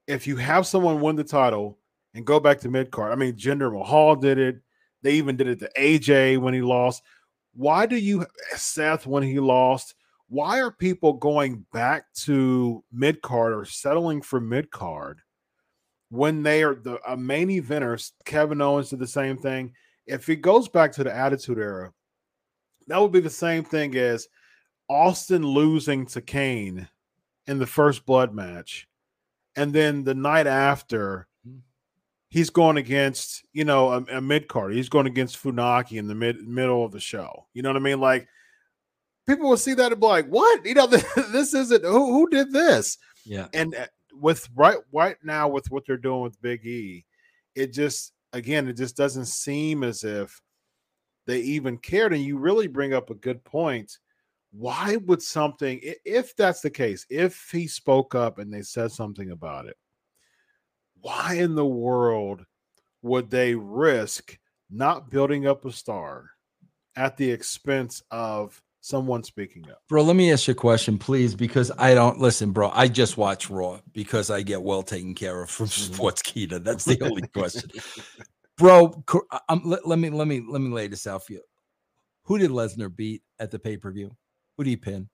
if 0.07 0.27
you 0.27 0.35
have 0.37 0.67
someone 0.67 1.01
win 1.01 1.15
the 1.15 1.23
title 1.23 1.77
and 2.13 2.26
go 2.26 2.39
back 2.39 2.60
to 2.62 2.69
mid 2.69 2.91
card, 2.91 3.12
I 3.12 3.15
mean, 3.15 3.34
Jinder 3.34 3.71
Mahal 3.71 4.15
did 4.15 4.38
it. 4.38 4.62
They 5.02 5.13
even 5.13 5.36
did 5.36 5.47
it 5.47 5.60
to 5.60 5.69
AJ 5.78 6.39
when 6.39 6.54
he 6.54 6.62
lost. 6.62 7.04
Why 7.54 7.86
do 7.86 7.97
you, 7.97 8.26
Seth, 8.56 9.06
when 9.06 9.23
he 9.23 9.39
lost? 9.39 9.95
Why 10.28 10.62
are 10.62 10.71
people 10.71 11.13
going 11.13 11.65
back 11.73 12.12
to 12.23 12.84
mid 12.91 13.21
card 13.21 13.54
or 13.54 13.65
settling 13.65 14.21
for 14.21 14.39
mid 14.39 14.71
card 14.71 15.19
when 16.10 16.41
they 16.41 16.63
are 16.63 16.76
the 16.76 16.99
a 17.08 17.15
main 17.15 17.49
eventers? 17.49 18.13
Kevin 18.26 18.62
Owens 18.62 18.89
did 18.89 18.99
the 18.99 19.08
same 19.08 19.38
thing. 19.38 19.73
If 20.08 20.30
it 20.30 20.38
goes 20.38 20.67
back 20.67 20.91
to 20.93 21.04
the 21.04 21.13
Attitude 21.13 21.60
Era, 21.60 21.93
that 22.88 22.99
would 22.99 23.12
be 23.12 23.19
the 23.19 23.30
same 23.30 23.63
thing 23.63 23.95
as 23.95 24.28
Austin 24.89 25.45
losing 25.45 26.06
to 26.08 26.21
Kane 26.21 26.88
in 27.47 27.60
the 27.60 27.67
first 27.67 28.06
blood 28.06 28.34
match. 28.34 28.88
And 29.56 29.71
then 29.71 30.04
the 30.04 30.15
night 30.15 30.47
after, 30.47 31.28
he's 32.33 32.49
going 32.49 32.77
against, 32.77 33.45
you 33.53 33.63
know, 33.63 33.91
a, 33.91 34.17
a 34.17 34.19
mid 34.19 34.47
card. 34.47 34.73
He's 34.73 34.89
going 34.89 35.05
against 35.05 35.41
Funaki 35.41 35.99
in 35.99 36.07
the 36.07 36.15
mid 36.15 36.47
middle 36.47 36.83
of 36.83 36.91
the 36.91 36.99
show. 36.99 37.45
You 37.53 37.61
know 37.61 37.69
what 37.69 37.75
I 37.75 37.79
mean? 37.79 37.99
Like 37.99 38.27
people 39.27 39.47
will 39.47 39.55
see 39.55 39.75
that 39.75 39.91
and 39.91 40.01
be 40.01 40.07
like, 40.07 40.25
what? 40.25 40.65
You 40.65 40.73
know, 40.73 40.87
this 41.31 41.53
isn't 41.53 41.83
who, 41.83 42.11
who 42.11 42.27
did 42.29 42.51
this? 42.51 42.97
Yeah. 43.23 43.49
And 43.53 43.75
uh, 43.75 43.85
with 44.19 44.49
right 44.55 44.79
right 44.91 45.17
now 45.23 45.47
with 45.47 45.69
what 45.69 45.83
they're 45.85 45.95
doing 45.95 46.23
with 46.23 46.41
Big 46.41 46.65
E, 46.65 47.05
it 47.53 47.71
just 47.71 48.13
again, 48.33 48.67
it 48.67 48.77
just 48.77 48.97
doesn't 48.97 49.27
seem 49.27 49.83
as 49.83 50.03
if 50.03 50.41
they 51.27 51.39
even 51.39 51.77
cared. 51.77 52.13
And 52.13 52.23
you 52.23 52.39
really 52.39 52.67
bring 52.67 52.95
up 52.95 53.11
a 53.11 53.15
good 53.15 53.43
point 53.43 53.99
why 54.49 54.97
would 55.05 55.21
something 55.21 55.79
if 56.05 56.35
that's 56.35 56.61
the 56.61 56.69
case 56.69 57.07
if 57.09 57.49
he 57.51 57.67
spoke 57.67 58.13
up 58.13 58.37
and 58.37 58.53
they 58.53 58.61
said 58.61 58.91
something 58.91 59.31
about 59.31 59.65
it 59.65 59.75
why 61.03 61.35
in 61.35 61.53
the 61.53 61.65
world 61.65 62.45
would 63.01 63.29
they 63.29 63.53
risk 63.53 64.37
not 64.71 65.11
building 65.11 65.45
up 65.45 65.65
a 65.65 65.71
star 65.71 66.29
at 66.95 67.17
the 67.17 67.29
expense 67.29 68.01
of 68.09 68.59
someone 68.79 69.23
speaking 69.23 69.69
up 69.69 69.81
Bro, 69.89 70.03
let 70.03 70.15
me 70.15 70.31
ask 70.31 70.47
you 70.47 70.53
a 70.53 70.55
question, 70.55 70.97
please, 70.97 71.35
because 71.35 71.71
I 71.77 71.93
don't 71.93 72.19
listen, 72.19 72.51
bro. 72.51 72.69
I 72.73 72.87
just 72.87 73.17
watch 73.17 73.49
Raw 73.49 73.79
because 73.93 74.29
I 74.29 74.41
get 74.41 74.61
well 74.61 74.81
taken 74.83 75.13
care 75.13 75.41
of 75.41 75.49
from 75.49 75.65
Mhm. 75.67 75.95
Sportskeeda. 75.95 76.63
That's 76.63 76.85
the 76.85 76.99
only 77.01 77.21
question, 77.27 77.69
bro. 78.57 79.03
Um, 79.49 79.61
let, 79.65 79.87
let 79.87 79.99
me 79.99 80.09
let 80.09 80.27
me 80.27 80.41
let 80.47 80.61
me 80.61 80.69
lay 80.69 80.87
this 80.87 81.05
out 81.07 81.25
for 81.25 81.33
you. 81.33 81.41
Who 82.23 82.37
did 82.37 82.51
Lesnar 82.51 82.93
beat 82.95 83.21
at 83.39 83.51
the 83.51 83.59
pay 83.59 83.77
per 83.77 83.91
view? 83.91 84.15
Who 84.57 84.63
did 84.63 84.69
he 84.71 84.77
pin? 84.77 85.09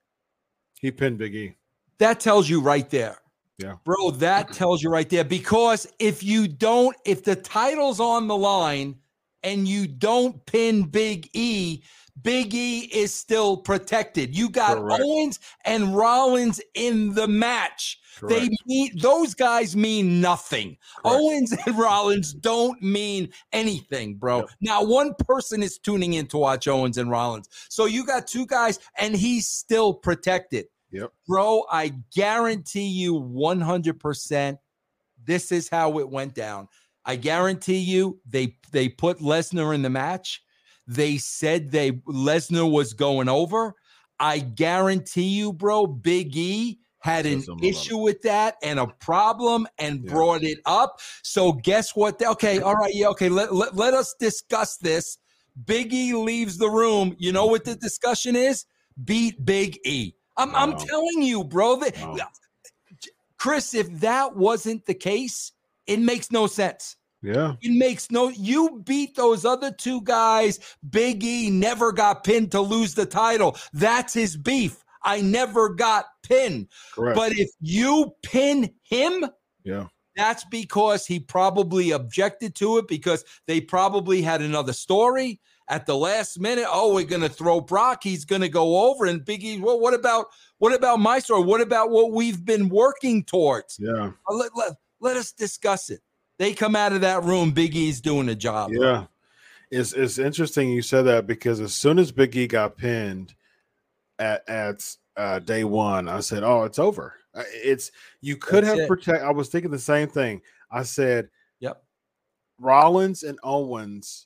he 0.81 0.91
pinned 0.91 1.17
big 1.17 1.35
e 1.35 1.55
That 1.97 2.19
tells 2.19 2.47
you 2.49 2.61
right 2.61 2.89
there. 2.89 3.17
Yeah. 3.59 3.75
Bro, 3.83 4.11
that 4.11 4.53
tells 4.53 4.81
you 4.81 4.89
right 4.89 5.09
there. 5.09 5.23
Because 5.23 5.85
if 5.99 6.23
you 6.23 6.47
don't, 6.47 6.95
if 7.05 7.23
the 7.23 7.35
title's 7.35 7.99
on 7.99 8.27
the 8.27 8.37
line 8.37 8.95
and 9.43 9.67
you 9.67 9.87
don't 9.87 10.43
pin 10.45 10.83
Big 10.83 11.29
E, 11.33 11.83
Big 12.21 12.53
E 12.53 12.89
is 12.91 13.13
still 13.13 13.57
protected. 13.57 14.35
You 14.35 14.49
got 14.49 14.77
Correct. 14.77 15.03
Owens 15.03 15.39
and 15.65 15.95
Rollins 15.95 16.59
in 16.73 17.13
the 17.13 17.27
match. 17.27 17.99
They 18.27 18.49
mean 18.65 18.91
those 18.97 19.33
guys 19.33 19.75
mean 19.77 20.19
nothing. 20.19 20.77
Correct. 20.97 21.19
Owens 21.21 21.55
and 21.65 21.77
Rollins 21.77 22.33
don't 22.33 22.81
mean 22.81 23.29
anything, 23.53 24.15
bro. 24.15 24.39
Yep. 24.39 24.49
Now, 24.61 24.83
one 24.83 25.13
person 25.25 25.63
is 25.63 25.77
tuning 25.77 26.13
in 26.13 26.27
to 26.27 26.37
watch 26.37 26.67
Owens 26.67 26.97
and 26.97 27.09
Rollins. 27.09 27.47
So 27.69 27.85
you 27.85 28.05
got 28.05 28.27
two 28.27 28.45
guys, 28.45 28.79
and 28.97 29.15
he's 29.15 29.47
still 29.47 29.93
protected. 29.93 30.65
Yep. 30.91 31.11
Bro, 31.27 31.65
I 31.71 31.93
guarantee 32.15 32.87
you 32.87 33.13
100% 33.15 34.57
this 35.23 35.51
is 35.51 35.69
how 35.69 35.99
it 35.99 36.09
went 36.09 36.33
down. 36.33 36.67
I 37.05 37.15
guarantee 37.15 37.77
you 37.77 38.19
they 38.27 38.55
they 38.71 38.89
put 38.89 39.19
Lesnar 39.19 39.73
in 39.73 39.81
the 39.81 39.89
match. 39.89 40.43
They 40.87 41.17
said 41.17 41.71
they 41.71 41.91
Lesnar 41.91 42.69
was 42.69 42.93
going 42.93 43.29
over. 43.29 43.75
I 44.19 44.39
guarantee 44.39 45.29
you, 45.29 45.53
bro, 45.53 45.87
Big 45.87 46.35
E 46.35 46.79
had 46.99 47.25
an 47.25 47.41
issue 47.63 47.97
with 47.97 48.21
that 48.23 48.55
and 48.61 48.79
a 48.79 48.87
problem 48.87 49.65
and 49.77 50.03
Yeah. 50.03 50.11
brought 50.11 50.43
it 50.43 50.59
up. 50.65 50.99
So 51.23 51.53
guess 51.53 51.95
what? 51.95 52.21
Okay, 52.21 52.59
all 52.59 52.75
right, 52.75 52.93
yeah, 52.93 53.07
okay. 53.07 53.29
Let, 53.29 53.53
let, 53.53 53.75
let 53.75 53.93
us 53.93 54.13
discuss 54.19 54.77
this. 54.77 55.17
Big 55.65 55.93
E 55.93 56.13
leaves 56.13 56.57
the 56.57 56.69
room. 56.69 57.15
You 57.17 57.31
know 57.31 57.45
what 57.45 57.63
the 57.63 57.75
discussion 57.75 58.35
is? 58.35 58.65
Beat 59.03 59.45
Big 59.45 59.79
E. 59.85 60.13
I'm, 60.39 60.55
I'm 60.55 60.77
telling 60.77 61.21
you, 61.21 61.43
bro. 61.43 61.75
that- 61.77 61.97
Wow. 62.01 62.17
Chris, 63.37 63.73
if 63.73 63.89
that 64.01 64.35
wasn't 64.35 64.85
the 64.85 64.93
case, 64.93 65.53
it 65.87 65.99
makes 65.99 66.29
no 66.31 66.45
sense. 66.47 66.97
yeah 67.21 67.55
It 67.61 67.71
makes 67.77 68.11
no. 68.11 68.29
You 68.29 68.81
beat 68.85 69.15
those 69.15 69.45
other 69.45 69.71
two 69.71 70.01
guys. 70.01 70.59
Big 70.89 71.23
E 71.23 71.49
never 71.49 71.91
got 71.91 72.23
pinned 72.23 72.51
to 72.51 72.61
lose 72.61 72.93
the 72.95 73.05
title. 73.05 73.57
That's 73.73 74.13
his 74.13 74.35
beef. 74.35 74.83
I 75.03 75.21
never 75.21 75.69
got 75.69 76.05
pinned. 76.23 76.67
correct 76.93 77.15
But 77.15 77.31
if 77.31 77.49
you 77.61 78.13
pin 78.23 78.69
him, 78.83 79.25
yeah 79.63 79.87
that's 80.15 80.43
because 80.43 81.05
he 81.05 81.17
probably 81.17 81.91
objected 81.91 82.53
to 82.55 82.77
it 82.77 82.87
because 82.89 83.23
they 83.47 83.61
probably 83.61 84.21
had 84.21 84.41
another 84.41 84.73
story 84.73 85.39
at 85.69 85.85
the 85.85 85.95
last 85.95 86.39
minute. 86.39 86.65
Oh, 86.67 86.93
we're 86.93 87.05
gonna 87.05 87.29
throw 87.29 87.61
Brock. 87.61 88.03
He's 88.03 88.25
gonna 88.25 88.49
go 88.49 88.89
over. 88.89 89.05
And 89.05 89.21
Biggie, 89.21 89.61
well, 89.61 89.79
what 89.79 89.93
about 89.93 90.25
what 90.57 90.73
about 90.73 90.99
my 90.99 91.19
story? 91.19 91.43
What 91.43 91.61
about 91.61 91.89
what 91.91 92.11
we've 92.11 92.43
been 92.43 92.67
working 92.69 93.23
towards? 93.23 93.77
yeah 93.79 94.11
Uh, 94.29 94.33
Let, 94.33 94.51
let, 94.55 94.73
let 94.99 95.17
us 95.17 95.31
discuss 95.31 95.89
it. 95.89 96.01
They 96.37 96.53
come 96.53 96.75
out 96.75 96.93
of 96.93 97.01
that 97.01 97.23
room. 97.23 97.51
Big 97.51 97.75
E's 97.75 98.01
doing 98.01 98.29
a 98.29 98.35
job. 98.35 98.71
Yeah. 98.73 99.05
It's 99.71 99.93
it's 99.93 100.17
interesting 100.17 100.69
you 100.69 100.81
said 100.81 101.03
that 101.03 101.27
because 101.27 101.59
as 101.59 101.75
soon 101.75 101.99
as 101.99 102.11
Big 102.11 102.35
E 102.35 102.47
got 102.47 102.75
pinned 102.75 103.35
at 104.17 104.47
at 104.49 104.95
uh, 105.15 105.37
day 105.39 105.63
one, 105.63 106.07
I 106.09 106.21
said, 106.21 106.43
"Oh, 106.43 106.63
it's 106.63 106.79
over." 106.79 107.13
Uh, 107.35 107.43
It's 107.53 107.91
you 108.21 108.35
could 108.35 108.63
That's 108.63 108.79
have 108.79 108.87
protect. 108.87 109.23
I 109.23 109.29
was 109.31 109.49
thinking 109.49 109.69
the 109.69 109.77
same 109.77 110.07
thing. 110.07 110.41
I 110.71 110.81
said, 110.83 111.29
Yep. 111.59 111.83
Rollins 112.59 113.21
and 113.21 113.37
Owens 113.43 114.25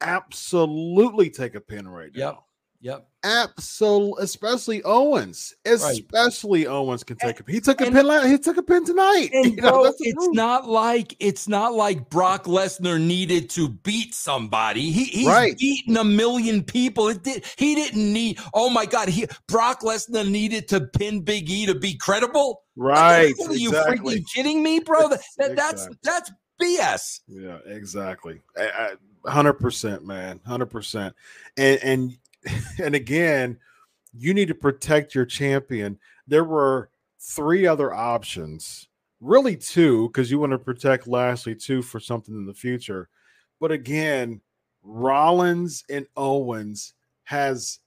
absolutely 0.00 1.30
take 1.30 1.54
a 1.54 1.60
pin 1.60 1.86
right 1.88 2.10
now. 2.14 2.20
Yep. 2.20 2.38
Yep. 2.80 3.08
Absolutely, 3.24 4.22
especially 4.22 4.82
Owens. 4.84 5.52
Especially 5.64 6.68
Owens 6.68 7.02
can 7.02 7.16
take 7.16 7.40
And- 7.40 7.48
a. 7.48 7.52
He 7.52 7.60
took 7.60 7.80
a 7.80 7.86
and- 7.86 7.92
pin. 7.96 8.06
la- 8.06 8.22
He 8.22 8.38
took 8.38 8.56
a 8.56 8.62
pin 8.62 8.84
tonight. 8.84 9.30
And 9.32 9.46
You 9.56 9.62
know, 9.62 9.70
bro, 9.82 9.84
it's 9.98 10.00
truth. 10.14 10.34
not 10.36 10.68
like 10.68 11.16
it's 11.18 11.48
not 11.48 11.74
like 11.74 12.08
Brock 12.08 12.44
Lesnar 12.44 13.00
needed 13.04 13.50
to 13.50 13.68
beat 13.68 14.14
somebody. 14.14 14.92
He 14.92 15.04
he's 15.06 15.26
Right. 15.26 15.58
beaten 15.58 15.96
a 15.96 16.04
million 16.04 16.62
people. 16.62 17.08
It 17.08 17.24
did 17.24 17.44
he 17.56 17.74
didn't 17.74 18.12
need 18.12 18.38
oh 18.54 18.70
my 18.70 18.86
god, 18.86 19.08
he 19.08 19.26
Brock 19.48 19.80
Lesnar 19.80 20.30
needed 20.30 20.68
to 20.68 20.80
pin 20.82 21.22
Big 21.22 21.50
E 21.50 21.66
to 21.66 21.74
be 21.74 21.94
credible. 21.96 22.62
right. 22.76 23.34
Are 23.48 23.54
you 23.54 23.70
exactly. 23.70 24.20
freaking 24.20 24.24
kidding 24.32 24.62
me, 24.62 24.78
bro? 24.78 25.08
That, 25.08 25.20
that- 25.38 25.56
that's 25.56 25.86
Exactly. 25.86 25.98
that's 26.04 26.30
BS. 26.62 27.20
Yeah, 27.26 27.58
exactly. 27.66 28.40
Hundred 29.26 29.54
percent, 29.54 30.04
man. 30.04 30.40
Hundred 30.46 30.66
percent. 30.66 31.14
And 31.56 31.78
and 31.82 32.18
and 32.82 32.94
again, 32.94 33.58
you 34.12 34.34
need 34.34 34.48
to 34.48 34.54
protect 34.54 35.14
your 35.14 35.26
champion. 35.26 35.98
There 36.26 36.44
were 36.44 36.90
three 37.20 37.66
other 37.66 37.92
options, 37.92 38.88
really 39.20 39.56
two, 39.56 40.08
because 40.08 40.30
you 40.30 40.38
want 40.38 40.52
to 40.52 40.58
protect 40.58 41.06
Lashley 41.06 41.54
too 41.54 41.82
for 41.82 42.00
something 42.00 42.34
in 42.34 42.46
the 42.46 42.54
future. 42.54 43.08
But 43.60 43.72
again, 43.72 44.40
Rollins 44.82 45.84
and 45.90 46.06
Owens 46.16 46.94
has 47.24 47.80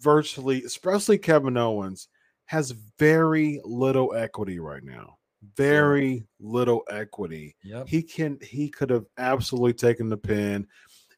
virtually, 0.00 0.62
especially 0.64 1.18
Kevin 1.18 1.56
Owens, 1.56 2.08
has 2.46 2.70
very 2.98 3.60
little 3.64 4.14
equity 4.14 4.58
right 4.58 4.84
now. 4.84 5.18
Very 5.54 6.26
little 6.40 6.82
equity 6.90 7.56
Yep. 7.62 7.88
he 7.88 8.02
can 8.02 8.38
he 8.42 8.68
could 8.68 8.90
have 8.90 9.04
absolutely 9.18 9.74
taken 9.74 10.08
the 10.08 10.16
pin 10.16 10.66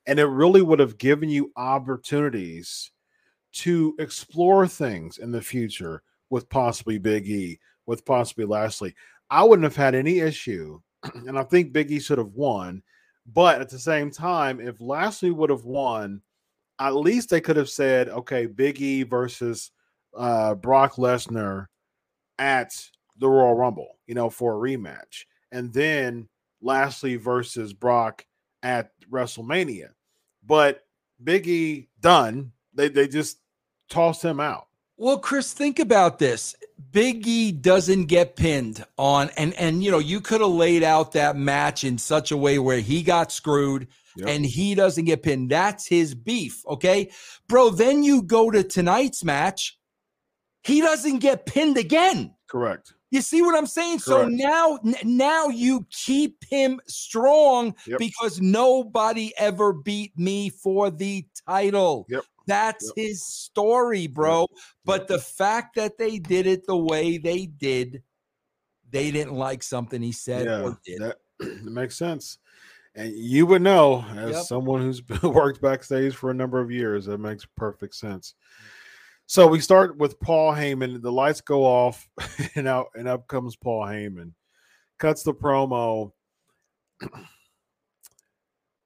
and 0.09 0.19
it 0.19 0.27
really 0.27 0.63
would 0.63 0.79
have 0.79 0.99
given 0.99 1.29
you 1.29 1.53
opportunities 1.57 2.91
to 3.53 3.95
explore 3.99 4.67
things 4.67 5.19
in 5.19 5.31
the 5.31 5.43
future 5.43 6.03
with 6.31 6.49
possibly 6.49 6.99
Big 6.99 7.29
E, 7.29 7.61
with 7.87 8.05
possibly 8.07 8.47
Lashley. 8.47 8.95
I 9.31 9.43
wouldn't 9.45 9.65
have 9.65 9.77
had 9.77 9.95
any 9.95 10.21
issue, 10.21 10.81
and 11.15 11.39
I 11.39 11.43
think 11.45 11.73
Big 11.73 11.91
E 11.91 12.01
should 12.01 12.19
have 12.19 12.33
won. 12.33 12.83
But 13.27 13.61
at 13.61 13.69
the 13.69 13.79
same 13.79 14.11
time, 14.11 14.61
if 14.61 14.81
Lashley 14.81 15.31
would 15.31 15.51
have 15.51 15.65
won, 15.65 16.23
at 16.79 16.97
least 16.97 17.29
they 17.29 17.43
could 17.43 17.57
have 17.57 17.69
said, 17.69 18.09
okay, 18.09 18.47
Big 18.47 18.81
E 18.81 19.03
versus 19.03 19.71
uh, 20.17 20.55
Brock 20.55 20.95
Lesnar 20.95 21.67
at 22.39 22.73
the 23.19 23.29
Royal 23.29 23.55
Rumble, 23.55 23.99
you 24.07 24.15
know, 24.15 24.31
for 24.31 24.55
a 24.55 24.71
rematch. 24.71 25.25
And 25.51 25.73
then 25.73 26.29
Lashley 26.61 27.17
versus 27.17 27.73
Brock 27.73 28.25
at 28.63 28.93
WrestleMania. 29.11 29.91
But 30.45 30.85
Big 31.23 31.47
E 31.49 31.89
done. 32.01 32.53
They 32.75 32.89
they 32.89 33.09
just 33.09 33.39
tossed 33.89 34.25
him 34.25 34.41
out. 34.41 34.69
Well, 34.97 35.19
Chris, 35.19 35.53
think 35.53 35.79
about 35.79 36.19
this. 36.19 36.57
Big 36.91 37.27
E 37.27 37.53
doesn't 37.53 38.07
get 38.07 38.37
pinned 38.37 38.85
on, 38.97 39.31
and 39.37 39.53
and 39.55 39.83
you 39.83 39.91
know 39.91 39.99
you 39.99 40.21
could 40.21 40.41
have 40.41 40.51
laid 40.51 40.83
out 40.83 41.13
that 41.13 41.37
match 41.37 41.85
in 41.85 41.99
such 41.99 42.31
a 42.31 42.37
way 42.37 42.59
where 42.59 42.81
he 42.81 43.03
got 43.03 43.33
screwed 43.33 43.89
Yep. 44.17 44.29
and 44.29 44.45
he 44.45 44.75
doesn't 44.75 45.05
get 45.05 45.23
pinned. 45.23 45.51
That's 45.51 45.87
his 45.87 46.13
beef, 46.13 46.67
okay, 46.67 47.11
bro. 47.49 47.71
Then 47.71 48.03
you 48.03 48.23
go 48.23 48.51
to 48.51 48.65
tonight's 48.65 49.23
match, 49.23 49.79
he 50.65 50.81
doesn't 50.81 51.21
get 51.21 51.47
pinned 51.47 51.77
again. 51.79 52.35
Correct. 52.49 52.95
You 53.11 53.23
see 53.23 53.41
what 53.43 53.57
I'm 53.57 53.67
saying? 53.67 54.01
So 54.01 54.27
now, 54.29 54.79
now 55.03 55.49
you 55.49 55.87
keep 55.91 56.45
him 56.51 56.81
strong 56.87 57.75
Yep. 57.87 57.99
because 57.99 58.41
nobody 58.41 59.33
ever 59.39 59.73
beat 59.73 60.19
me 60.19 60.51
for 60.51 60.91
the 60.91 61.27
title. 61.47 62.07
Yep. 62.11 62.25
That's 62.47 62.93
Yep. 62.97 63.07
his 63.07 63.27
story, 63.27 64.07
bro. 64.07 64.47
But 64.85 65.09
the 65.09 65.19
fact 65.19 65.77
that 65.77 65.99
they 65.99 66.19
did 66.19 66.47
it 66.47 66.67
the 66.67 66.77
way 66.77 67.19
they 67.19 67.47
did, 67.47 68.03
they 68.91 69.11
didn't 69.11 69.35
like 69.35 69.63
something 69.63 70.03
he 70.03 70.13
said 70.13 70.47
yeah, 70.47 70.63
or 70.63 70.79
did. 70.85 71.01
that, 71.01 71.17
that 71.39 71.73
makes 71.73 71.97
sense. 71.97 72.39
And 72.95 73.13
you 73.15 73.47
would 73.47 73.63
know, 73.63 74.05
as 74.17 74.49
someone 74.49 74.83
who's 74.83 75.03
worked 75.23 75.63
backstage 75.63 76.15
for 76.15 76.31
a 76.31 76.35
number 76.35 76.61
of 76.61 76.71
years, 76.71 77.07
that 77.07 77.19
makes 77.19 77.45
perfect 77.45 77.95
sense. 77.95 78.35
So 79.31 79.47
we 79.47 79.61
start 79.61 79.99
with 79.99 80.19
Paul 80.21 80.55
Heyman. 80.55 81.03
The 81.03 81.13
lights 81.13 81.43
go 81.43 81.63
off, 81.63 82.09
and 82.55 82.67
out 82.67 82.87
and 82.95 83.07
up 83.07 83.29
comes 83.29 83.57
Paul 83.57 83.85
Heyman, 83.85 84.33
cuts 84.99 85.23
the 85.23 85.35
promo. 85.35 86.13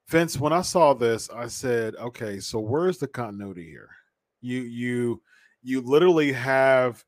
Vince, 0.09 0.37
when 0.37 0.51
I 0.51 0.61
saw 0.61 0.93
this, 0.93 1.29
I 1.29 1.47
said, 1.47 1.95
"Okay, 1.95 2.41
so 2.41 2.59
where's 2.59 2.97
the 2.97 3.07
continuity 3.07 3.63
here? 3.69 3.89
You 4.41 4.63
you 4.63 5.21
you 5.61 5.79
literally 5.79 6.33
have, 6.33 7.01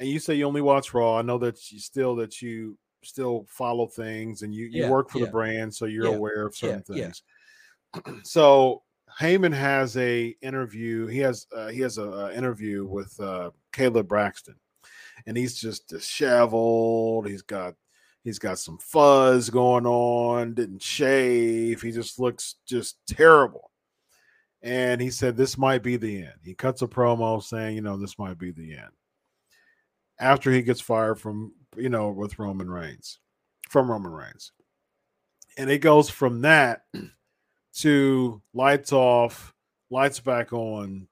and 0.00 0.08
you 0.08 0.18
say 0.18 0.34
you 0.34 0.44
only 0.44 0.60
watch 0.60 0.92
Raw. 0.92 1.16
I 1.16 1.22
know 1.22 1.38
that 1.38 1.70
you 1.70 1.78
still 1.78 2.16
that 2.16 2.42
you 2.42 2.76
still 3.04 3.46
follow 3.48 3.86
things 3.86 4.42
and 4.42 4.52
you 4.52 4.66
you 4.66 4.82
Yeah, 4.82 4.90
work 4.90 5.10
for 5.10 5.20
yeah. 5.20 5.26
the 5.26 5.30
brand, 5.30 5.72
so 5.72 5.84
you're 5.84 6.06
Yeah, 6.06 6.16
aware 6.16 6.44
of 6.44 6.56
certain 6.56 6.82
things. 6.82 7.22
so 8.24 8.82
Heyman 9.20 9.52
has 9.52 9.96
a 9.98 10.34
interview. 10.40 11.06
He 11.06 11.18
has 11.18 11.46
uh, 11.54 11.68
he 11.68 11.80
has 11.80 11.98
a, 11.98 12.04
a 12.04 12.32
interview 12.32 12.86
with 12.86 13.18
uh, 13.20 13.50
Caleb 13.72 14.08
Braxton, 14.08 14.56
and 15.26 15.36
he's 15.36 15.60
just 15.60 15.88
disheveled. 15.88 17.28
He's 17.28 17.42
got 17.42 17.74
he's 18.24 18.38
got 18.38 18.58
some 18.58 18.78
fuzz 18.78 19.50
going 19.50 19.86
on. 19.86 20.54
Didn't 20.54 20.82
shave. 20.82 21.82
He 21.82 21.92
just 21.92 22.18
looks 22.18 22.56
just 22.66 22.96
terrible. 23.06 23.70
And 24.62 25.00
he 25.00 25.10
said 25.10 25.36
this 25.36 25.58
might 25.58 25.82
be 25.82 25.96
the 25.96 26.22
end. 26.22 26.38
He 26.42 26.54
cuts 26.54 26.82
a 26.82 26.86
promo 26.86 27.42
saying, 27.42 27.76
you 27.76 27.82
know, 27.82 27.96
this 27.96 28.18
might 28.18 28.38
be 28.38 28.50
the 28.50 28.72
end. 28.76 28.92
After 30.18 30.50
he 30.50 30.62
gets 30.62 30.82
fired 30.82 31.18
from, 31.18 31.54
you 31.76 31.88
know, 31.88 32.10
with 32.10 32.38
Roman 32.38 32.70
Reigns, 32.70 33.20
from 33.70 33.90
Roman 33.90 34.12
Reigns. 34.12 34.52
And 35.56 35.70
it 35.70 35.78
goes 35.78 36.10
from 36.10 36.42
that 36.42 36.82
to 37.76 38.42
lights 38.54 38.92
off, 38.92 39.54
lights 39.90 40.20
back 40.20 40.52
on, 40.52 41.08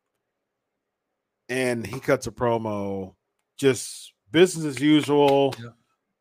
and 1.48 1.86
he 1.86 2.00
cuts 2.00 2.26
a 2.26 2.30
promo, 2.30 3.14
just 3.56 4.12
business 4.30 4.64
as 4.64 4.80
usual. 4.80 5.54
Yeah. 5.58 5.70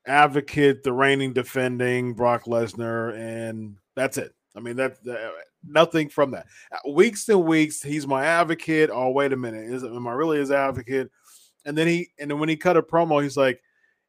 Advocate, 0.09 0.83
the 0.83 0.93
reigning, 0.93 1.33
defending 1.33 2.13
Brock 2.13 2.45
Lesnar, 2.45 3.13
and 3.17 3.75
that's 3.93 4.17
it. 4.17 4.33
I 4.55 4.61
mean, 4.61 4.77
that, 4.77 5.03
that 5.03 5.33
nothing 5.67 6.07
from 6.07 6.31
that. 6.31 6.47
Uh, 6.71 6.91
Weeks 6.91 7.27
and 7.27 7.43
weeks, 7.43 7.83
he's 7.83 8.07
my 8.07 8.23
advocate. 8.23 8.89
Oh, 8.89 9.09
wait 9.09 9.33
a 9.33 9.35
minute, 9.35 9.69
is 9.69 9.83
am 9.83 10.07
I 10.07 10.13
really 10.13 10.37
his 10.37 10.49
advocate? 10.49 11.11
And 11.65 11.77
then 11.77 11.87
he, 11.87 12.07
and 12.17 12.31
then 12.31 12.39
when 12.39 12.47
he 12.47 12.55
cut 12.55 12.77
a 12.77 12.81
promo, 12.81 13.21
he's 13.21 13.35
like, 13.35 13.61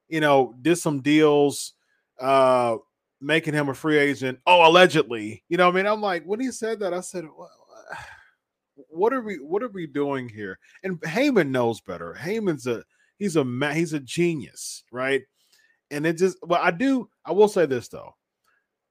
you 0.07 0.21
know, 0.21 0.55
did 0.63 0.77
some 0.77 1.01
deals, 1.01 1.75
uh, 2.21 2.77
making 3.21 3.55
him 3.55 3.69
a 3.69 3.75
free 3.75 3.99
agent. 3.99 4.39
Oh, 4.47 4.69
allegedly, 4.69 5.43
you 5.49 5.57
know. 5.57 5.69
I 5.69 5.73
mean, 5.73 5.87
I'm 5.87 6.01
like, 6.01 6.25
when 6.25 6.41
he 6.41 6.51
said 6.51 6.81
that, 6.81 6.95
I 6.95 7.01
said, 7.01 7.25
well, 7.25 7.51
what 8.89 9.13
are 9.13 9.23
we, 9.23 9.37
what 9.37 9.63
are 9.63 9.69
we 9.69 9.87
doing 9.87 10.29
here? 10.29 10.59
And 10.85 11.01
Heyman 11.01 11.51
knows 11.51 11.81
better. 11.81 12.17
Heyman's 12.19 12.67
a, 12.67 12.85
he's 13.19 13.37
a, 13.37 13.45
he's 13.75 13.93
a 13.93 14.01
genius, 14.01 14.85
right? 14.93 15.23
And 15.91 16.07
it 16.07 16.19
just, 16.19 16.39
well, 16.43 16.61
I 16.63 16.71
do, 16.71 17.09
I 17.25 17.33
will 17.33 17.49
say 17.49 17.67
this 17.67 17.89
though, 17.89 18.15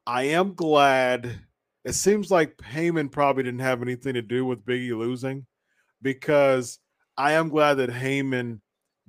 I 0.05 0.23
am 0.23 0.55
glad. 0.55 1.39
It 1.85 1.93
seems 1.93 2.29
like 2.29 2.57
Heyman 2.57 3.11
probably 3.11 3.43
didn't 3.43 3.59
have 3.59 3.81
anything 3.81 4.15
to 4.15 4.21
do 4.21 4.45
with 4.45 4.65
Biggie 4.65 4.97
losing, 4.97 5.45
because 6.01 6.79
I 7.17 7.33
am 7.33 7.49
glad 7.49 7.75
that 7.75 7.89
Heyman 7.89 8.59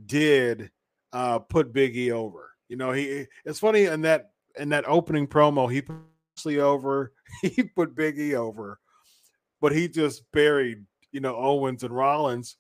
did 0.07 0.71
uh, 1.13 1.41
put 1.41 1.73
Biggie 1.75 2.13
over. 2.13 2.51
You 2.69 2.77
know, 2.77 2.93
he 2.93 3.27
it's 3.45 3.59
funny 3.59 3.87
in 3.87 4.03
that 4.03 4.31
in 4.59 4.69
that 4.71 4.89
opening 4.89 5.27
promo, 5.27 5.71
he 5.71 5.83
put 5.83 5.97
over, 6.47 7.13
he 7.43 7.63
put 7.65 7.95
Biggie 7.97 8.35
over, 8.35 8.79
but 9.61 9.73
he 9.73 9.89
just 9.89 10.23
buried, 10.33 10.85
you 11.13 11.21
know, 11.21 11.37
Owens 11.37 11.83
and 11.83 11.95
Rollins, 11.95 12.57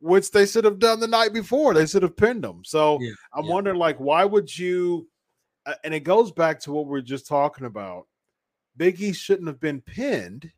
which 0.00 0.30
they 0.30 0.46
should 0.46 0.64
have 0.64 0.78
done 0.78 1.00
the 1.00 1.06
night 1.06 1.32
before. 1.32 1.74
They 1.74 1.86
should 1.86 2.02
have 2.02 2.16
pinned 2.16 2.42
them. 2.44 2.62
So 2.64 2.98
Yeah, 3.00 3.12
I'm 3.34 3.44
yeah. 3.44 3.52
wondering, 3.52 3.78
like, 3.78 3.98
why 3.98 4.24
would 4.24 4.56
you? 4.56 5.08
and 5.84 5.94
it 5.94 6.00
goes 6.00 6.32
back 6.32 6.58
to 6.58 6.72
what 6.72 6.86
we 6.88 6.98
are 6.98 7.02
just 7.02 7.28
talking 7.28 7.66
about. 7.66 8.08
Biggie 8.76 9.14
shouldn't 9.14 9.46
have 9.46 9.60
been 9.60 9.80
pinned 9.80 10.50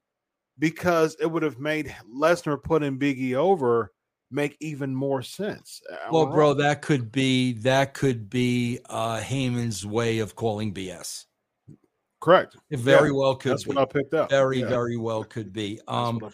because 0.59 1.15
it 1.21 1.27
would 1.27 1.43
have 1.43 1.59
made 1.59 1.95
Lesnar 2.11 2.63
putting 2.63 2.99
Biggie 2.99 3.35
over 3.35 3.93
make 4.31 4.57
even 4.61 4.95
more 4.95 5.23
sense. 5.23 5.81
I 5.91 6.11
Well, 6.11 6.27
bro, 6.27 6.55
that 6.55 6.83
could 6.83 7.13
be 7.13 7.53
that 7.61 7.95
could 7.95 8.29
be 8.31 8.81
uh 8.89 9.21
Heyman's 9.21 9.85
way 9.87 10.19
of 10.19 10.35
calling 10.37 10.73
BS. 10.75 11.27
correct. 12.21 12.57
It 12.71 12.79
very 12.81 13.11
Yeah, 13.11 13.17
well 13.17 13.37
could 13.37 13.53
That's 13.53 13.65
be. 13.65 13.69
what 13.69 13.79
I 13.79 13.85
picked 13.85 14.15
up. 14.15 14.31
very, 14.31 14.61
Yeah, 14.61 14.69
very 14.69 14.97
well 14.97 15.25
could 15.25 15.53
be. 15.53 15.81
Um, 15.89 16.23
I 16.25 16.31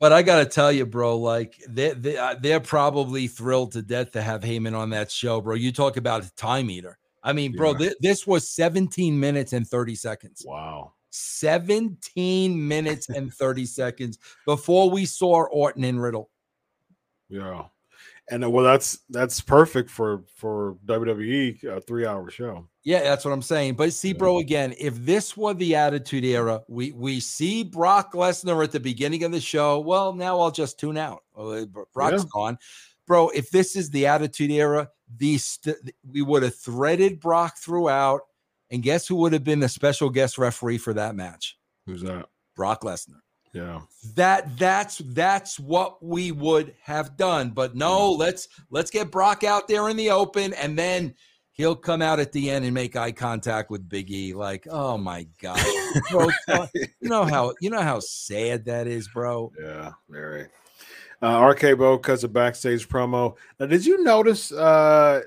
but 0.00 0.12
I 0.12 0.22
gotta 0.22 0.46
tell 0.46 0.72
you, 0.72 0.86
bro, 0.86 1.16
like 1.18 1.62
they 1.68 1.92
they 1.92 2.16
uh, 2.16 2.34
they're 2.40 2.58
probably 2.60 3.28
thrilled 3.28 3.72
to 3.72 3.82
death 3.82 4.12
to 4.12 4.22
have 4.22 4.40
Heyman 4.42 4.76
on 4.76 4.90
that 4.90 5.10
show, 5.10 5.40
bro. 5.40 5.54
You 5.54 5.72
talk 5.72 5.96
about 5.96 6.24
a 6.24 6.34
time 6.34 6.70
eater. 6.70 6.98
I 7.22 7.32
mean, 7.34 7.52
bro, 7.54 7.72
Yeah. 7.72 7.90
thi- 7.90 7.94
this 8.00 8.26
was 8.26 8.48
17 8.50 9.18
minutes 9.20 9.52
and 9.52 9.68
30 9.68 9.94
seconds. 9.94 10.42
Wow. 10.46 10.94
17 11.10 12.66
minutes 12.68 13.08
and 13.10 13.32
30 13.34 13.66
seconds 13.66 14.18
before 14.46 14.88
we 14.90 15.04
saw 15.04 15.44
Orton 15.48 15.84
and 15.84 16.00
Riddle. 16.00 16.30
Yeah, 17.30 17.64
and 18.30 18.44
uh, 18.44 18.50
well, 18.50 18.64
that's 18.64 19.00
that's 19.10 19.40
perfect 19.40 19.90
for 19.90 20.22
for 20.34 20.76
WWE 20.86 21.64
a 21.64 21.80
three 21.80 22.06
hour 22.06 22.30
show. 22.30 22.68
Yeah, 22.82 23.02
that's 23.02 23.24
what 23.24 23.32
I'm 23.32 23.42
saying. 23.42 23.74
But 23.74 23.92
see, 23.92 24.12
bro, 24.12 24.38
again, 24.38 24.74
if 24.78 24.96
this 25.04 25.36
were 25.36 25.52
the 25.52 25.74
Attitude 25.74 26.24
Era, 26.24 26.62
we 26.68 26.92
we 26.92 27.20
see 27.20 27.64
Brock 27.64 28.12
Lesnar 28.14 28.62
at 28.64 28.72
the 28.72 28.80
beginning 28.80 29.24
of 29.24 29.32
the 29.32 29.40
show. 29.40 29.80
Well, 29.80 30.12
now 30.12 30.40
I'll 30.40 30.50
just 30.50 30.78
tune 30.78 30.96
out. 30.96 31.24
Oh, 31.36 31.66
Brock's 31.92 32.22
yeah. 32.22 32.28
gone, 32.32 32.58
bro. 33.06 33.28
If 33.30 33.50
this 33.50 33.76
is 33.76 33.90
the 33.90 34.06
Attitude 34.06 34.50
Era, 34.50 34.88
these 35.16 35.44
st- 35.44 35.76
we 36.08 36.22
would 36.22 36.42
have 36.42 36.56
threaded 36.56 37.20
Brock 37.20 37.58
throughout, 37.58 38.22
and 38.70 38.82
guess 38.82 39.06
who 39.06 39.16
would 39.16 39.32
have 39.32 39.44
been 39.44 39.60
the 39.60 39.68
special 39.68 40.08
guest 40.08 40.38
referee 40.38 40.78
for 40.78 40.94
that 40.94 41.14
match? 41.14 41.58
Who's 41.86 42.02
that? 42.02 42.26
Brock 42.54 42.82
Lesnar. 42.82 43.20
Yeah. 43.52 43.80
That 44.14 44.56
that's 44.56 44.98
that's 44.98 45.58
what 45.58 46.02
we 46.04 46.32
would 46.32 46.74
have 46.82 47.16
done. 47.16 47.50
But 47.50 47.74
no, 47.74 48.12
let's 48.12 48.48
let's 48.70 48.90
get 48.90 49.10
Brock 49.10 49.44
out 49.44 49.66
there 49.66 49.88
in 49.88 49.96
the 49.96 50.10
open 50.10 50.52
and 50.54 50.78
then 50.78 51.14
he'll 51.52 51.76
come 51.76 52.00
out 52.00 52.20
at 52.20 52.32
the 52.32 52.50
end 52.50 52.64
and 52.64 52.72
make 52.72 52.96
eye 52.96 53.12
contact 53.12 53.70
with 53.70 53.88
Big 53.88 54.10
E. 54.10 54.34
Like, 54.34 54.66
oh 54.70 54.96
my 54.96 55.26
God. 55.40 55.60
bro, 56.10 56.28
you 56.74 57.08
know 57.08 57.24
how 57.24 57.54
you 57.60 57.70
know 57.70 57.82
how 57.82 58.00
sad 58.00 58.64
that 58.66 58.86
is, 58.86 59.08
bro. 59.08 59.52
Yeah, 59.60 59.92
very. 60.08 60.46
Uh, 61.22 61.52
RK-Bro 61.54 61.98
cuts 61.98 62.22
a 62.22 62.28
backstage 62.28 62.88
promo. 62.88 63.36
Now, 63.58 63.66
did 63.66 63.84
you 63.84 64.02
notice 64.02 64.52
uh, 64.52 65.20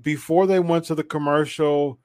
before 0.00 0.46
they 0.46 0.58
went 0.58 0.86
to 0.86 0.94
the 0.94 1.04
commercial, 1.04 1.98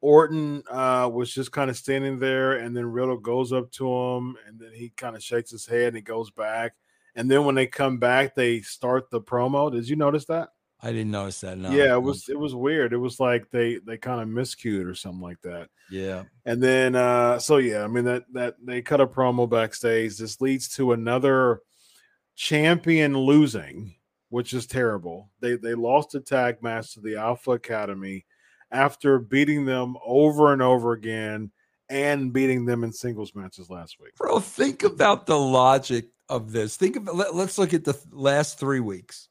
Orton 0.00 0.62
uh, 0.70 1.10
was 1.12 1.32
just 1.32 1.52
kind 1.52 1.68
of 1.70 1.76
standing 1.76 2.18
there, 2.18 2.52
and 2.52 2.76
then 2.76 2.86
Riddle 2.86 3.18
goes 3.18 3.52
up 3.52 3.70
to 3.72 3.86
him, 3.86 4.36
and 4.46 4.58
then 4.58 4.72
he 4.74 4.90
kind 4.90 5.14
of 5.14 5.22
shakes 5.22 5.50
his 5.50 5.66
head 5.66 5.88
and 5.88 5.96
he 5.96 6.02
goes 6.02 6.30
back. 6.30 6.72
And 7.16 7.30
then 7.30 7.44
when 7.44 7.54
they 7.54 7.66
come 7.66 7.98
back, 7.98 8.34
they 8.34 8.60
start 8.60 9.10
the 9.10 9.20
promo. 9.20 9.70
Did 9.70 9.88
you 9.88 9.96
notice 9.96 10.24
that? 10.26 10.50
I 10.82 10.92
didn't 10.92 11.10
notice 11.10 11.40
that. 11.42 11.58
No. 11.58 11.70
Yeah, 11.70 11.94
it 11.94 12.02
was 12.02 12.28
it 12.28 12.38
was 12.38 12.54
weird. 12.54 12.92
It 12.92 12.98
was 12.98 13.20
like 13.20 13.50
they 13.50 13.76
they 13.76 13.98
kind 13.98 14.22
of 14.22 14.28
miscued 14.28 14.86
or 14.86 14.94
something 14.94 15.20
like 15.20 15.40
that. 15.42 15.68
Yeah. 15.90 16.24
And 16.46 16.62
then 16.62 16.94
uh 16.96 17.38
so 17.38 17.58
yeah, 17.58 17.84
I 17.84 17.86
mean 17.86 18.04
that 18.04 18.24
that 18.32 18.56
they 18.64 18.80
cut 18.80 19.00
a 19.00 19.06
promo 19.06 19.48
backstage. 19.48 20.16
This 20.16 20.40
leads 20.40 20.68
to 20.76 20.92
another 20.92 21.60
champion 22.34 23.14
losing, 23.14 23.94
which 24.30 24.54
is 24.54 24.66
terrible. 24.66 25.30
They 25.40 25.56
they 25.56 25.74
lost 25.74 26.14
a 26.14 26.20
tag 26.20 26.62
match 26.62 26.94
to 26.94 27.00
the 27.00 27.16
Alpha 27.16 27.50
Academy 27.50 28.24
after 28.70 29.18
beating 29.18 29.64
them 29.64 29.96
over 30.04 30.52
and 30.52 30.62
over 30.62 30.92
again 30.92 31.50
and 31.88 32.32
beating 32.32 32.64
them 32.64 32.84
in 32.84 32.92
singles 32.92 33.34
matches 33.34 33.68
last 33.68 33.98
week. 34.00 34.14
Bro, 34.16 34.40
think 34.40 34.82
about 34.82 35.26
the 35.26 35.38
logic 35.38 36.08
of 36.28 36.52
this. 36.52 36.76
Think 36.76 36.96
of 36.96 37.08
let, 37.12 37.34
us 37.34 37.58
look 37.58 37.74
at 37.74 37.84
the 37.84 37.98
last 38.12 38.58
three 38.58 38.80
weeks. 38.80 39.28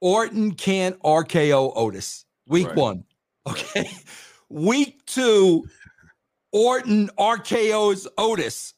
Orton 0.00 0.52
can't 0.52 0.98
RKO 1.02 1.72
Otis. 1.74 2.26
Week 2.46 2.68
right. 2.68 2.76
one. 2.76 3.04
Okay. 3.46 3.90
Week 4.50 5.04
two, 5.06 5.64
Orton 6.52 7.10
RKO's 7.18 8.06
Otis. 8.18 8.74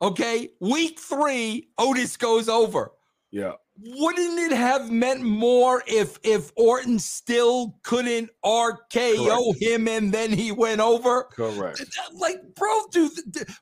Okay. 0.00 0.50
Week 0.60 1.00
three, 1.00 1.68
Otis 1.78 2.16
goes 2.16 2.48
over. 2.48 2.92
Yeah 3.30 3.54
wouldn't 3.80 4.38
it 4.38 4.52
have 4.52 4.90
meant 4.90 5.22
more 5.22 5.82
if 5.86 6.18
if 6.24 6.50
Orton 6.56 6.98
still 6.98 7.76
couldn't 7.82 8.30
RKO 8.44 9.26
Correct. 9.26 9.62
him 9.62 9.88
and 9.88 10.12
then 10.12 10.32
he 10.32 10.50
went 10.50 10.80
over? 10.80 11.24
Correct. 11.24 11.84
Like, 12.14 12.54
bro, 12.54 12.80
dude, 12.90 13.12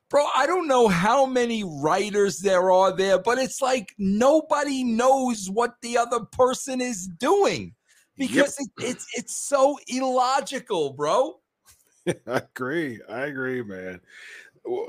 bro, 0.09 0.25
I 0.35 0.47
don't 0.47 0.67
know 0.67 0.87
how 0.87 1.25
many 1.25 1.63
writers 1.63 2.39
there 2.39 2.71
are 2.71 2.95
there, 2.95 3.19
but 3.19 3.37
it's 3.37 3.61
like 3.61 3.93
nobody 3.97 4.83
knows 4.83 5.49
what 5.49 5.75
the 5.81 5.97
other 5.97 6.21
person 6.21 6.81
is 6.81 7.07
doing 7.07 7.75
because 8.17 8.57
yep. 8.59 8.69
it, 8.77 8.89
it's 8.89 9.07
it's 9.13 9.35
so 9.35 9.77
illogical, 9.87 10.93
bro. 10.93 11.39
I 12.07 12.37
agree. 12.37 13.01
I 13.07 13.25
agree, 13.25 13.61
man. 13.61 14.01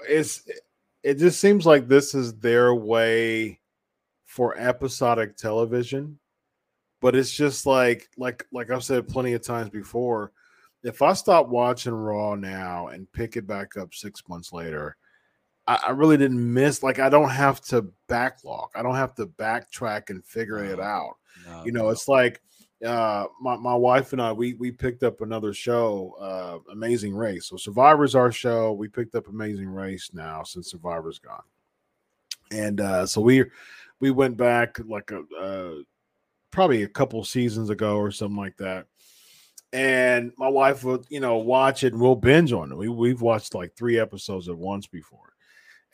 It's 0.08 0.42
it 1.02 1.18
just 1.18 1.38
seems 1.40 1.66
like 1.66 1.86
this 1.86 2.14
is 2.14 2.34
their 2.34 2.74
way 2.74 3.60
for 4.28 4.56
episodic 4.58 5.36
television 5.36 6.18
but 7.00 7.14
it's 7.14 7.32
just 7.32 7.66
like 7.66 8.08
like 8.16 8.46
like 8.52 8.70
I've 8.70 8.84
said 8.84 9.08
plenty 9.08 9.32
of 9.34 9.42
times 9.42 9.70
before. 9.70 10.32
If 10.82 11.02
I 11.02 11.12
stop 11.12 11.48
watching 11.48 11.92
Raw 11.92 12.34
now 12.34 12.88
and 12.88 13.10
pick 13.12 13.36
it 13.36 13.46
back 13.46 13.76
up 13.76 13.92
six 13.94 14.22
months 14.28 14.52
later, 14.52 14.96
I, 15.66 15.78
I 15.88 15.90
really 15.90 16.16
didn't 16.16 16.52
miss. 16.52 16.82
Like 16.82 16.98
I 16.98 17.08
don't 17.08 17.30
have 17.30 17.60
to 17.62 17.86
backlog. 18.08 18.70
I 18.74 18.82
don't 18.82 18.94
have 18.94 19.14
to 19.16 19.26
backtrack 19.26 20.10
and 20.10 20.24
figure 20.24 20.62
no, 20.62 20.72
it 20.72 20.80
out. 20.80 21.16
No, 21.46 21.64
you 21.64 21.72
know, 21.72 21.84
no. 21.84 21.88
it's 21.90 22.08
like 22.08 22.40
uh, 22.84 23.26
my 23.40 23.56
my 23.56 23.74
wife 23.74 24.12
and 24.12 24.22
I 24.22 24.32
we 24.32 24.54
we 24.54 24.70
picked 24.70 25.02
up 25.02 25.20
another 25.20 25.52
show, 25.52 26.14
uh, 26.20 26.72
Amazing 26.72 27.14
Race. 27.14 27.46
So 27.46 27.56
Survivor's 27.56 28.14
our 28.14 28.32
show. 28.32 28.72
We 28.72 28.88
picked 28.88 29.14
up 29.14 29.28
Amazing 29.28 29.68
Race 29.68 30.10
now 30.12 30.42
since 30.42 30.70
Survivor's 30.70 31.18
gone, 31.18 31.42
and 32.52 32.80
uh, 32.80 33.06
so 33.06 33.20
we 33.20 33.44
we 34.00 34.10
went 34.10 34.36
back 34.36 34.78
like 34.86 35.10
a 35.10 35.22
uh, 35.40 35.82
probably 36.50 36.82
a 36.82 36.88
couple 36.88 37.22
seasons 37.24 37.70
ago 37.70 37.96
or 37.96 38.10
something 38.10 38.36
like 38.36 38.56
that. 38.58 38.86
And 39.72 40.32
my 40.38 40.48
wife 40.48 40.82
would, 40.84 41.04
you 41.10 41.20
know, 41.20 41.36
watch 41.36 41.84
it 41.84 41.92
and 41.92 42.00
we'll 42.00 42.16
binge 42.16 42.52
on 42.52 42.72
it. 42.72 42.76
We 42.76 42.88
we've 42.88 43.20
watched 43.20 43.54
like 43.54 43.74
three 43.76 43.98
episodes 43.98 44.48
at 44.48 44.56
once 44.56 44.86
before. 44.86 45.34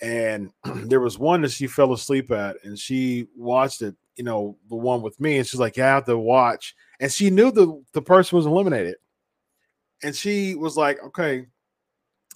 And 0.00 0.50
there 0.64 1.00
was 1.00 1.18
one 1.18 1.42
that 1.42 1.50
she 1.50 1.66
fell 1.66 1.92
asleep 1.92 2.30
at, 2.30 2.56
and 2.64 2.78
she 2.78 3.28
watched 3.36 3.82
it, 3.82 3.96
you 4.16 4.24
know, 4.24 4.56
the 4.68 4.76
one 4.76 5.02
with 5.02 5.20
me, 5.20 5.38
and 5.38 5.46
she's 5.46 5.60
like, 5.60 5.76
"Yeah, 5.76 5.92
I 5.92 5.94
have 5.94 6.04
to 6.06 6.18
watch." 6.18 6.74
And 7.00 7.10
she 7.10 7.30
knew 7.30 7.50
the 7.50 7.82
the 7.92 8.02
person 8.02 8.36
was 8.36 8.46
eliminated, 8.46 8.96
and 10.02 10.14
she 10.14 10.54
was 10.54 10.76
like, 10.76 11.02
"Okay, 11.02 11.46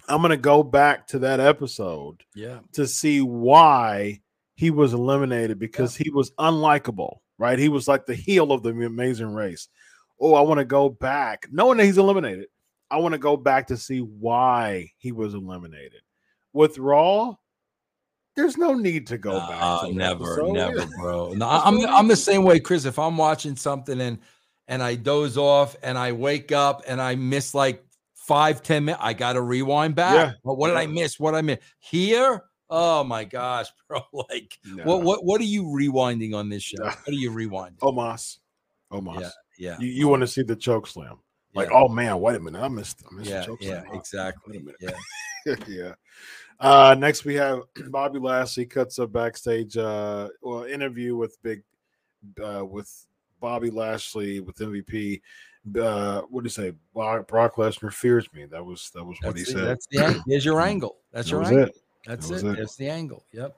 I'm 0.09 0.23
gonna 0.23 0.37
go 0.37 0.63
back 0.63 1.07
to 1.09 1.21
that 1.21 1.41
episode, 1.41 2.23
yeah, 2.35 2.61
to 2.73 2.87
see 2.87 3.21
why 3.21 4.21
he 4.59 4.73
was 4.73 4.93
eliminated 4.93 5.57
because 5.57 5.97
yeah. 5.97 6.05
he 6.07 6.11
was 6.11 6.33
unlikable, 6.33 7.19
right? 7.39 7.61
He 7.61 7.69
was 7.69 7.87
like 7.87 8.07
the 8.07 8.15
heel 8.17 8.51
of 8.51 8.65
the 8.65 8.71
amazing 8.71 9.33
race. 9.33 9.69
Oh, 10.21 10.35
I 10.35 10.41
want 10.41 10.59
to 10.59 10.65
go 10.65 10.89
back, 10.89 11.47
knowing 11.53 11.79
that 11.79 11.85
he's 11.85 11.97
eliminated. 11.97 12.49
I 12.91 12.97
want 12.97 13.13
to 13.13 13.21
go 13.21 13.37
back 13.37 13.69
to 13.69 13.77
see 13.77 14.01
why 14.01 14.91
he 14.99 15.13
was 15.13 15.35
eliminated. 15.35 16.01
With 16.53 16.77
Raw, 16.77 17.37
there's 18.35 18.57
no 18.57 18.75
need 18.75 19.07
to 19.07 19.17
go 19.17 19.39
back. 19.39 19.63
Uh, 19.63 19.91
never, 19.93 20.43
never, 20.51 20.87
bro. 20.99 21.35
No, 21.35 21.49
I'm 21.49 21.87
I'm 21.87 22.09
the 22.09 22.17
same 22.17 22.43
way, 22.43 22.59
Chris. 22.59 22.85
If 22.85 22.99
I'm 22.99 23.17
watching 23.17 23.55
something 23.55 24.01
and 24.01 24.19
and 24.67 24.83
I 24.83 24.97
doze 24.97 25.37
off 25.37 25.77
and 25.85 25.97
I 25.97 26.11
wake 26.11 26.51
up 26.51 26.83
and 26.89 27.01
I 27.01 27.15
miss 27.15 27.55
like 27.55 27.87
five, 28.17 28.65
ten 28.65 28.87
minutes, 28.87 29.05
I 29.05 29.13
gotta 29.13 29.41
rewind 29.41 29.95
back. 29.95 30.15
Yeah. 30.15 30.33
But 30.43 30.59
what 30.59 30.67
did 30.67 30.79
I 30.79 30.89
miss? 30.89 31.21
What 31.21 31.37
I 31.37 31.43
miss 31.43 31.59
here? 31.79 32.43
Oh 32.71 33.05
my 33.05 33.25
gosh, 33.25 33.69
bro! 33.89 34.01
Like, 34.13 34.59
no. 34.65 34.85
what 34.85 35.03
what 35.03 35.25
what 35.25 35.41
are 35.41 35.45
you 35.45 35.65
rewinding 35.65 36.35
on 36.35 36.49
this 36.49 36.63
show? 36.63 36.85
What 36.85 37.09
are 37.09 37.13
you 37.13 37.31
rewinding? 37.31 37.79
Omos, 37.81 38.39
Omos. 38.93 39.21
Yeah, 39.21 39.31
yeah. 39.59 39.77
You, 39.79 39.89
you 39.89 40.09
want 40.09 40.21
to 40.21 40.27
see 40.27 40.43
the 40.43 40.57
choke 40.57 40.87
slam? 40.87 41.19
Like, 41.55 41.71
yeah. 41.71 41.77
oh 41.77 41.89
man, 41.89 42.21
wait 42.21 42.37
a 42.37 42.41
minute, 42.41 42.61
I 42.61 42.69
missed, 42.69 43.03
I 43.11 43.15
missed 43.15 43.31
yeah, 43.31 43.41
the 43.41 43.47
choke 43.47 43.63
yeah, 43.63 43.83
slam. 43.83 43.95
exactly. 43.95 44.65
Yeah, 44.81 44.91
yeah. 45.67 45.95
Uh, 46.61 46.95
next 46.99 47.25
we 47.25 47.35
have 47.35 47.63
Bobby 47.91 48.19
Lashley 48.19 48.67
cuts 48.67 48.99
a 48.99 49.07
backstage 49.07 49.77
uh, 49.77 50.29
well 50.43 50.65
interview 50.65 51.17
with 51.17 51.41
Big 51.43 51.63
uh, 52.45 52.65
with 52.65 53.07
Bobby 53.41 53.71
Lashley 53.71 54.41
with 54.41 54.57
MVP. 54.57 55.21
Uh, 55.81 56.23
what 56.31 56.43
do 56.43 56.47
you 56.47 56.51
say? 56.51 56.73
Brock 56.95 57.57
Lesnar 57.57 57.93
fears 57.93 58.29
me. 58.33 58.47
That 58.47 58.65
was 58.65 58.91
that 58.95 59.05
was 59.05 59.19
what 59.23 59.35
that's 59.35 59.49
he 59.49 59.55
the, 59.55 59.59
said. 59.59 59.69
That's 59.69 59.87
the 59.91 60.23
there's 60.27 60.45
your 60.45 60.61
angle. 60.69 60.97
That's 61.13 61.31
that 61.31 61.33
your 61.33 61.45
angle. 61.45 61.63
It. 61.65 61.77
That's 62.07 62.29
that 62.29 62.45
it. 62.45 62.53
it. 62.53 62.59
That's 62.59 62.77
the 62.77 62.89
angle. 62.89 63.25
Yep. 63.33 63.57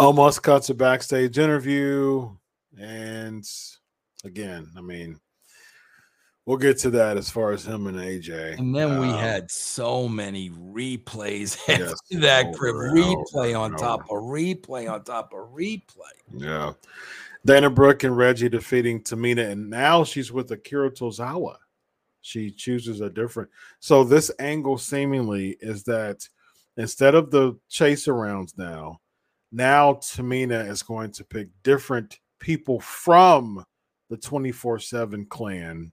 Omos 0.00 0.40
cuts 0.40 0.70
a 0.70 0.74
backstage 0.74 1.38
interview. 1.38 2.30
And 2.78 3.44
again, 4.24 4.70
I 4.76 4.80
mean, 4.80 5.20
we'll 6.46 6.56
get 6.56 6.78
to 6.78 6.90
that 6.90 7.16
as 7.16 7.30
far 7.30 7.52
as 7.52 7.66
him 7.66 7.86
and 7.86 7.98
AJ. 7.98 8.58
And 8.58 8.74
then 8.74 8.92
um, 8.92 9.00
we 9.00 9.08
had 9.08 9.50
so 9.50 10.08
many 10.08 10.50
replays 10.50 11.56
after 11.68 11.84
yes, 11.84 12.22
that 12.22 12.46
over, 12.46 12.92
replay 12.92 13.58
on 13.58 13.76
top 13.76 14.00
of 14.02 14.22
replay 14.22 14.90
on 14.90 15.04
top 15.04 15.32
of 15.32 15.50
replay. 15.50 16.16
Yeah. 16.34 16.72
Dana 17.44 17.70
Brooke 17.70 18.04
and 18.04 18.16
Reggie 18.16 18.48
defeating 18.48 19.02
Tamina, 19.02 19.50
and 19.50 19.70
now 19.70 20.04
she's 20.04 20.30
with 20.30 20.50
Akira 20.50 20.90
Tozawa. 20.90 21.56
She 22.20 22.50
chooses 22.50 23.00
a 23.00 23.08
different. 23.08 23.48
So 23.78 24.04
this 24.04 24.30
angle 24.38 24.76
seemingly 24.76 25.56
is 25.60 25.84
that 25.84 26.28
instead 26.80 27.14
of 27.14 27.30
the 27.30 27.58
chase 27.68 28.06
arounds 28.08 28.56
now, 28.58 29.00
now 29.52 29.94
Tamina 29.94 30.68
is 30.68 30.82
going 30.82 31.12
to 31.12 31.24
pick 31.24 31.48
different 31.62 32.18
people 32.40 32.80
from 32.80 33.64
the 34.10 34.16
24 34.16 34.78
7 34.80 35.26
clan 35.26 35.92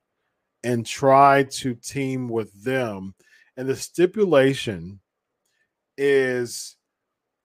and 0.64 0.86
try 0.86 1.44
to 1.44 1.76
team 1.76 2.30
with 2.30 2.52
them. 2.64 3.16
And 3.58 3.68
the 3.70 3.76
stipulation 3.76 5.00
is 5.98 6.76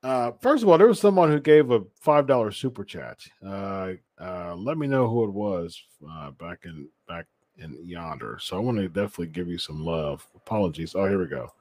Uh, 0.02 0.32
first 0.40 0.62
of 0.64 0.68
all, 0.68 0.78
there 0.78 0.88
was 0.88 1.00
someone 1.00 1.30
who 1.30 1.40
gave 1.40 1.70
a 1.70 1.82
five 2.00 2.26
dollar 2.26 2.50
super 2.52 2.84
chat. 2.84 3.18
Uh, 3.46 3.92
uh, 4.20 4.54
let 4.56 4.78
me 4.78 4.86
know 4.88 5.08
who 5.08 5.24
it 5.24 5.32
was 5.32 5.80
uh, 6.10 6.30
back 6.32 6.60
in 6.64 6.88
back 7.08 7.26
in 7.58 7.78
yonder. 7.84 8.38
So 8.40 8.56
I 8.56 8.60
want 8.60 8.78
to 8.78 8.88
definitely 8.88 9.28
give 9.28 9.48
you 9.48 9.58
some 9.58 9.84
love. 9.84 10.26
Apologies. 10.36 10.94
Oh, 10.96 11.06
here 11.06 11.20
we 11.20 11.26
go. 11.28 11.52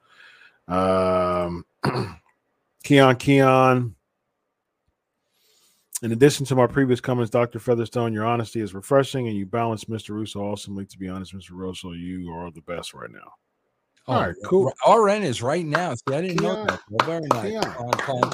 Um, 0.68 1.64
Keon 2.84 3.16
Keon. 3.16 3.94
In 6.02 6.10
addition 6.10 6.44
to 6.46 6.56
my 6.56 6.66
previous 6.66 7.00
comments, 7.00 7.30
Dr. 7.30 7.60
Featherstone, 7.60 8.12
your 8.12 8.24
honesty 8.24 8.60
is 8.60 8.74
refreshing 8.74 9.28
and 9.28 9.36
you 9.36 9.46
balance 9.46 9.84
Mr. 9.84 10.10
Russo 10.10 10.40
awesomely. 10.40 10.84
To 10.86 10.98
be 10.98 11.08
honest, 11.08 11.32
Mr. 11.32 11.52
Russo, 11.52 11.92
you 11.92 12.32
are 12.32 12.50
the 12.50 12.62
best 12.62 12.92
right 12.92 13.10
now. 13.10 13.32
All 14.08 14.20
right, 14.20 14.34
cool. 14.44 14.72
RN 14.84 15.22
is 15.22 15.42
right 15.42 15.64
now. 15.64 15.94
See, 15.94 16.12
I 16.12 16.20
didn't 16.22 16.42
know 16.42 16.64
that. 16.64 16.80
Well, 16.90 17.06
very 17.06 17.26
nice. 17.28 17.50
Keon. 17.50 18.32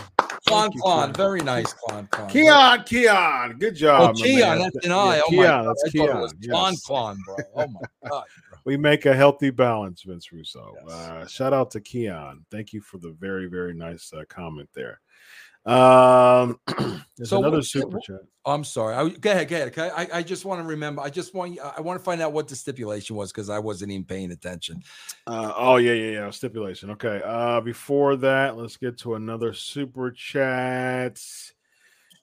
Klon, 0.48 0.70
Klon, 0.82 1.14
very 1.14 1.42
nice, 1.42 1.74
Klon, 1.74 2.08
Klon. 2.08 2.30
Keon, 2.30 2.84
Keon, 2.84 3.58
good 3.58 3.74
job. 3.74 4.14
Oh, 4.16 4.22
Keon, 4.22 4.58
that's 4.58 4.86
an 4.86 4.92
I. 4.92 5.16
Yeah, 5.16 5.22
oh, 5.26 5.30
Keon, 5.30 5.42
my 5.42 5.46
God. 5.46 5.66
that's 5.66 5.82
I 5.84 5.90
thought 5.90 6.04
it 6.04 6.06
Keon. 6.06 6.20
was 6.20 6.34
yes. 6.40 6.54
Klon, 6.54 6.74
Klon, 6.86 7.16
bro. 7.26 7.36
Oh, 7.56 7.66
my 7.68 8.08
God. 8.08 8.24
We 8.68 8.76
make 8.76 9.06
a 9.06 9.14
healthy 9.14 9.48
balance, 9.48 10.02
Vince 10.02 10.30
Russo. 10.30 10.74
Yes. 10.84 10.94
Uh, 10.94 11.26
shout 11.26 11.54
out 11.54 11.70
to 11.70 11.80
Keon. 11.80 12.44
Thank 12.50 12.74
you 12.74 12.82
for 12.82 12.98
the 12.98 13.16
very, 13.18 13.46
very 13.46 13.72
nice 13.72 14.12
uh, 14.12 14.24
comment 14.28 14.68
there. 14.74 15.00
Um, 15.64 16.60
there's 17.16 17.30
So 17.30 17.38
another 17.38 17.62
super 17.62 17.98
chat. 17.98 18.20
I'm 18.44 18.64
sorry. 18.64 18.94
I, 18.94 19.08
go 19.08 19.30
ahead, 19.30 19.48
go 19.48 19.56
ahead. 19.56 19.68
Okay? 19.68 19.88
I, 19.88 20.18
I 20.18 20.22
just 20.22 20.44
want 20.44 20.60
to 20.60 20.66
remember. 20.66 21.00
I 21.00 21.08
just 21.08 21.32
want. 21.34 21.58
I 21.58 21.80
want 21.80 21.98
to 21.98 22.04
find 22.04 22.20
out 22.20 22.34
what 22.34 22.46
the 22.46 22.56
stipulation 22.56 23.16
was 23.16 23.32
because 23.32 23.48
I 23.48 23.58
wasn't 23.58 23.90
even 23.90 24.04
paying 24.04 24.32
attention. 24.32 24.82
Uh, 25.26 25.50
oh 25.56 25.76
yeah, 25.76 25.94
yeah, 25.94 26.10
yeah. 26.10 26.30
Stipulation. 26.30 26.90
Okay. 26.90 27.22
Uh, 27.24 27.62
before 27.62 28.16
that, 28.16 28.58
let's 28.58 28.76
get 28.76 28.98
to 28.98 29.14
another 29.14 29.54
super 29.54 30.10
chat. 30.10 31.18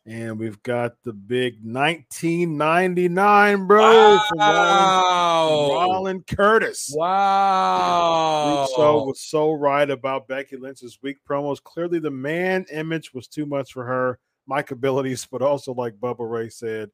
And 0.07 0.37
we've 0.37 0.61
got 0.61 1.01
the 1.03 1.13
big 1.13 1.55
1999, 1.63 3.65
bro. 3.65 4.19
from 4.29 4.37
Rollin- 4.37 4.45
Wow. 4.45 5.69
Rollin 5.73 6.23
Curtis. 6.27 6.91
Wow. 6.95 8.67
Russo 8.69 9.05
was 9.07 9.19
so 9.19 9.53
right 9.53 9.89
about 9.89 10.27
Becky 10.27 10.57
Lynch's 10.57 10.99
weak 11.01 11.17
promos. 11.27 11.59
Clearly, 11.63 11.97
the 11.97 12.11
man 12.11 12.67
image 12.71 13.15
was 13.15 13.27
too 13.27 13.47
much 13.47 13.73
for 13.73 13.83
her, 13.83 14.19
mic 14.47 14.69
abilities, 14.69 15.27
but 15.31 15.41
also, 15.41 15.73
like 15.73 15.95
Bubba 15.95 16.29
Ray 16.29 16.49
said, 16.49 16.91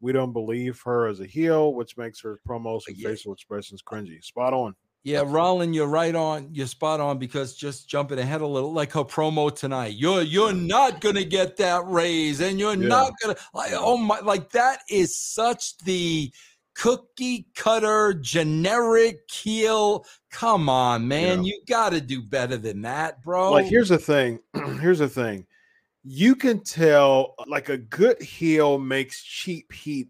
we 0.00 0.12
don't 0.12 0.34
believe 0.34 0.82
her 0.82 1.06
as 1.06 1.20
a 1.20 1.26
heel, 1.26 1.72
which 1.72 1.96
makes 1.96 2.20
her 2.20 2.40
promos 2.46 2.82
and 2.88 2.96
Yeah. 2.98 3.08
facial 3.08 3.32
expressions 3.32 3.80
cringy. 3.82 4.22
Spot 4.22 4.52
on. 4.52 4.74
Yeah, 5.02 5.22
Rollin, 5.24 5.72
you're 5.72 5.86
right 5.86 6.14
on. 6.14 6.50
You're 6.52 6.66
spot 6.66 7.00
on 7.00 7.18
because 7.18 7.54
just 7.54 7.88
jumping 7.88 8.18
ahead 8.18 8.42
a 8.42 8.46
little, 8.46 8.72
like 8.72 8.92
her 8.92 9.04
promo 9.04 9.54
tonight. 9.54 9.94
You're 9.96 10.20
you're 10.22 10.52
not 10.52 11.00
gonna 11.00 11.24
get 11.24 11.56
that 11.56 11.86
raise, 11.86 12.40
and 12.40 12.58
you're 12.60 12.74
Yeah. 12.74 12.88
not 12.88 13.12
gonna 13.22 13.36
like 13.54 13.72
oh 13.74 13.96
my 13.96 14.20
like 14.20 14.50
that 14.50 14.80
is 14.90 15.16
such 15.16 15.78
the 15.78 16.30
cookie 16.74 17.46
cutter 17.54 18.12
generic 18.14 19.20
heel. 19.30 20.04
Come 20.30 20.68
on, 20.68 21.08
man. 21.08 21.44
Yeah. 21.44 21.52
You 21.52 21.62
gotta 21.66 22.00
do 22.00 22.22
better 22.22 22.56
than 22.58 22.82
that, 22.82 23.22
bro. 23.22 23.52
Like, 23.52 23.66
here's 23.66 23.88
the 23.88 23.98
thing. 23.98 24.40
here's 24.80 24.98
the 25.00 25.08
thing. 25.08 25.46
You 26.04 26.34
can 26.34 26.62
tell, 26.62 27.34
like, 27.46 27.68
a 27.68 27.76
good 27.76 28.22
heel 28.22 28.78
makes 28.78 29.22
cheap 29.22 29.72
heat 29.72 30.08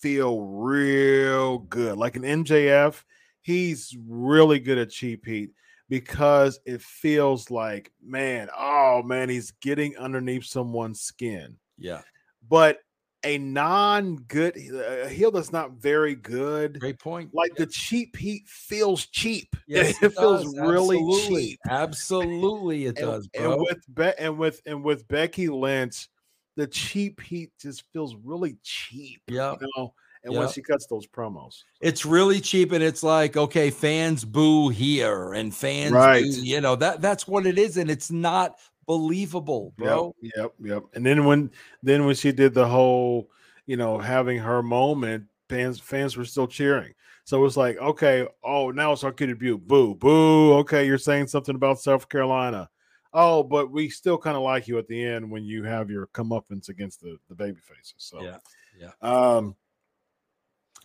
feel 0.00 0.40
real 0.42 1.58
good. 1.58 1.96
Like 1.98 2.16
an 2.16 2.22
MJF, 2.22 3.04
he's 3.48 3.96
really 4.06 4.58
good 4.58 4.76
at 4.76 4.90
cheap 4.90 5.24
heat 5.24 5.52
because 5.88 6.60
it 6.66 6.82
feels 6.82 7.50
like, 7.50 7.90
man, 8.04 8.50
oh 8.56 9.02
man, 9.02 9.30
he's 9.30 9.52
getting 9.62 9.96
underneath 9.96 10.44
someone's 10.44 11.00
skin. 11.00 11.56
yeah, 11.78 12.02
But 12.46 12.80
a 13.24 13.38
non-good 13.38 14.54
uh, 14.72 15.06
a 15.06 15.08
heel 15.08 15.30
that's 15.30 15.50
not 15.50 15.72
very 15.72 16.14
good, 16.14 16.78
great 16.78 17.00
point. 17.00 17.30
like 17.32 17.54
the 17.56 17.66
cheap 17.66 18.14
heat 18.16 18.42
feels 18.46 19.06
cheap. 19.06 19.48
Yes, 19.66 20.00
it 20.02 20.10
feels 20.14 20.44
does. 20.44 20.54
really 20.58 20.98
Absolutely. 20.98 21.46
cheap. 21.46 21.58
Absolutely, 21.68 22.84
it 22.84 22.98
And, 22.98 23.06
does, 23.06 23.28
and 23.34 23.58
with 23.58 23.94
Be- 23.94 24.18
and 24.18 24.38
with 24.38 24.60
and 24.66 24.84
with 24.84 25.08
Becky 25.08 25.48
Lynch, 25.48 26.08
the 26.56 26.66
cheap 26.66 27.20
heat 27.20 27.50
just 27.60 27.82
feels 27.94 28.14
really 28.22 28.58
cheap. 28.62 29.22
Yeah. 29.26 29.56
You 29.60 29.68
know, 29.76 29.94
and 30.28 30.36
when 30.36 30.46
Yeah. 30.46 30.52
she 30.52 30.62
cuts 30.62 30.86
those 30.86 31.06
promos. 31.06 31.64
it's 31.80 32.04
really 32.06 32.40
cheap 32.40 32.72
and 32.72 32.82
it's 32.84 33.02
like 33.02 33.36
okay 33.36 33.70
fans 33.70 34.24
boo 34.24 34.68
here 34.68 35.32
and 35.32 35.54
fans 35.54 35.92
Right. 35.92 36.22
boo, 36.22 36.42
you 36.42 36.60
know 36.60 36.76
that 36.76 37.00
that's 37.00 37.26
what 37.26 37.46
it 37.46 37.58
is 37.58 37.76
and 37.76 37.90
it's 37.90 38.10
not 38.10 38.58
believable 38.86 39.72
bro 39.76 40.14
Yep, 40.22 40.32
yep, 40.36 40.52
yep. 40.62 40.82
And 40.94 41.04
then 41.04 41.24
when 41.24 41.50
then 41.82 42.06
when 42.06 42.14
she 42.14 42.32
did 42.32 42.54
the 42.54 42.66
whole, 42.66 43.30
you 43.66 43.76
know, 43.76 43.98
having 43.98 44.38
her 44.38 44.62
moment, 44.62 45.26
fans 45.48 45.78
fans 45.80 46.16
were 46.16 46.24
still 46.24 46.46
cheering. 46.46 46.94
So 47.24 47.44
it's 47.44 47.58
like, 47.58 47.76
okay, 47.76 48.26
oh, 48.42 48.70
now 48.70 48.92
it's 48.92 49.04
our 49.04 49.12
kid 49.12 49.26
debut. 49.26 49.58
Boo, 49.58 49.94
boo. 49.94 50.54
Okay, 50.60 50.86
you're 50.86 50.96
saying 50.96 51.26
something 51.26 51.54
about 51.54 51.78
South 51.78 52.08
Carolina. 52.08 52.70
Oh, 53.12 53.42
but 53.42 53.70
we 53.70 53.90
still 53.90 54.16
kind 54.16 54.36
of 54.36 54.42
like 54.42 54.66
you 54.68 54.78
at 54.78 54.88
the 54.88 55.04
end 55.04 55.30
when 55.30 55.44
you 55.44 55.64
have 55.64 55.90
your 55.90 56.06
comeuppance 56.08 56.70
against 56.70 57.00
the 57.02 57.18
the 57.28 57.34
baby 57.34 57.58
faces. 57.60 57.94
So 57.98 58.22
Yeah, 58.22 58.38
yeah. 58.80 58.92
Um 59.02 59.54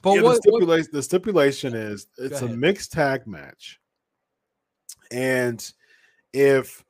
but 0.04 0.16
yeah, 0.16 0.22
what, 0.22 0.44
the 0.44 0.52
what- 0.52 0.60
stipulation 0.60 0.90
the 0.94 1.02
stipulation 1.02 1.74
is 1.74 2.08
it's 2.20 2.42
a 2.42 2.48
mixed 2.48 2.92
tag 2.92 3.26
match. 3.26 3.80
And 5.12 5.72
if 6.34 6.84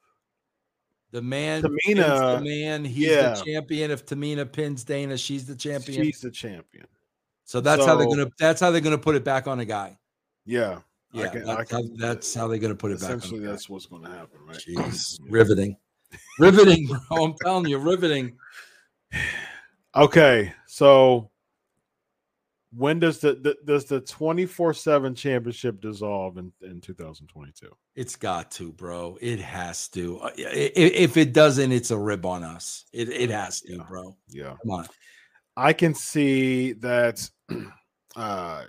the 1.11 1.22
man 1.22 1.61
Tamina- 1.61 2.39
the 2.39 2.43
man 2.43 2.84
he's 2.84 3.07
yeah. 3.07 3.36
the 3.36 3.43
champion 3.45 3.91
if 3.91 4.05
tamina 4.05 4.51
pins 4.51 4.84
dana 4.84 5.16
she's 5.16 5.45
the 5.45 5.55
champion 5.55 6.03
she's 6.03 6.22
the 6.22 6.32
champion, 6.32 6.88
so 7.45 7.61
that's 7.61 7.86
how 7.86 7.95
they're 7.95 8.07
gonna 8.07 8.30
that's 8.39 8.59
how 8.59 8.72
they're 8.72 8.82
gonna 8.82 8.97
put 8.97 9.16
it 9.16 9.24
back 9.24 9.45
on 9.47 9.59
a 9.59 9.66
guy 9.66 9.97
yeah, 10.45 10.80
yeah 11.11 11.28
can- 11.28 11.45
that's, 11.45 11.72
how, 11.72 11.82
that's 11.97 12.34
how 12.34 12.47
they're 12.47 12.57
gonna 12.57 12.74
put 12.74 12.91
it 12.91 12.99
back 12.99 13.11
essentially 13.11 13.41
guy. 13.41 13.51
that's 13.51 13.70
what's 13.70 13.86
going 13.86 14.01
to 14.03 14.09
happen, 14.09 14.39
right? 14.47 14.57
Jeez, 14.57 15.20
riveting 15.30 15.78
riveting 16.39 16.88
bro 16.88 17.26
i'm 17.26 17.36
telling 17.43 17.68
you 17.68 17.78
riveting 17.78 18.36
Okay, 19.95 20.51
so 20.66 21.30
when 22.76 22.99
does 22.99 23.19
the, 23.19 23.36
the 23.36 23.55
does 23.65 23.86
the 23.86 24.01
twenty 24.01 24.45
four 24.45 24.74
seven 24.74 25.13
championship 25.15 25.80
dissolve 25.82 26.38
in 26.38 26.51
in 26.61 26.82
two 26.82 26.93
thousand 26.93 27.28
twenty 27.28 27.51
two? 27.51 27.76
It's 27.95 28.15
got 28.15 28.49
to, 28.51 28.71
bro. 28.74 29.17
It 29.21 29.39
has 29.39 29.88
to. 29.89 30.19
Uh, 30.19 30.32
If 30.38 31.17
it 31.17 31.34
doesn't, 31.34 31.71
it's 31.71 31.91
a 31.91 31.97
rib 31.97 32.26
on 32.26 32.43
us. 32.43 32.86
It 32.93 33.09
it 33.09 33.30
has 33.30 33.61
to, 33.61 33.76
Yeah. 33.76 33.84
bro. 33.88 34.17
Yeah, 34.28 34.55
Come 34.63 34.71
on. 34.71 34.88
I 35.55 35.74
can 35.74 35.93
see 35.93 36.74
that. 36.74 37.30
uh 38.15 38.63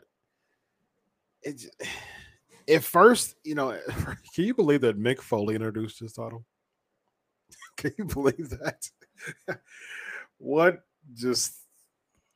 it, 1.42 1.64
At 2.68 2.82
first, 2.82 3.34
you 3.44 3.54
know, 3.54 3.78
can 4.34 4.44
you 4.44 4.54
believe 4.54 4.80
that 4.82 4.98
Mick 4.98 5.20
Foley 5.20 5.54
introduced 5.54 6.00
his 6.00 6.14
title? 6.14 6.46
Can 7.76 7.92
you 7.98 8.06
believe 8.06 8.48
that? 8.48 8.88
what 10.38 10.80
just 11.12 11.56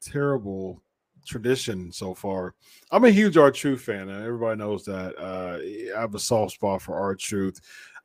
terrible 0.02 0.82
tradition 1.28 1.92
so 1.92 2.14
far. 2.14 2.54
I'm 2.90 3.04
a 3.04 3.10
huge 3.10 3.36
R-Truth 3.36 3.82
fan, 3.82 4.08
and 4.08 4.24
everybody 4.24 4.58
knows 4.58 4.84
that. 4.86 5.14
Uh, 5.18 5.58
I 5.96 6.00
have 6.00 6.14
a 6.14 6.18
soft 6.18 6.54
spot 6.54 6.82
for 6.82 6.96
R-Truth. 6.96 7.60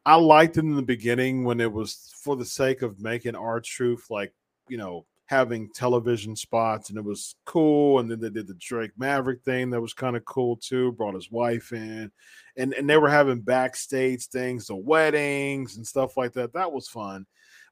I 0.06 0.16
liked 0.16 0.58
it 0.58 0.66
in 0.66 0.76
the 0.76 0.82
beginning 0.82 1.46
when 1.46 1.62
it 1.62 1.72
was 1.72 2.14
for 2.22 2.36
the 2.36 2.46
sake 2.46 2.82
of 2.82 3.00
making 3.00 3.36
R-Truth 3.36 4.08
like, 4.10 4.34
you 4.68 4.78
know, 4.78 5.06
having 5.28 5.70
television 5.74 6.36
spots, 6.36 6.90
and 6.90 6.98
it 6.98 7.04
was 7.04 7.36
cool. 7.46 8.00
And 8.00 8.12
then 8.12 8.20
they 8.20 8.30
did 8.30 8.48
the 8.48 8.56
Drake 8.56 8.92
Maverick 8.98 9.42
thing 9.44 9.70
that 9.70 9.82
was 9.82 9.94
kind 9.94 10.16
of 10.16 10.26
cool 10.26 10.58
too. 10.58 10.92
Brought 10.92 11.16
his 11.16 11.32
wife 11.32 11.72
in, 11.72 12.12
and 12.58 12.74
and 12.74 12.90
they 12.90 12.98
were 12.98 13.10
having 13.10 13.42
backstage 13.42 14.28
things, 14.28 14.68
the 14.68 14.76
weddings 14.76 15.78
and 15.78 15.88
stuff 15.88 16.18
like 16.18 16.34
that. 16.34 16.54
That 16.54 16.72
was 16.72 16.88
fun. 16.88 17.26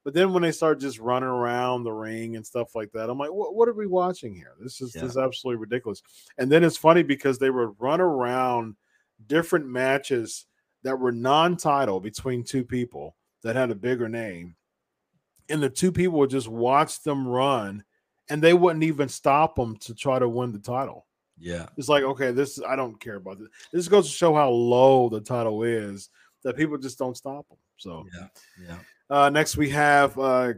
But 0.03 0.13
then 0.15 0.33
when 0.33 0.41
they 0.41 0.51
start 0.51 0.79
just 0.79 0.99
running 0.99 1.29
around 1.29 1.83
the 1.83 1.91
ring 1.91 2.35
and 2.35 2.45
stuff 2.45 2.73
like 2.73 2.91
that, 2.93 3.09
I'm 3.09 3.19
like, 3.19 3.31
what, 3.31 3.53
what 3.53 3.69
are 3.69 3.73
we 3.73 3.85
watching 3.85 4.33
here? 4.35 4.53
This 4.59 4.81
is 4.81 4.95
Yeah. 4.95 5.01
this 5.01 5.11
is 5.11 5.17
absolutely 5.17 5.59
ridiculous. 5.61 6.01
And 6.37 6.51
then 6.51 6.63
it's 6.63 6.77
funny 6.77 7.03
because 7.03 7.37
they 7.37 7.49
would 7.51 7.75
run 7.79 8.01
around 8.01 8.75
different 9.27 9.67
matches 9.67 10.47
that 10.83 10.97
were 10.97 11.11
non-title 11.11 11.99
between 11.99 12.43
two 12.43 12.63
people 12.63 13.15
that 13.43 13.55
had 13.55 13.69
a 13.69 13.75
bigger 13.75 14.09
name, 14.09 14.55
and 15.49 15.61
the 15.61 15.69
two 15.69 15.91
people 15.91 16.17
would 16.19 16.29
just 16.31 16.47
watch 16.47 17.03
them 17.03 17.27
run, 17.27 17.83
and 18.29 18.41
they 18.41 18.53
wouldn't 18.53 18.83
even 18.83 19.07
stop 19.07 19.55
them 19.55 19.77
to 19.77 19.93
try 19.93 20.17
to 20.17 20.27
win 20.27 20.51
the 20.51 20.59
title. 20.59 21.05
Yeah. 21.37 21.67
It's 21.77 21.89
like, 21.89 22.03
okay, 22.03 22.31
this 22.31 22.59
I 22.67 22.75
don't 22.75 22.99
care 22.99 23.15
about 23.15 23.39
this. 23.39 23.49
This 23.71 23.87
goes 23.87 24.07
to 24.07 24.15
show 24.15 24.33
how 24.33 24.49
low 24.49 25.09
the 25.09 25.21
title 25.21 25.63
is 25.63 26.09
that 26.43 26.55
people 26.55 26.77
just 26.77 26.97
don't 26.97 27.17
stop 27.17 27.47
them. 27.49 27.57
So 27.77 28.05
Yeah. 28.15 28.27
Yeah. 28.67 28.77
Uh, 29.11 29.29
next 29.29 29.57
we 29.57 29.69
have 29.69 30.17
uh, 30.17 30.53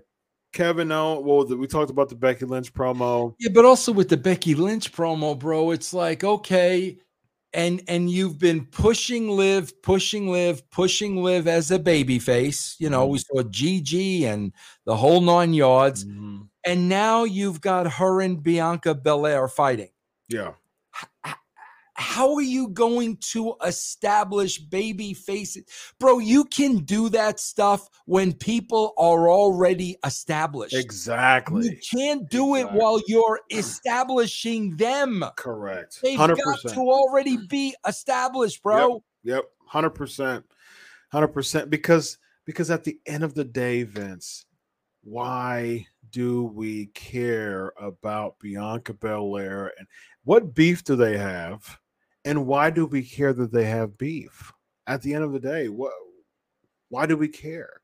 Kevin 0.54 0.92
Owen. 0.92 1.26
Well, 1.26 1.44
we 1.58 1.66
talked 1.68 1.90
about 1.90 2.10
the 2.10 2.16
Becky 2.16 2.46
Lynch 2.46 2.72
promo. 2.74 3.34
Yeah, 3.40 3.50
but 3.52 3.66
also 3.66 3.92
with 3.92 4.10
the 4.10 4.18
Becky 4.18 4.54
Lynch 4.54 4.92
promo, 4.94 5.38
bro, 5.38 5.72
it's 5.72 5.92
like, 5.94 6.24
okay, 6.24 7.00
and 7.54 7.82
and 7.88 8.10
you've 8.12 8.38
been 8.38 8.66
pushing 8.68 9.28
Liv, 9.30 9.74
pushing 9.82 10.28
Liv, 10.30 10.70
pushing 10.70 11.24
Liv 11.24 11.48
as 11.48 11.72
a 11.72 11.80
baby 11.80 12.20
face. 12.20 12.76
You 12.80 12.90
know, 12.92 13.08
we 13.08 13.18
saw 13.18 13.42
GG 13.42 14.24
and 14.26 14.54
the 14.86 14.96
whole 14.96 15.22
nine 15.22 15.54
yards, 15.56 16.06
Mhm. 16.06 16.48
and 16.64 16.88
now 16.88 17.24
you've 17.24 17.60
got 17.60 17.92
her 17.94 18.22
and 18.22 18.42
Bianca 18.44 18.94
Belair 18.94 19.48
fighting. 19.48 19.90
Yeah. 20.30 20.54
How 21.96 22.34
are 22.34 22.42
you 22.42 22.70
going 22.70 23.18
to 23.32 23.56
establish 23.66 24.58
baby 24.58 25.14
faces? 25.14 25.64
Bro, 26.00 26.20
you 26.20 26.46
can 26.46 26.78
do 26.78 27.10
that 27.10 27.40
stuff 27.40 27.90
when 28.06 28.34
people 28.34 28.94
are 28.98 29.30
already 29.30 29.98
established. 30.06 30.74
Exactly. 30.74 31.66
You 31.66 31.78
can't 31.92 32.30
do 32.30 32.56
it 32.56 32.72
while 32.72 33.00
you're 33.08 33.42
establishing 33.52 34.76
them. 34.76 35.24
Correct. 35.36 36.00
They've 36.02 36.18
got 36.18 36.38
to 36.38 36.80
already 36.80 37.38
be 37.48 37.76
established, 37.88 38.64
bro. 38.64 39.04
Yep. 39.24 39.46
Hundred 39.68 39.92
percent. 39.92 40.46
Hundred 41.12 41.30
percent. 41.30 41.70
Because 41.70 42.18
because 42.46 42.72
at 42.72 42.84
the 42.84 43.00
end 43.06 43.24
of 43.24 43.34
the 43.34 43.46
day, 43.46 43.84
Vince, 43.84 44.46
why 45.04 45.86
do 46.12 46.44
we 46.44 46.88
care 46.88 47.74
about 47.80 48.40
Bianca 48.40 48.94
Belair 48.94 49.72
and 49.78 49.88
what 50.24 50.54
beef 50.54 50.84
do 50.84 50.96
they 50.96 51.18
have? 51.18 51.80
And 52.26 52.48
why 52.48 52.70
do 52.70 52.86
we 52.86 53.04
care 53.04 53.34
that 53.34 53.52
they 53.52 53.66
have 53.66 53.98
beef? 53.98 54.52
At 54.88 55.02
the 55.02 55.14
end 55.14 55.24
of 55.24 55.32
the 55.34 55.40
day, 55.40 55.70
what 55.70 55.94
why 56.90 57.06
do 57.06 57.18
we 57.18 57.28
care? 57.28 57.82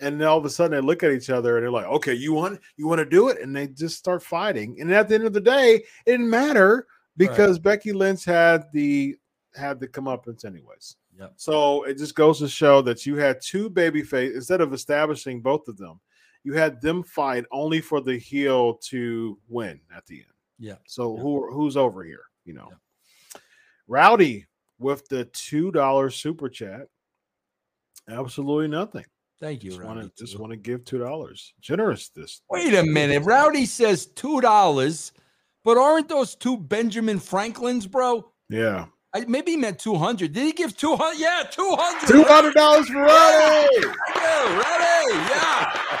And 0.00 0.20
then 0.20 0.28
all 0.28 0.38
of 0.38 0.44
a 0.44 0.50
sudden 0.50 0.72
they 0.72 0.86
look 0.86 1.02
at 1.02 1.12
each 1.12 1.30
other 1.30 1.56
and 1.56 1.64
they're 1.64 1.70
like, 1.70 1.86
okay, 1.86 2.14
you 2.14 2.32
want 2.32 2.60
you 2.76 2.86
want 2.86 2.98
to 2.98 3.04
do 3.04 3.28
it? 3.28 3.40
And 3.40 3.54
they 3.54 3.68
just 3.68 3.96
start 3.98 4.22
fighting. 4.22 4.80
And 4.80 4.92
at 4.92 5.08
the 5.08 5.14
end 5.14 5.24
of 5.24 5.32
the 5.32 5.40
day, 5.40 5.76
it 5.76 6.10
didn't 6.10 6.28
matter 6.30 6.86
because 7.16 7.58
Becky 7.58 7.92
Lynch 7.92 8.24
had 8.24 8.64
the 8.72 9.16
had 9.54 9.80
the 9.80 9.88
comeuppance 9.88 10.44
anyways. 10.44 10.96
Yep. 11.18 11.34
So 11.36 11.84
it 11.84 11.98
just 11.98 12.14
goes 12.14 12.38
to 12.38 12.48
show 12.48 12.82
that 12.82 13.04
you 13.04 13.16
had 13.16 13.40
two 13.40 13.68
baby 13.68 14.02
face 14.02 14.34
instead 14.34 14.60
of 14.60 14.72
establishing 14.72 15.40
both 15.42 15.68
of 15.68 15.76
them, 15.76 16.00
you 16.42 16.54
had 16.54 16.80
them 16.80 17.02
fight 17.02 17.44
only 17.52 17.80
for 17.80 18.00
the 18.00 18.18
heel 18.18 18.74
to 18.88 19.38
win 19.48 19.80
at 19.94 20.06
the 20.06 20.16
end. 20.16 20.26
Yeah. 20.58 20.76
So 20.86 21.14
Yeah. 21.16 21.22
who 21.22 21.52
who's 21.52 21.76
over 21.76 22.02
here? 22.02 22.24
You 22.44 22.54
know, 22.54 22.70
Rowdy 23.92 24.46
with 24.78 25.06
the 25.08 25.26
two 25.26 25.70
dollar 25.70 26.08
super 26.08 26.48
chat. 26.48 26.86
Absolutely 28.08 28.68
nothing. 28.68 29.04
Thank 29.38 29.62
you, 29.62 29.70
Just 29.72 29.82
Rowdy. 29.82 29.96
want 30.00 30.16
to 30.16 30.24
just 30.24 30.38
want 30.38 30.50
to 30.52 30.56
give 30.56 30.84
two 30.86 30.96
dollars. 30.98 31.52
Generous 31.60 32.08
this. 32.08 32.40
Wait 32.48 32.72
a 32.72 32.82
minute. 32.84 33.22
Rowdy 33.24 33.66
says 33.66 34.06
$2, 34.14 35.12
but 35.62 35.76
aren't 35.76 36.08
those 36.08 36.34
two 36.34 36.56
Benjamin 36.56 37.18
Franklins, 37.18 37.86
bro? 37.86 38.32
Yeah, 38.48 38.86
I, 39.14 39.24
maybe 39.26 39.52
he 39.52 39.56
meant 39.56 39.78
200. 39.78 40.32
Did 40.32 40.44
he 40.44 40.52
give 40.52 40.76
200? 40.76 41.18
Yeah, 41.18 41.42
200. 41.50 42.08
two 42.08 42.22
hundred 42.24 42.54
dollars 42.54 42.88
for 42.88 42.94
Rowdy. 43.02 43.68
Thank 43.68 43.82
you, 43.82 43.88
Rowdy. 43.90 45.14
Yeah. 45.30 45.92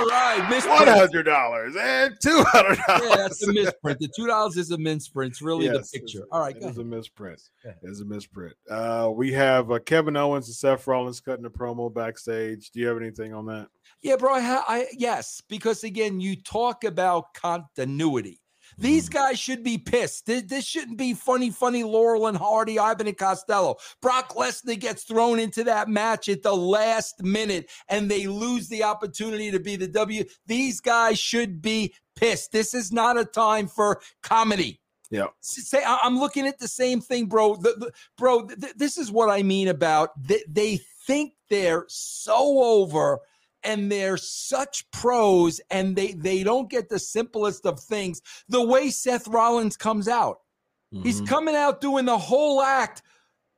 All 0.00 0.06
right. 0.06 0.30
Hundred 0.40 1.24
dollars 1.24 1.74
and 1.78 2.14
two 2.22 2.42
hundred 2.48 2.78
dollars. 2.86 3.02
Yeah, 3.08 3.16
that's 3.16 3.46
a 3.46 3.52
misprint. 3.52 3.98
The 3.98 4.08
two 4.14 4.26
dollars 4.26 4.56
is 4.56 4.70
a 4.70 4.78
misprint. 4.78 5.32
It's 5.32 5.42
really 5.42 5.66
Yes, 5.66 5.90
the 5.90 5.98
picture. 6.00 6.26
All 6.30 6.40
right, 6.40 6.56
it 6.56 6.60
go 6.60 6.68
a 6.80 6.84
misprint. 6.84 7.40
Go 7.62 7.70
ahead. 7.70 7.80
It 7.82 7.90
is 7.90 8.00
a 8.00 8.04
misprint. 8.04 8.54
Uh, 8.70 9.10
we 9.14 9.32
have 9.32 9.70
uh, 9.70 9.78
Kevin 9.80 10.16
Owens 10.16 10.48
and 10.48 10.54
Seth 10.54 10.86
Rollins 10.86 11.20
cutting 11.20 11.44
a 11.44 11.50
promo 11.50 11.92
backstage. 11.92 12.70
Do 12.70 12.80
you 12.80 12.86
have 12.86 12.96
anything 12.96 13.34
on 13.34 13.46
that? 13.46 13.68
Yeah, 14.02 14.16
bro. 14.16 14.34
I, 14.34 14.40
ha- 14.40 14.64
I 14.66 14.86
yes, 14.96 15.42
because 15.48 15.84
again, 15.84 16.20
you 16.20 16.36
talk 16.36 16.84
about 16.84 17.34
continuity. 17.34 18.39
These 18.80 19.08
guys 19.10 19.38
should 19.38 19.62
be 19.62 19.76
pissed. 19.78 20.26
This, 20.26 20.42
this 20.42 20.64
shouldn't 20.64 20.96
be 20.96 21.14
funny, 21.14 21.50
funny. 21.50 21.84
Laurel 21.84 22.26
and 22.26 22.36
Hardy, 22.36 22.78
Ivan 22.78 23.06
and 23.06 23.16
Costello. 23.16 23.76
Brock 24.00 24.34
Lesnar 24.34 24.78
gets 24.80 25.04
thrown 25.04 25.38
into 25.38 25.64
that 25.64 25.88
match 25.88 26.28
at 26.28 26.42
the 26.42 26.56
last 26.56 27.22
minute, 27.22 27.70
and 27.88 28.10
they 28.10 28.26
lose 28.26 28.68
the 28.68 28.82
opportunity 28.82 29.50
to 29.50 29.60
be 29.60 29.76
the 29.76 29.88
W. 29.88 30.24
These 30.46 30.80
guys 30.80 31.18
should 31.18 31.60
be 31.60 31.94
pissed. 32.16 32.52
This 32.52 32.72
is 32.74 32.90
not 32.90 33.18
a 33.18 33.24
time 33.24 33.68
for 33.68 34.00
comedy. 34.22 34.80
Yeah. 35.10 35.26
Say 35.40 35.82
I'm 35.84 36.18
looking 36.18 36.46
at 36.46 36.58
the 36.58 36.68
same 36.68 37.00
thing, 37.00 37.26
bro. 37.26 37.56
The, 37.56 37.74
the- 37.78 37.92
bro, 38.16 38.46
th- 38.46 38.74
this 38.76 38.96
is 38.96 39.10
what 39.10 39.28
I 39.28 39.42
mean 39.42 39.68
about 39.68 40.10
th- 40.26 40.44
they 40.48 40.80
think 41.06 41.32
they're 41.48 41.84
so 41.88 42.62
over 42.62 43.18
and 43.64 43.90
they're 43.90 44.16
such 44.16 44.90
pros 44.90 45.60
and 45.70 45.96
they 45.96 46.12
they 46.12 46.42
don't 46.42 46.70
get 46.70 46.88
the 46.88 46.98
simplest 46.98 47.66
of 47.66 47.80
things. 47.80 48.20
The 48.48 48.64
way 48.64 48.90
Seth 48.90 49.28
Rollins 49.28 49.76
comes 49.76 50.08
out, 50.08 50.38
he's 51.02 51.20
Mhm. 51.20 51.26
coming 51.28 51.56
out 51.56 51.80
doing 51.80 52.04
the 52.04 52.18
whole 52.18 52.62
act. 52.62 53.02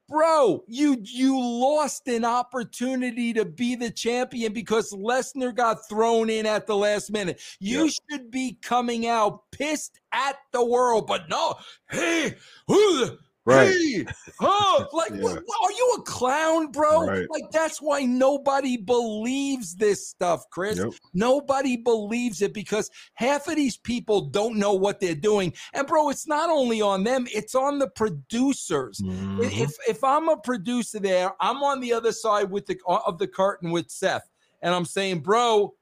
Bro, 0.09 0.64
you 0.66 0.98
you 1.03 1.40
lost 1.40 2.07
an 2.07 2.24
opportunity 2.24 3.32
to 3.32 3.46
be 3.46 3.76
the 3.76 3.90
champion 3.90 4.53
because 4.53 4.92
Lesnar 4.92 5.55
got 5.55 5.88
thrown 5.88 6.28
in 6.28 6.44
at 6.44 6.66
the 6.66 6.76
last 6.76 7.11
minute. 7.11 7.40
You 7.61 7.84
Yep. 7.86 7.92
should 8.11 8.30
be 8.30 8.59
coming 8.61 9.07
out 9.07 9.50
pissed 9.53 10.00
at 10.12 10.36
the 10.53 10.62
world, 10.64 11.07
but 11.07 11.30
no. 11.30 11.55
Hey, 11.90 12.36
who 12.66 12.98
the 13.07 13.18
Right. 13.45 13.68
Hey, 13.68 14.07
huh? 14.38 14.86
Like, 14.93 15.11
Yeah. 15.12 15.22
what, 15.22 15.38
are 15.38 15.72
you 15.72 15.97
a 15.99 16.03
clown, 16.03 16.70
bro? 16.70 17.07
Right. 17.07 17.26
Like, 17.30 17.51
that's 17.51 17.82
why 17.82 18.03
nobody 18.03 18.76
believes 18.76 19.74
this 19.74 20.09
stuff, 20.09 20.45
Chris. 20.51 20.78
Yep. 20.78 20.93
Nobody 21.14 21.76
believes 21.76 22.40
it 22.43 22.55
because 22.55 22.88
half 23.14 23.49
of 23.49 23.57
these 23.57 23.76
people 23.76 24.22
don't 24.22 24.57
know 24.59 24.74
what 24.74 25.01
they're 25.01 25.14
doing. 25.14 25.53
And, 25.74 25.86
bro, 25.86 26.09
it's 26.11 26.26
not 26.28 26.51
only 26.51 26.80
on 26.80 27.03
them, 27.05 27.26
it's 27.32 27.55
on 27.55 27.78
the 27.78 27.88
producers. 27.88 29.01
Mhm. 29.01 29.51
If 29.51 29.72
if 29.88 30.05
I'm 30.05 30.28
a 30.28 30.36
producer 30.36 31.01
there, 31.01 31.32
I'm 31.40 31.62
on 31.62 31.80
the 31.80 31.93
other 31.93 32.12
side 32.12 32.51
with 32.51 32.66
the 32.66 32.78
of 32.86 33.18
the 33.18 33.26
curtain 33.26 33.70
with 33.70 33.90
Seth, 33.90 34.28
and 34.61 34.74
I'm 34.74 34.84
saying, 34.84 35.20
bro, 35.20 35.74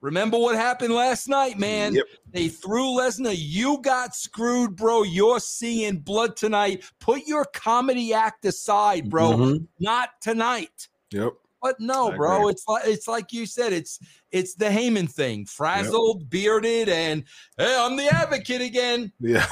remember 0.00 0.38
what 0.38 0.56
happened 0.56 0.94
last 0.94 1.28
night, 1.28 1.58
man? 1.58 1.94
Yep. 1.94 2.04
They 2.32 2.48
threw 2.48 2.96
Lesnar. 2.96 3.34
You 3.36 3.80
got 3.82 4.14
screwed, 4.14 4.76
bro. 4.76 5.02
You're 5.02 5.40
seeing 5.40 5.98
blood 5.98 6.36
tonight. 6.36 6.84
Put 7.00 7.26
your 7.26 7.44
comedy 7.46 8.12
act 8.12 8.44
aside, 8.44 9.08
bro. 9.08 9.32
Mhm. 9.32 9.66
Not 9.80 10.10
tonight. 10.20 10.88
Yep. 11.10 11.34
But 11.60 11.80
no, 11.80 12.12
I 12.12 12.16
bro, 12.16 12.36
agree. 12.36 12.50
it's 12.52 12.64
like 12.68 12.86
it's 12.86 13.08
like 13.08 13.32
you 13.32 13.44
said, 13.44 13.72
it's 13.72 13.98
it's 14.30 14.54
the 14.54 14.66
Heyman 14.66 15.10
thing, 15.10 15.44
frazzled, 15.44 16.30
bearded, 16.30 16.88
and 16.88 17.24
hey, 17.56 17.76
I'm 17.78 17.96
the 17.96 18.06
advocate 18.06 18.60
again. 18.60 19.12
Yeah. 19.18 19.46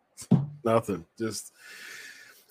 Nothing. 0.64 1.06
Just 1.18 1.52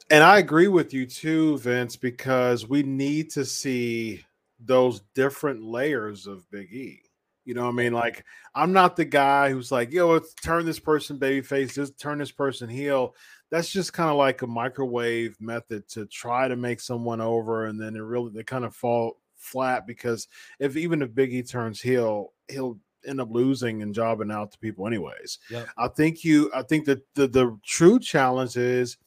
and 0.09 0.23
I 0.23 0.39
agree 0.39 0.67
with 0.67 0.93
you 0.93 1.05
too, 1.05 1.59
Vince, 1.59 1.95
because 1.95 2.67
we 2.67 2.81
need 2.81 3.29
to 3.31 3.45
see 3.45 4.25
those 4.59 5.01
different 5.13 5.63
layers 5.63 6.25
of 6.25 6.49
Big 6.49 6.73
E. 6.73 7.01
You 7.47 7.53
know 7.53 7.63
what 7.63 7.69
I 7.69 7.75
mean? 7.75 7.93
Like, 7.93 8.25
I'm 8.53 8.73
not 8.73 8.97
the 8.97 9.05
guy 9.05 9.49
who's 9.49 9.71
like, 9.71 9.93
yo, 9.93 10.09
let's 10.09 10.33
turn 10.33 10.65
this 10.65 10.79
person 10.79 11.17
babyface, 11.17 11.73
just 11.73 11.97
turn 11.97 12.17
this 12.17 12.31
person 12.31 12.67
heel. 12.67 13.15
That's 13.49 13.69
just 13.69 13.93
kind 13.93 14.09
of 14.09 14.17
like 14.17 14.41
a 14.41 14.47
microwave 14.47 15.39
method 15.39 15.87
to 15.91 16.07
try 16.07 16.49
to 16.49 16.57
make 16.57 16.81
someone 16.81 17.21
over, 17.21 17.67
and 17.67 17.79
then 17.79 17.95
it 17.95 18.01
really 18.01 18.31
they 18.33 18.43
kind 18.43 18.65
of 18.65 18.75
fall 18.75 19.21
flat 19.37 19.87
because 19.87 20.27
if 20.59 20.75
even 20.75 21.01
if 21.01 21.11
Biggie 21.11 21.49
turns 21.49 21.79
heel, 21.79 22.33
he'll 22.49 22.77
end 23.05 23.21
up 23.21 23.31
losing 23.31 23.81
and 23.81 23.95
jobbing 23.95 24.29
out 24.29 24.51
to 24.51 24.59
people 24.59 24.85
anyways. 24.85 25.39
Yep. 25.49 25.69
I 25.77 25.87
think 25.87 26.25
you 26.25 26.51
I 26.53 26.63
think 26.63 26.83
that 26.87 27.01
the, 27.15 27.29
the 27.29 27.57
true 27.63 27.97
challenge 27.97 28.57
is 28.57 28.97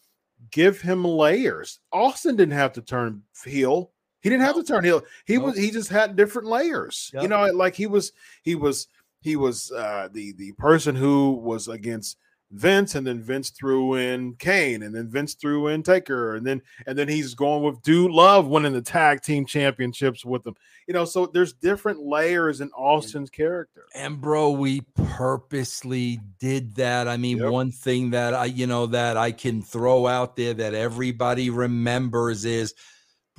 give 0.51 0.80
him 0.80 1.05
layers. 1.05 1.80
Austin 1.93 2.36
didn't 2.36 2.55
have 2.55 2.72
to 2.72 2.80
turn 2.80 3.22
heel. 3.45 3.91
He 4.21 4.29
didn't 4.29 4.45
have 4.45 4.57
to 4.57 4.62
turn 4.64 4.85
heel. 4.85 5.03
He 5.27 5.39
was 5.39 5.57
he 5.57 5.71
just 5.71 5.89
had 5.91 6.16
different 6.16 6.49
layers. 6.49 7.11
You 7.23 7.29
know, 7.29 7.45
like 7.55 7.75
he 7.75 7.87
was 7.87 8.12
he 8.43 8.55
was 8.55 8.89
he 9.21 9.37
was 9.37 9.71
uh 9.73 10.09
the 10.12 10.33
the 10.33 10.53
person 10.53 10.95
who 10.97 11.33
was 11.33 11.68
against 11.68 12.16
Vince, 12.53 12.97
and 12.97 13.07
then 13.07 13.23
Vince 13.23 13.51
threw 13.51 13.95
in 13.95 14.35
Kane, 14.35 14.83
and 14.83 14.93
then 14.93 15.09
Vince 15.09 15.35
threw 15.35 15.68
in 15.68 15.85
Taker, 15.85 16.35
and 16.35 16.45
then 16.45 16.61
and 16.87 16.99
then 16.99 17.07
he's 17.07 17.33
going 17.35 17.62
with 17.62 17.81
Dude 17.83 18.11
Love 18.11 18.49
winning 18.49 18.73
the 18.73 18.83
tag 18.83 19.23
team 19.23 19.47
championships 19.47 20.25
with 20.25 20.43
them. 20.43 20.57
You 20.89 20.95
know, 20.95 21.05
so 21.05 21.27
there's 21.27 21.53
different 21.53 22.01
layers 22.03 22.61
in 22.61 22.68
Austin's 22.73 23.31
character. 23.31 23.85
And 23.95 24.21
bro, 24.21 24.51
we 24.51 24.81
purposely 24.95 26.21
did 26.41 26.75
that. 26.75 27.07
I 27.07 27.16
mean, 27.16 27.39
Yep. 27.39 27.51
one 27.53 27.71
thing 27.71 28.11
that 28.11 28.35
I, 28.35 28.47
you 28.47 28.66
know, 28.66 28.87
that 28.87 29.16
I 29.16 29.31
can 29.31 29.62
throw 29.62 30.09
out 30.09 30.35
there 30.35 30.55
that 30.55 30.75
everybody 30.75 31.51
remembers 31.51 32.45
is, 32.45 32.75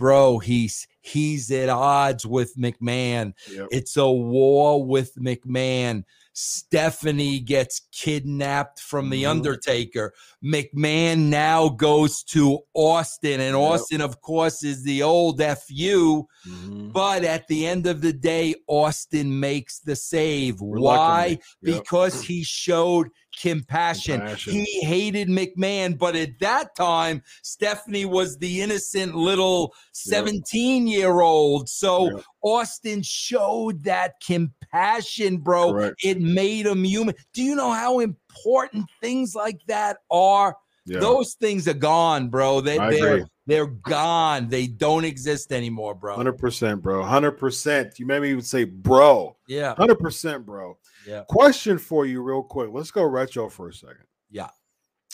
bro, 0.01 0.39
he's 0.39 0.87
he's 1.01 1.51
at 1.51 1.69
odds 1.69 2.25
with 2.25 2.57
McMahon. 2.57 3.33
Yep. 3.51 3.67
It's 3.71 3.97
a 3.97 4.09
war 4.09 4.83
with 4.83 5.13
McMahon. 5.15 6.03
Stephanie 6.33 7.39
gets 7.39 7.81
kidnapped 7.91 8.79
from 8.79 9.09
the 9.09 9.23
Mhm. 9.23 9.29
Undertaker. 9.29 10.13
McMahon 10.43 11.29
now 11.29 11.69
goes 11.69 12.23
to 12.23 12.59
Austin, 12.73 13.39
and 13.41 13.55
Yep. 13.55 13.69
Austin, 13.69 14.01
of 14.01 14.21
course, 14.21 14.63
is 14.63 14.83
the 14.83 15.03
old 15.03 15.39
FU. 15.41 16.25
Mhm. 16.47 16.93
But 16.93 17.23
at 17.23 17.47
the 17.47 17.67
end 17.67 17.85
of 17.85 18.01
the 18.01 18.13
day, 18.13 18.55
Austin 18.67 19.39
makes 19.39 19.79
the 19.79 19.95
save. 19.95 20.61
Reluctantly. 20.61 20.81
Why? 20.81 21.37
Yep. 21.61 21.83
Because 21.83 22.23
he 22.23 22.43
showed 22.43 23.09
compassion. 23.41 24.19
Compassion. 24.19 24.53
He 24.53 24.81
hated 24.85 25.27
McMahon, 25.27 25.97
but 25.97 26.15
at 26.15 26.39
that 26.39 26.75
time, 26.75 27.23
Stephanie 27.41 28.05
was 28.05 28.37
the 28.37 28.61
innocent 28.61 29.15
little 29.15 29.73
17 29.93 30.87
year 30.87 31.21
old. 31.21 31.67
So 31.69 32.11
Yep. 32.11 32.23
Austin 32.43 33.01
showed 33.03 33.83
that 33.83 34.13
compassion, 34.25 35.37
bro. 35.37 35.71
Correct. 35.71 35.95
It 36.03 36.19
made 36.19 36.65
him 36.65 36.83
human. 36.83 37.15
Do 37.33 37.43
you 37.43 37.55
know 37.55 37.71
how 37.71 37.99
important 37.99 38.85
things 39.01 39.35
like 39.35 39.59
that 39.67 39.97
are? 40.09 40.55
Yeah. 40.85 40.99
Those 40.99 41.35
things 41.35 41.67
are 41.67 41.73
gone, 41.73 42.29
bro. 42.29 42.61
They, 42.61 42.77
they're 42.77 43.27
they're 43.47 43.67
gone. 43.67 44.49
They 44.49 44.67
don't 44.67 45.03
exist 45.05 45.51
anymore, 45.51 45.93
bro. 45.93 46.15
Hundred 46.15 46.37
percent, 46.37 46.81
bro. 46.81 47.03
Hundred 47.03 47.33
percent. 47.33 47.99
You 47.99 48.05
maybe 48.05 48.29
even 48.29 48.41
say, 48.41 48.63
bro. 48.63 49.35
Yeah, 49.47 49.75
Hundred 49.75 49.99
percent, 49.99 50.45
bro. 50.45 50.77
Yeah. 51.05 51.23
Question 51.29 51.77
for 51.77 52.05
you, 52.05 52.21
real 52.21 52.43
quick. 52.43 52.69
Let's 52.71 52.91
go 52.91 53.03
retro 53.03 53.49
for 53.49 53.69
a 53.69 53.73
second. 53.73 54.05
Yeah. 54.29 54.49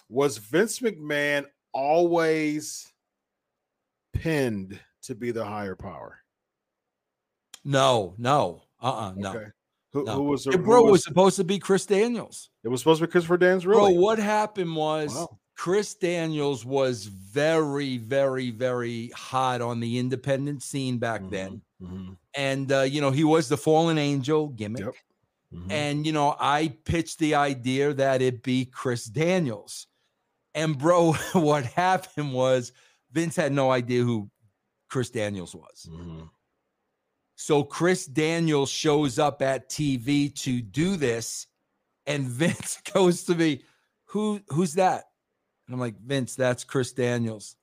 Was 0.10 0.38
Vince 0.38 0.80
McMahon 0.80 1.46
always 1.74 2.92
pinned 4.14 4.80
to 5.04 5.16
be 5.16 5.32
the 5.32 5.46
higher 5.46 5.76
power? 5.76 6.20
No, 7.64 8.14
no, 8.18 8.64
uh, 8.82 8.92
uh 9.10 9.14
no. 9.16 9.30
Okay. 9.32 9.46
Who, 9.94 10.04
No. 10.06 10.14
who 10.16 10.24
was 10.24 10.44
the 10.44 10.58
bro, 10.58 10.84
was- 10.84 10.92
was 10.92 11.04
supposed 11.04 11.36
to 11.38 11.44
be 11.44 11.60
Chris 11.60 11.86
Daniels. 11.86 12.50
It 12.64 12.68
was 12.70 12.82
supposed 12.82 13.02
to 13.02 13.08
be 13.08 13.12
Christopher 13.12 13.38
Daniels, 13.38 13.66
really? 13.66 13.94
Bro, 13.94 14.02
what 14.02 14.20
happened 14.20 14.76
was 14.76 15.14
Wow. 15.16 15.40
Chris 15.56 15.96
Daniels 15.96 16.64
was 16.66 17.06
very, 17.06 17.98
very, 17.98 18.52
very 18.52 19.10
hot 19.10 19.60
on 19.62 19.80
the 19.80 19.98
independent 19.98 20.62
scene 20.62 21.00
back 21.00 21.22
then. 21.30 21.62
Mhm, 21.82 22.18
And, 22.36 22.72
uh, 22.72 22.82
you 22.82 23.02
know, 23.02 23.10
he 23.12 23.24
was 23.24 23.50
the 23.50 23.58
fallen 23.58 23.98
angel 23.98 24.50
gimmick. 24.50 24.82
Yep. 24.86 24.96
Mhm. 25.54 25.72
And, 25.72 26.06
you 26.06 26.12
know, 26.12 26.36
I 26.40 26.70
pitched 26.86 27.20
the 27.20 27.36
idea 27.36 27.94
that 27.94 28.22
it 28.22 28.44
be 28.44 28.66
Chris 28.66 29.06
Daniels. 29.06 29.88
And, 30.54 30.78
bro, 30.78 31.14
what 31.34 31.66
happened 31.66 32.34
was 32.34 32.72
Vince 33.12 33.36
had 33.36 33.52
no 33.52 33.72
idea 33.72 34.04
who 34.04 34.30
Chris 34.90 35.10
Daniels 35.10 35.56
was. 35.56 35.88
Mhm. 35.90 36.30
So 37.36 37.64
Chris 37.64 38.08
Daniels 38.08 38.70
shows 38.70 39.20
up 39.20 39.42
at 39.44 39.70
TV 39.70 40.30
to 40.42 40.62
do 40.62 40.96
this, 40.98 41.46
and 42.08 42.26
Vince 42.28 42.82
goes 42.94 43.24
to 43.26 43.36
me, 43.36 43.64
"Who 44.06 44.42
who's 44.48 44.74
that?" 44.74 45.06
And 45.68 45.74
I'm 45.76 45.80
like, 45.80 46.00
"Vince, 46.00 46.36
that's 46.36 46.64
Chris 46.64 46.94
Daniels." 46.94 47.56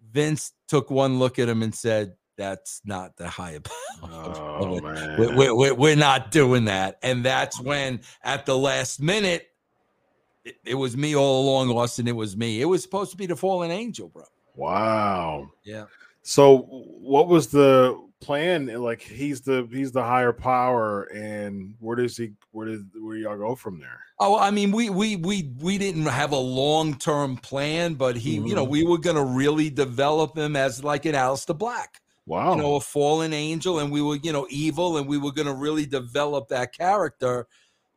Vince 0.00 0.52
took 0.68 0.90
one 0.90 1.18
look 1.18 1.38
at 1.38 1.48
him 1.48 1.62
and 1.62 1.74
said, 1.74 2.16
"That's 2.36 2.80
not 2.84 3.16
the 3.16 3.28
high 3.28 3.58
Oh, 4.02 4.80
man. 4.80 5.18
we're, 5.18 5.36
we're, 5.36 5.54
we're- 5.54 5.72
we're 5.76 5.96
not 5.96 6.30
doing 6.30 6.64
that." 6.66 6.98
And 7.02 7.24
that's 7.24 7.60
when, 7.60 8.00
at 8.22 8.46
the 8.46 8.56
last 8.56 9.00
minute, 9.00 9.48
it, 10.44 10.56
it 10.64 10.74
was 10.74 10.96
me 10.96 11.16
all 11.16 11.42
along, 11.44 11.70
Austin. 11.70 12.06
It 12.08 12.16
was 12.16 12.36
me. 12.36 12.60
It 12.60 12.66
was 12.66 12.82
supposed 12.82 13.10
to 13.12 13.16
be 13.16 13.26
the 13.26 13.36
fallen 13.36 13.70
angel, 13.70 14.08
bro. 14.08 14.24
Wow. 14.56 15.50
Yeah. 15.64 15.84
So 16.22 16.58
what 16.58 17.28
was 17.28 17.48
the 17.48 18.00
plan? 18.20 18.66
Like 18.66 19.02
he's 19.02 19.42
the 19.42 19.68
he's 19.70 19.92
the 19.92 20.02
higher 20.02 20.32
power, 20.32 21.04
and 21.04 21.74
where 21.80 21.96
does 21.96 22.16
he 22.16 22.32
where 22.52 22.66
did 22.68 22.86
where 22.98 23.16
y'all 23.16 23.36
go 23.36 23.54
from 23.54 23.78
there? 23.80 24.00
Oh, 24.18 24.38
I 24.38 24.50
mean, 24.50 24.70
we 24.70 24.88
we 24.90 25.16
we 25.16 25.50
we 25.60 25.76
didn't 25.76 26.06
have 26.06 26.32
a 26.32 26.36
long 26.38 26.94
term 26.94 27.36
plan, 27.36 27.94
but 27.94 28.16
he, 28.16 28.34
you 28.36 28.54
know, 28.54 28.64
Mhm. 28.66 28.70
we 28.70 28.84
were 28.86 28.98
gonna 28.98 29.24
really 29.24 29.68
develop 29.70 30.36
him 30.38 30.56
as 30.56 30.82
like 30.84 31.04
an 31.04 31.14
Aleister 31.14 31.56
Black, 31.56 32.00
Wow. 32.26 32.54
you 32.54 32.62
know, 32.62 32.76
a 32.76 32.80
fallen 32.80 33.32
angel, 33.32 33.80
and 33.80 33.92
we 33.92 34.00
were, 34.00 34.16
you 34.16 34.32
know, 34.32 34.46
evil, 34.48 34.96
and 34.96 35.06
we 35.06 35.18
were 35.18 35.32
gonna 35.32 35.54
really 35.54 35.86
develop 35.86 36.48
that 36.48 36.72
character. 36.76 37.46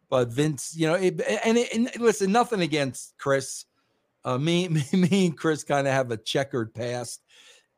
But 0.10 0.30
Vince, 0.30 0.74
you 0.76 0.88
know, 0.88 0.96
it, 0.96 1.22
and, 1.44 1.58
it, 1.58 1.74
and 1.74 1.90
listen, 2.00 2.32
nothing 2.32 2.62
against 2.62 3.18
Chris. 3.18 3.66
Uh, 4.26 4.38
me, 4.38 4.68
me, 4.70 4.84
me, 4.94 5.28
and 5.28 5.38
Chris 5.38 5.64
kind 5.64 5.88
of 5.88 5.94
have 5.94 6.12
a 6.12 6.18
checkered 6.18 6.74
past. 6.74 7.22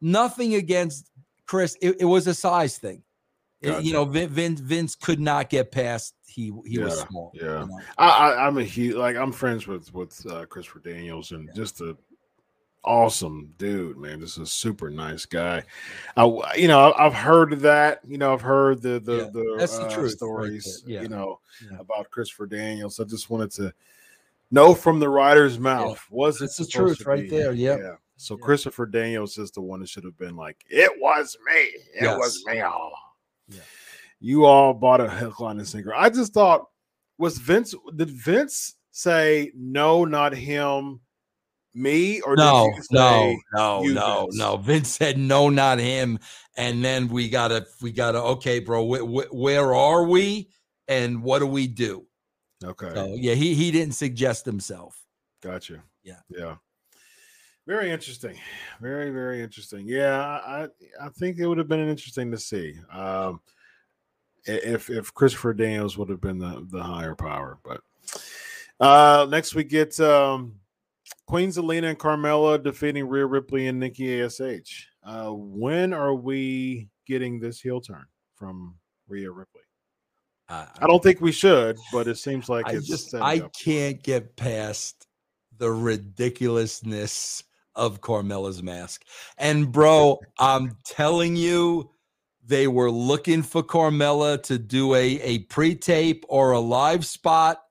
Nothing 0.02 0.56
against 0.56 1.12
Chris. 1.46 1.78
It, 1.82 1.98
it 2.02 2.06
was 2.06 2.28
a 2.28 2.34
size 2.34 2.78
thing. 2.78 3.04
Gotcha. 3.62 3.84
you 3.84 3.92
know, 3.92 4.06
Vin, 4.06 4.30
Vince, 4.30 4.62
Vince 4.62 4.96
could 4.96 5.20
not 5.20 5.50
get 5.50 5.72
past. 5.72 6.16
He 6.26 6.54
he 6.66 6.80
was 6.80 7.02
small. 7.02 7.32
yeah. 7.34 7.62
you 7.62 7.68
know? 7.68 7.80
I, 7.98 8.08
I 8.08 8.48
I'm 8.48 8.58
a 8.58 8.64
huge 8.64 8.96
like 8.96 9.18
I'm 9.18 9.32
friends 9.32 9.68
with 9.68 9.94
with 9.94 10.26
uh, 10.32 10.46
Christopher 10.46 10.80
Daniels 10.80 11.32
and 11.32 11.50
just 11.54 11.82
a 11.82 11.98
awesome 12.84 13.54
dude, 13.58 13.98
man. 13.98 14.20
Just 14.20 14.38
a 14.38 14.46
super 14.46 14.90
nice 14.90 15.26
guy. 15.26 15.64
I 16.18 16.56
you 16.56 16.68
know 16.68 16.94
I've 16.98 17.14
heard 17.14 17.60
that. 17.62 18.02
You 18.08 18.18
know 18.18 18.34
I've 18.34 18.42
heard 18.42 18.82
the 18.82 19.00
the 19.00 19.16
Yeah, 19.18 19.30
the, 19.32 19.56
that's 19.58 19.78
the 19.78 19.86
uh, 19.86 19.94
truth 19.94 20.12
stories. 20.12 20.84
there, 20.86 20.96
yeah. 20.96 21.02
You 21.02 21.10
know 21.10 21.40
Yeah. 21.70 21.80
about 21.80 22.10
Christopher 22.12 22.46
Daniels. 22.48 23.00
I 23.00 23.04
just 23.04 23.30
wanted 23.30 23.52
to 23.52 23.74
know 24.52 24.74
from 24.74 25.00
the 25.00 25.10
writer's 25.10 25.60
mouth. 25.60 26.04
Was 26.10 26.42
it 26.42 26.52
the 26.58 26.66
truth 26.66 27.06
right 27.06 27.30
there, 27.30 27.54
yep. 27.54 27.80
Yeah. 27.80 27.96
So. 28.18 28.36
Christopher 28.36 28.86
Daniels 28.86 29.38
is 29.38 29.50
the 29.52 29.62
one 29.62 29.80
that 29.80 29.88
should 29.88 30.04
have 30.04 30.18
been 30.18 30.36
like, 30.36 30.66
it 30.70 30.92
was 31.00 31.38
me. 31.46 31.70
It 31.96 32.18
was 32.18 32.44
me. 32.46 32.60
all." 32.62 32.92
Yeah. 33.48 33.62
You 34.20 34.44
all 34.46 34.74
bought 34.74 35.00
a 35.00 35.08
hook, 35.10 35.40
line, 35.40 35.58
and 35.58 35.68
sinker. 35.68 35.96
I 35.96 36.10
just 36.10 36.34
thought, 36.34 36.66
was 37.18 37.38
Vince? 37.38 37.74
Did 37.96 38.10
Vince 38.10 38.76
say 38.92 39.52
no, 39.56 40.04
not 40.04 40.34
him, 40.36 41.00
me, 41.74 42.22
or 42.22 42.36
no, 42.36 42.66
did 42.66 42.76
he 42.76 42.82
say, 42.82 42.96
no, 42.96 43.38
no, 43.54 43.84
you, 43.84 43.94
no, 43.94 44.22
Vince? 44.24 44.38
no. 44.38 44.58
Vince 44.58 44.90
said 44.90 45.18
no, 45.18 45.50
not 45.50 45.80
him. 45.80 46.20
And 46.58 46.84
then 46.84 47.08
we 47.08 47.30
gotta, 47.30 47.66
we 47.82 47.92
gotta. 47.92 48.22
Okay, 48.22 48.60
bro, 48.60 48.86
wh- 48.86 49.26
wh- 49.26 49.34
where 49.34 49.74
are 49.74 50.06
we, 50.06 50.50
and 50.88 51.24
what 51.24 51.40
do 51.40 51.48
we 51.48 51.68
do? 51.68 52.06
Okay, 52.64 52.92
So 52.94 53.16
yeah, 53.16 53.36
he 53.36 53.54
he 53.54 53.72
didn't 53.72 53.96
suggest 53.96 54.46
himself. 54.46 55.02
gotcha. 55.42 55.82
Yeah. 56.04 56.20
yeah. 56.30 56.56
Very 57.66 57.92
interesting. 57.92 58.36
Very, 58.82 59.12
very 59.12 59.42
interesting. 59.42 59.88
Yeah, 59.88 60.20
I 60.20 60.68
I 61.02 61.10
think 61.10 61.38
it 61.38 61.48
would 61.48 61.60
have 61.60 61.68
been 61.68 61.88
interesting 61.88 62.32
to 62.32 62.38
see. 62.38 62.80
Um, 62.92 63.42
if 64.46 64.90
if 64.90 65.14
Christopher 65.14 65.54
Daniels 65.54 65.98
would 65.98 66.10
have 66.10 66.22
been 66.22 66.40
the 66.40 66.66
the 66.70 66.82
higher 66.84 67.16
power, 67.16 67.60
but 67.64 67.82
uh 68.80 69.28
next 69.30 69.54
we 69.56 69.64
get 69.64 70.00
um 70.00 70.56
Queen 71.28 71.50
Zelina 71.50 71.90
and 71.90 72.00
Carmella 72.00 72.62
defeating 72.62 73.08
Rhea 73.08 73.26
Ripley 73.26 73.68
and 73.68 73.80
Nikki 73.80 74.22
Ash. 74.22 74.88
Uh, 75.04 75.30
when 75.30 75.94
are 75.94 76.16
we 76.16 76.90
getting 77.06 77.40
this 77.40 77.62
heel 77.62 77.82
turn 77.82 78.06
from 78.36 78.76
Rhea 79.08 79.32
Ripley? 79.32 79.62
I, 80.50 80.68
I 80.80 80.88
don't 80.88 81.04
think 81.04 81.22
we 81.22 81.32
should, 81.32 81.78
but 81.92 82.08
it 82.08 82.18
seems 82.18 82.50
like 82.50 82.68
I 82.68 82.74
it's 82.74 82.88
just 82.88 83.14
I 83.14 83.40
up. 83.40 83.54
can't 83.54 84.02
get 84.02 84.36
past 84.36 85.08
the 85.58 85.70
ridiculousness 85.70 87.44
of 87.76 88.02
Carmella's 88.02 88.64
mask. 88.64 89.06
And 89.38 89.72
bro, 89.72 90.20
I'm 90.40 90.78
telling 90.84 91.36
you, 91.36 91.92
they 92.46 92.68
were 92.68 92.90
looking 92.90 93.44
for 93.44 93.62
Carmella 93.62 94.42
to 94.44 94.58
do 94.58 94.96
a, 94.96 95.22
a 95.22 95.40
pre-tape 95.40 96.26
or 96.28 96.52
a 96.52 96.60
live 96.60 97.06
spot, 97.06 97.62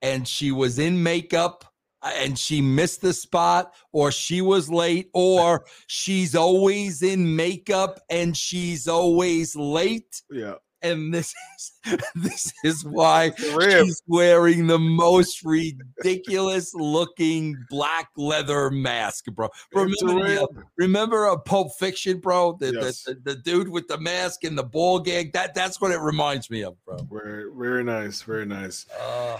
and 0.00 0.26
she 0.26 0.50
was 0.50 0.78
in 0.78 1.02
makeup 1.02 1.64
uh, 1.64 1.71
and 2.02 2.38
she 2.38 2.60
missed 2.60 3.00
the 3.02 3.12
spot, 3.12 3.74
or 3.92 4.10
she 4.10 4.40
was 4.40 4.68
late, 4.68 5.10
or 5.14 5.64
she's 5.86 6.34
always 6.34 7.02
in 7.02 7.36
makeup 7.36 8.00
and 8.10 8.36
she's 8.36 8.88
always 8.88 9.54
late. 9.56 10.22
yeah. 10.30 10.54
And 10.84 11.14
this 11.14 11.32
is 11.56 11.72
this 12.16 12.52
is 12.64 12.84
why. 12.84 13.30
She's 13.36 14.02
wearing 14.08 14.66
the 14.66 14.80
most 14.80 15.44
ridiculous 15.44 16.74
looking 16.74 17.54
black 17.70 18.08
leather 18.16 18.68
mask, 18.68 19.26
bro. 19.26 19.48
Remember, 19.72 20.26
the, 20.28 20.42
uh, 20.42 20.46
remember 20.76 21.26
a 21.26 21.38
Pulp 21.38 21.68
Fiction, 21.78 22.18
bro? 22.18 22.56
The, 22.58 22.72
Yes. 22.72 23.04
the, 23.04 23.14
the, 23.14 23.20
the 23.34 23.34
dude 23.42 23.68
with 23.68 23.86
the 23.86 23.98
mask 23.98 24.42
and 24.42 24.58
the 24.58 24.64
ball 24.64 24.98
gag. 24.98 25.32
That 25.34 25.54
that's 25.54 25.80
what 25.80 25.92
it 25.92 26.00
reminds 26.00 26.50
me 26.50 26.64
of, 26.64 26.74
bro. 26.84 26.96
Very, 27.08 27.44
very 27.56 27.84
nice, 27.84 28.22
very 28.22 28.46
nice. 28.46 28.84
Uh, 29.00 29.38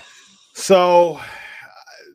So 0.55 1.21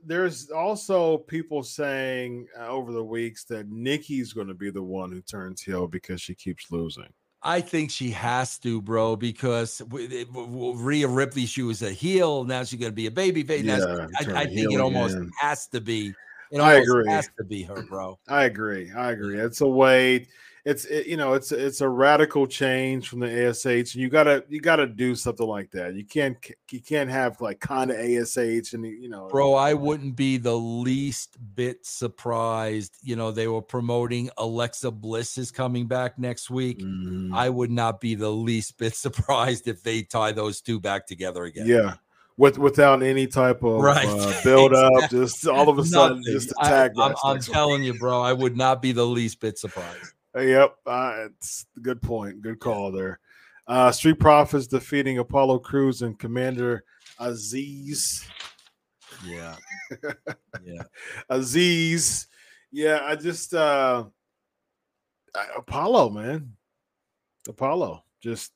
there's 0.08 0.50
also 0.50 1.18
people 1.20 1.62
saying 1.64 2.48
uh, 2.60 2.68
over 2.68 2.92
the 2.92 3.04
weeks 3.04 3.44
that 3.46 3.70
Nikki's 3.70 4.34
going 4.34 4.48
to 4.48 4.54
be 4.54 4.72
the 4.72 4.82
one 4.82 5.12
who 5.12 5.22
turns 5.22 5.62
heel 5.62 5.88
because 5.88 6.22
she 6.22 6.34
keeps 6.34 6.72
losing. 6.72 7.12
I 7.44 7.62
think 7.62 7.92
she 7.92 8.10
has 8.12 8.58
to, 8.60 8.82
bro, 8.82 9.16
because 9.16 9.78
w- 9.78 10.08
w- 10.26 10.48
w- 10.48 10.76
Rhea 10.78 11.08
Ripley, 11.08 11.46
she 11.46 11.62
was 11.62 11.84
a 11.84 11.92
heel. 11.92 12.44
Now 12.46 12.64
she's 12.64 12.80
going 12.80 12.92
to 12.92 12.96
be 12.96 13.06
a 13.06 13.12
baby 13.12 13.44
face. 13.44 13.64
Yeah, 13.64 14.08
I, 14.20 14.42
I 14.42 14.46
think 14.46 14.74
it 14.74 14.80
almost 14.80 15.16
again. 15.16 15.32
has 15.40 15.68
to 15.68 15.82
be. 15.82 16.14
It 16.52 16.60
I 16.60 16.76
agree. 16.76 17.10
has 17.12 17.30
to 17.38 17.44
be 17.44 17.62
her, 17.64 17.84
bro. 17.84 18.18
I 18.28 18.46
agree. 18.46 18.92
I 18.92 19.12
agree. 19.12 19.38
It's 19.38 19.62
a 19.62 19.68
way. 19.68 20.28
It's 20.70 20.84
it, 20.84 21.08
you 21.08 21.16
know 21.16 21.32
it's 21.32 21.54
it's 21.54 21.80
a 21.80 21.88
radical 21.88 22.46
change 22.46 23.08
from 23.08 23.20
the 23.22 23.48
ASH, 23.48 23.66
and 23.66 23.96
you 23.96 24.10
gotta 24.10 24.44
you 24.50 24.60
gotta 24.60 24.86
do 24.86 25.16
something 25.16 25.48
like 25.48 25.72
that. 25.72 25.96
You 25.96 26.04
can't 26.04 26.36
you 26.70 26.82
can't 26.82 27.10
have 27.10 27.40
like 27.40 27.62
kind 27.62 27.90
of 27.90 27.96
ASH 27.98 28.74
and 28.74 28.86
you 28.86 29.08
know 29.08 29.30
Bro, 29.30 29.54
I 29.54 29.74
wouldn't 29.74 30.18
be 30.18 30.36
the 30.36 30.58
least 30.58 31.38
bit 31.56 31.86
surprised. 31.86 32.98
You 33.02 33.16
know, 33.16 33.32
they 33.32 33.48
were 33.48 33.62
promoting 33.62 34.30
Alexa 34.38 34.92
Bliss 34.92 35.38
is 35.38 35.52
coming 35.52 35.88
back 35.88 36.20
next 36.20 36.50
week. 36.50 36.80
Mhm. 36.80 37.34
I 37.34 37.48
would 37.50 37.72
not 37.72 38.02
be 38.02 38.16
the 38.16 38.30
least 38.32 38.78
bit 38.78 38.94
surprised 39.06 39.70
if 39.70 39.84
they 39.84 40.02
tie 40.04 40.34
those 40.34 40.60
two 40.60 40.82
back 40.82 41.08
together 41.08 41.46
again. 41.46 41.68
Yeah. 41.68 41.94
with 42.36 42.58
without 42.60 43.02
any 43.02 43.26
type 43.26 43.64
of 43.64 43.82
Right. 43.82 44.06
uh, 44.06 44.34
build 44.44 44.74
up, 44.74 44.92
Exactly. 44.96 45.20
just 45.20 45.48
all 45.48 45.70
of 45.70 45.80
a 45.80 45.86
sudden, 45.86 46.18
Nothing. 46.20 46.34
just 46.34 46.52
attack. 46.62 46.92
I'm. 47.00 47.16
I'm 47.24 47.40
telling 47.40 47.84
you, 47.84 47.94
bro, 47.98 48.22
I 48.22 48.34
would 48.34 48.56
not 48.58 48.82
be 48.82 48.92
the 48.92 49.06
least 49.08 49.40
bit 49.40 49.58
surprised. 49.58 50.14
Yep, 50.40 50.76
uh, 50.86 51.14
it's 51.26 51.66
a 51.78 51.80
good 51.80 52.02
point. 52.02 52.42
Good 52.42 52.60
call 52.60 52.92
there. 52.92 53.20
Uh, 53.68 53.92
Street 53.92 54.20
Profits 54.20 54.68
defeating 54.68 55.18
Apollo 55.18 55.60
Crews 55.60 56.02
and 56.02 56.18
Commander 56.18 56.84
Azeez. 57.20 58.26
Yeah. 59.26 59.56
Yeah. 60.64 60.84
Azeez. 61.32 62.28
Yeah, 62.72 63.00
I 63.04 63.16
just 63.16 63.54
uh 63.54 64.06
Apollo, 65.56 66.12
man. 66.12 66.54
Apollo. 67.48 68.04
Just 68.22 68.52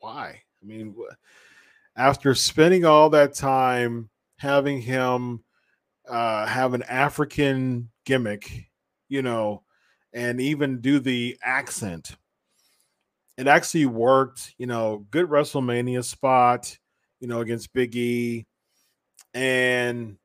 why? 0.00 0.42
I 0.62 0.66
mean, 0.66 0.94
after 1.96 2.34
spending 2.34 2.84
all 2.84 3.10
that 3.10 3.34
time 3.34 4.08
having 4.36 4.80
him 4.80 5.42
uh 6.08 6.46
have 6.46 6.74
an 6.74 6.82
African 6.84 7.90
gimmick, 8.04 8.70
you 9.08 9.22
know, 9.22 9.62
and 10.12 10.40
even 10.40 10.80
do 10.80 11.00
the 11.00 11.36
accent. 11.42 12.16
It 13.36 13.46
actually 13.46 13.86
worked, 13.86 14.54
you 14.58 14.66
know, 14.66 15.06
good 15.10 15.28
WrestleMania 15.28 16.04
spot, 16.04 16.76
you 17.20 17.28
know, 17.28 17.40
against 17.40 17.72
Big 17.72 17.94
E. 17.94 18.46
And 19.34 20.16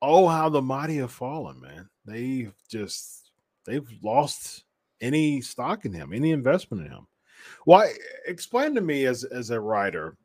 oh, 0.00 0.28
how 0.28 0.48
the 0.48 0.62
mighty 0.62 0.96
have 0.98 1.12
fallen, 1.12 1.60
man. 1.60 1.88
They've 2.04 2.54
just 2.68 3.30
they've 3.66 3.88
lost 4.02 4.64
any 5.00 5.40
stock 5.40 5.84
in 5.84 5.92
him, 5.92 6.12
any 6.12 6.30
investment 6.30 6.86
in 6.86 6.92
him. 6.92 7.06
Why 7.64 7.92
explain 8.26 8.74
to 8.74 8.80
me 8.80 9.06
as 9.06 9.24
as 9.24 9.50
a 9.50 9.60
writer, 9.60 10.16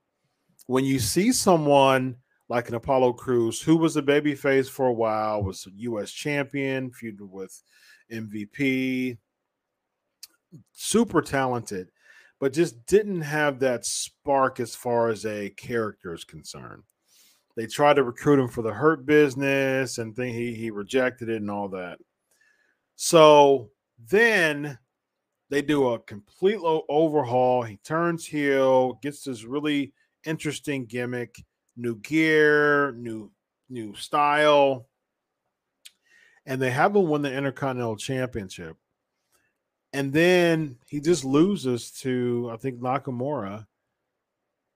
when 0.68 0.86
you 0.86 1.00
see 1.00 1.32
someone 1.32 2.18
like 2.50 2.70
an 2.70 2.76
Apollo 2.76 3.14
Crews, 3.14 3.62
who 3.62 3.78
was 3.78 3.98
a 3.98 4.02
babyface 4.02 4.70
for 4.70 4.88
a 4.88 4.94
while, 4.94 5.44
was 5.44 5.68
a 5.68 5.72
US 5.82 6.12
champion, 6.12 6.92
feuded 6.92 7.30
with 7.30 7.62
MVP, 8.12 9.18
super 10.72 11.22
talented, 11.22 11.90
but 12.40 12.54
just 12.54 12.86
didn't 12.86 13.22
have 13.22 13.60
that 13.60 13.86
spark 13.86 14.60
as 14.60 14.76
far 14.76 15.10
as 15.10 15.26
a 15.26 15.50
character 15.52 16.14
is 16.14 16.24
concerned. 16.24 16.84
They 17.56 17.66
tried 17.66 17.96
to 17.96 18.04
recruit 18.04 18.40
him 18.40 18.50
for 18.50 18.62
the 18.62 18.74
hurt 18.74 19.06
business 19.06 19.98
and 19.98 20.16
think 20.16 20.36
he 20.36 20.54
he 20.54 20.70
rejected 20.70 21.28
it 21.30 21.38
and 21.38 21.50
all 21.50 21.68
that. 21.70 21.98
So 22.96 23.72
then 24.10 24.78
they 25.50 25.62
do 25.62 25.90
a 25.90 26.00
complete 26.00 26.60
overhaul. 26.62 27.64
He 27.64 27.78
turns 27.78 28.26
heel, 28.26 28.94
gets 29.02 29.24
this 29.24 29.44
really 29.44 29.94
interesting 30.26 30.86
gimmick, 30.86 31.36
new 31.76 31.96
gear, 31.98 32.92
new 32.92 33.32
new 33.70 33.96
style, 33.96 34.88
and 36.48 36.60
they 36.62 36.72
haven't 36.72 37.08
won 37.08 37.22
the 37.22 37.32
Intercontinental 37.32 37.98
Championship. 37.98 38.78
And 39.94 40.12
then 40.12 40.78
he 40.88 41.00
just 41.00 41.24
loses 41.24 41.92
to 42.02 42.50
I 42.52 42.58
think 42.58 42.80
Nakamura, 42.80 43.68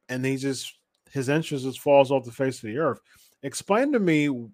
and 0.10 0.24
he 0.24 0.38
just 0.38 0.74
his 1.10 1.30
entrance 1.30 1.64
just 1.64 1.80
falls 1.80 2.12
off 2.12 2.26
the 2.26 2.32
face 2.32 2.58
of 2.58 2.70
the 2.70 2.78
earth. 2.78 3.00
Explain 3.42 3.94
to 3.94 4.00
me 4.00 4.50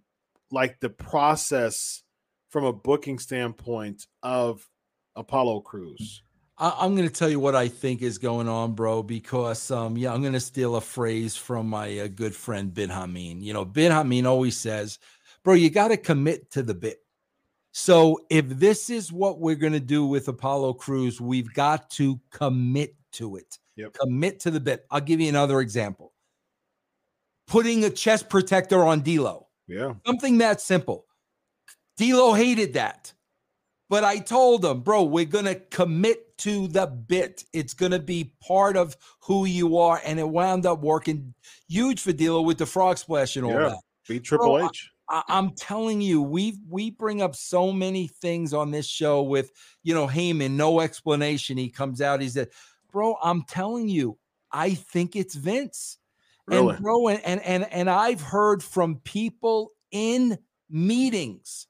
like 0.51 0.79
the 0.79 0.89
process 0.89 2.03
from 2.49 2.63
a 2.63 2.73
booking 2.73 3.19
standpoint 3.19 4.07
of 4.23 4.67
Apollo 5.15 5.61
Crews. 5.61 6.21
I, 6.57 6.73
I'm 6.79 6.95
going 6.95 7.07
to 7.07 7.13
tell 7.13 7.29
you 7.29 7.39
what 7.39 7.55
I 7.55 7.67
think 7.67 8.01
is 8.01 8.17
going 8.17 8.47
on, 8.47 8.73
bro, 8.73 9.03
because 9.03 9.69
um, 9.69 9.97
yeah, 9.97 10.13
I'm 10.13 10.21
going 10.21 10.33
to 10.33 10.39
steal 10.39 10.75
a 10.75 10.81
phrase 10.81 11.35
from 11.35 11.69
my 11.69 11.99
uh, 11.99 12.07
good 12.07 12.35
friend 12.35 12.73
Bin 12.73 12.89
Hameen. 12.89 13.41
You 13.41 13.53
know, 13.53 13.65
Bin 13.65 13.91
Hameen 13.91 14.25
always 14.25 14.57
says, 14.57 14.97
bro, 15.43 15.53
you 15.53 15.69
got 15.69 15.89
to 15.89 15.97
commit 15.97 16.51
to 16.51 16.63
the 16.63 16.73
bit. 16.73 16.97
So 17.79 18.19
if 18.31 18.49
this 18.49 18.89
is 18.89 19.13
what 19.13 19.39
we're 19.39 19.53
going 19.55 19.73
to 19.73 19.79
do 19.79 20.03
with 20.03 20.27
Apollo 20.27 20.73
Crews, 20.73 21.21
we've 21.21 21.53
got 21.53 21.91
to 21.91 22.19
commit 22.31 22.95
to 23.11 23.35
it. 23.35 23.59
Yep. 23.75 23.93
Commit 23.93 24.39
to 24.39 24.51
the 24.51 24.59
bit. 24.59 24.87
I'll 24.89 24.99
give 24.99 25.21
you 25.21 25.29
another 25.29 25.61
example. 25.61 26.11
Putting 27.45 27.83
a 27.83 27.91
chest 27.91 28.29
protector 28.29 28.83
on 28.83 29.01
D'Lo. 29.01 29.45
Yeah. 29.67 29.93
Something 30.07 30.39
that 30.39 30.59
simple. 30.59 31.05
D'Lo 31.97 32.33
hated 32.33 32.73
that. 32.73 33.13
But 33.89 34.03
I 34.03 34.17
told 34.17 34.65
him, 34.65 34.81
bro, 34.81 35.03
we're 35.03 35.25
gonna 35.25 35.53
commit 35.55 36.35
to 36.39 36.67
the 36.67 36.87
bit. 36.87 37.45
It's 37.53 37.75
gonna 37.75 37.99
be 37.99 38.33
part 38.41 38.75
of 38.75 38.97
who 39.19 39.45
you 39.45 39.77
are, 39.77 40.01
and 40.03 40.19
it 40.19 40.27
wound 40.27 40.65
up 40.65 40.81
working 40.81 41.35
huge 41.69 42.01
for 42.01 42.11
D'Lo 42.11 42.41
with 42.41 42.57
the 42.57 42.65
frog 42.65 42.97
splash 42.97 43.35
and 43.35 43.45
all 43.45 43.51
Yeah. 43.51 43.69
that. 43.69 43.81
Beat 44.07 44.23
Triple 44.23 44.57
Bro, 44.57 44.65
H. 44.65 44.89
I, 45.09 45.23
I'm 45.27 45.51
telling 45.51 46.01
you, 46.01 46.21
we 46.21 46.59
we 46.67 46.91
bring 46.91 47.21
up 47.21 47.35
so 47.35 47.71
many 47.71 48.07
things 48.07 48.53
on 48.53 48.71
this 48.71 48.87
show 48.87 49.21
with 49.23 49.51
you 49.83 49.93
know 49.93 50.07
Heyman, 50.07 50.51
no 50.51 50.79
explanation. 50.79 51.57
He 51.57 51.69
comes 51.69 52.01
out, 52.01 52.21
he 52.21 52.29
said, 52.29 52.49
"Bro, 52.91 53.17
I'm 53.23 53.43
telling 53.43 53.87
you, 53.89 54.17
I 54.51 54.73
think 54.73 55.15
it's 55.15 55.35
Vince." 55.35 55.97
Really? 56.45 56.75
And 56.75 56.83
bro, 56.83 57.07
and, 57.09 57.21
and 57.23 57.41
and 57.41 57.71
and 57.71 57.89
I've 57.89 58.21
heard 58.21 58.63
from 58.63 58.97
people 58.97 59.71
in 59.91 60.37
meetings 60.69 61.67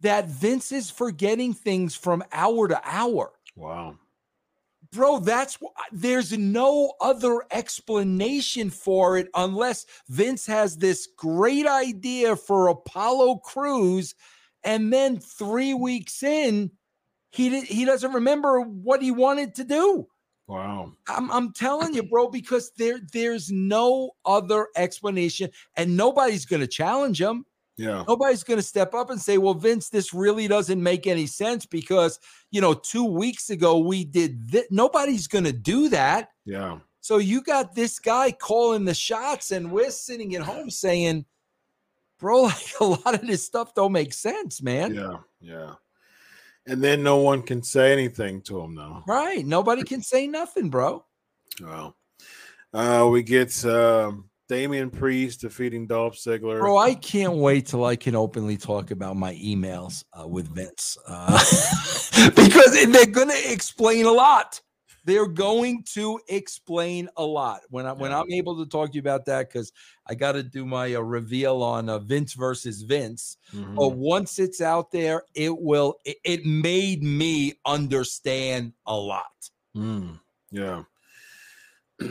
that 0.00 0.28
Vince 0.28 0.72
is 0.72 0.90
forgetting 0.90 1.54
things 1.54 1.94
from 1.94 2.22
hour 2.32 2.68
to 2.68 2.80
hour. 2.84 3.32
Wow. 3.56 3.98
Bro, 4.96 5.20
that's 5.20 5.58
there's 5.92 6.32
no 6.32 6.94
other 7.00 7.42
explanation 7.50 8.70
for 8.70 9.18
it 9.18 9.28
unless 9.34 9.84
Vince 10.08 10.46
has 10.46 10.78
this 10.78 11.06
great 11.16 11.66
idea 11.66 12.34
for 12.34 12.68
Apollo 12.68 13.36
Crews, 13.44 14.14
and 14.64 14.90
then 14.92 15.18
three 15.18 15.74
weeks 15.74 16.22
in, 16.22 16.70
he 17.30 17.60
he 17.60 17.84
doesn't 17.84 18.12
remember 18.12 18.60
what 18.62 19.02
he 19.02 19.10
wanted 19.10 19.54
to 19.56 19.64
do. 19.64 20.06
Wow. 20.46 20.92
I'm, 21.08 21.30
I'm 21.30 21.52
telling 21.52 21.94
you, 21.94 22.02
bro, 22.10 22.28
because 22.28 22.72
there 22.78 23.00
there's 23.12 23.50
no 23.50 24.12
other 24.24 24.68
explanation, 24.76 25.50
and 25.76 25.96
nobody's 25.96 26.46
going 26.46 26.60
to 26.60 26.66
challenge 26.66 27.20
him. 27.20 27.44
Yeah. 27.76 28.04
Nobody's 28.08 28.42
going 28.42 28.58
to 28.58 28.62
step 28.62 28.94
up 28.94 29.10
and 29.10 29.20
say, 29.20 29.38
"Well, 29.38 29.54
Vince, 29.54 29.90
this 29.90 30.14
really 30.14 30.48
doesn't 30.48 30.82
make 30.82 31.06
any 31.06 31.26
sense 31.26 31.66
because 31.66 32.18
you 32.50 32.60
know 32.60 32.74
two 32.74 33.04
weeks 33.04 33.50
ago 33.50 33.78
we 33.78 34.04
did 34.04 34.50
this." 34.50 34.66
Nobody's 34.70 35.26
going 35.26 35.44
to 35.44 35.52
do 35.52 35.88
that. 35.90 36.30
Yeah. 36.44 36.78
So 37.00 37.18
you 37.18 37.42
got 37.42 37.74
this 37.74 37.98
guy 37.98 38.32
calling 38.32 38.84
the 38.84 38.94
shots, 38.94 39.52
and 39.52 39.70
we're 39.70 39.90
sitting 39.90 40.34
at 40.34 40.42
home 40.42 40.70
saying, 40.70 41.26
"Bro, 42.18 42.42
like 42.42 42.80
a 42.80 42.84
lot 42.84 43.14
of 43.14 43.26
this 43.26 43.44
stuff 43.44 43.74
don't 43.74 43.92
make 43.92 44.14
sense, 44.14 44.62
man." 44.62 44.94
Yeah. 44.94 45.18
Yeah. 45.40 45.74
And 46.66 46.82
then 46.82 47.02
no 47.02 47.18
one 47.18 47.42
can 47.42 47.62
say 47.62 47.92
anything 47.92 48.40
to 48.42 48.60
him 48.60 48.74
now. 48.74 49.04
Right? 49.06 49.46
Nobody 49.46 49.84
can 49.84 50.02
say 50.02 50.26
nothing, 50.26 50.68
bro. 50.68 51.04
Well, 51.60 51.96
uh, 52.74 53.06
we 53.10 53.22
get 53.22 53.64
um, 53.64 54.28
Damian 54.48 54.90
Priest 54.90 55.40
defeating 55.40 55.86
Dolph 55.86 56.16
Ziggler. 56.16 56.60
Bro, 56.60 56.78
I 56.78 56.94
can't 56.94 57.34
wait 57.34 57.66
till 57.66 57.84
I 57.84 57.96
can 57.96 58.14
openly 58.14 58.56
talk 58.56 58.90
about 58.90 59.16
my 59.16 59.34
emails 59.34 60.04
uh, 60.18 60.26
with 60.26 60.48
Vince 60.54 60.96
uh, 61.08 61.32
because 62.36 62.86
they're 62.86 63.06
going 63.06 63.28
to 63.30 63.52
explain 63.52 64.06
a 64.06 64.12
lot. 64.12 64.60
They're 65.04 65.28
going 65.28 65.84
to 65.94 66.18
explain 66.28 67.08
a 67.16 67.24
lot 67.24 67.60
when 67.70 67.86
I 67.86 67.92
when 67.92 68.12
I'm 68.12 68.30
able 68.32 68.56
to 68.64 68.68
talk 68.68 68.90
to 68.90 68.94
you 68.94 69.00
about 69.00 69.24
that 69.26 69.48
because 69.48 69.72
I 70.08 70.16
got 70.16 70.32
to 70.32 70.42
do 70.42 70.66
my 70.66 70.94
uh, 70.94 71.00
reveal 71.00 71.62
on 71.62 71.88
uh, 71.88 72.00
Vince 72.00 72.34
versus 72.34 72.82
Vince. 72.82 73.36
Mhm. 73.54 73.76
But 73.76 73.90
once 73.90 74.40
it's 74.40 74.60
out 74.60 74.90
there, 74.90 75.22
it 75.34 75.56
will. 75.56 75.94
It, 76.04 76.16
it 76.24 76.44
made 76.44 77.04
me 77.04 77.54
understand 77.64 78.72
a 78.84 78.96
lot. 78.96 79.50
Mm, 79.76 80.18
yeah. 80.50 80.82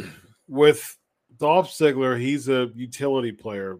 With 0.47 0.97
Dolph 1.39 1.69
Ziggler, 1.69 2.19
he's 2.19 2.49
a 2.49 2.71
utility 2.75 3.31
player. 3.31 3.79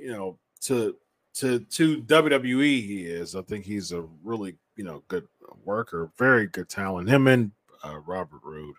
You 0.00 0.12
know, 0.12 0.38
to 0.62 0.96
to 1.34 1.60
to 1.60 2.02
WWE, 2.02 2.86
he 2.86 3.04
is. 3.04 3.34
I 3.34 3.42
think 3.42 3.64
he's 3.64 3.92
a 3.92 4.04
really 4.22 4.56
you 4.76 4.84
know 4.84 5.02
good 5.08 5.26
worker, 5.64 6.10
very 6.18 6.46
good 6.46 6.68
talent. 6.68 7.08
Him 7.08 7.26
and 7.26 7.50
uh, 7.84 7.98
Robert 7.98 8.40
Roode, 8.42 8.76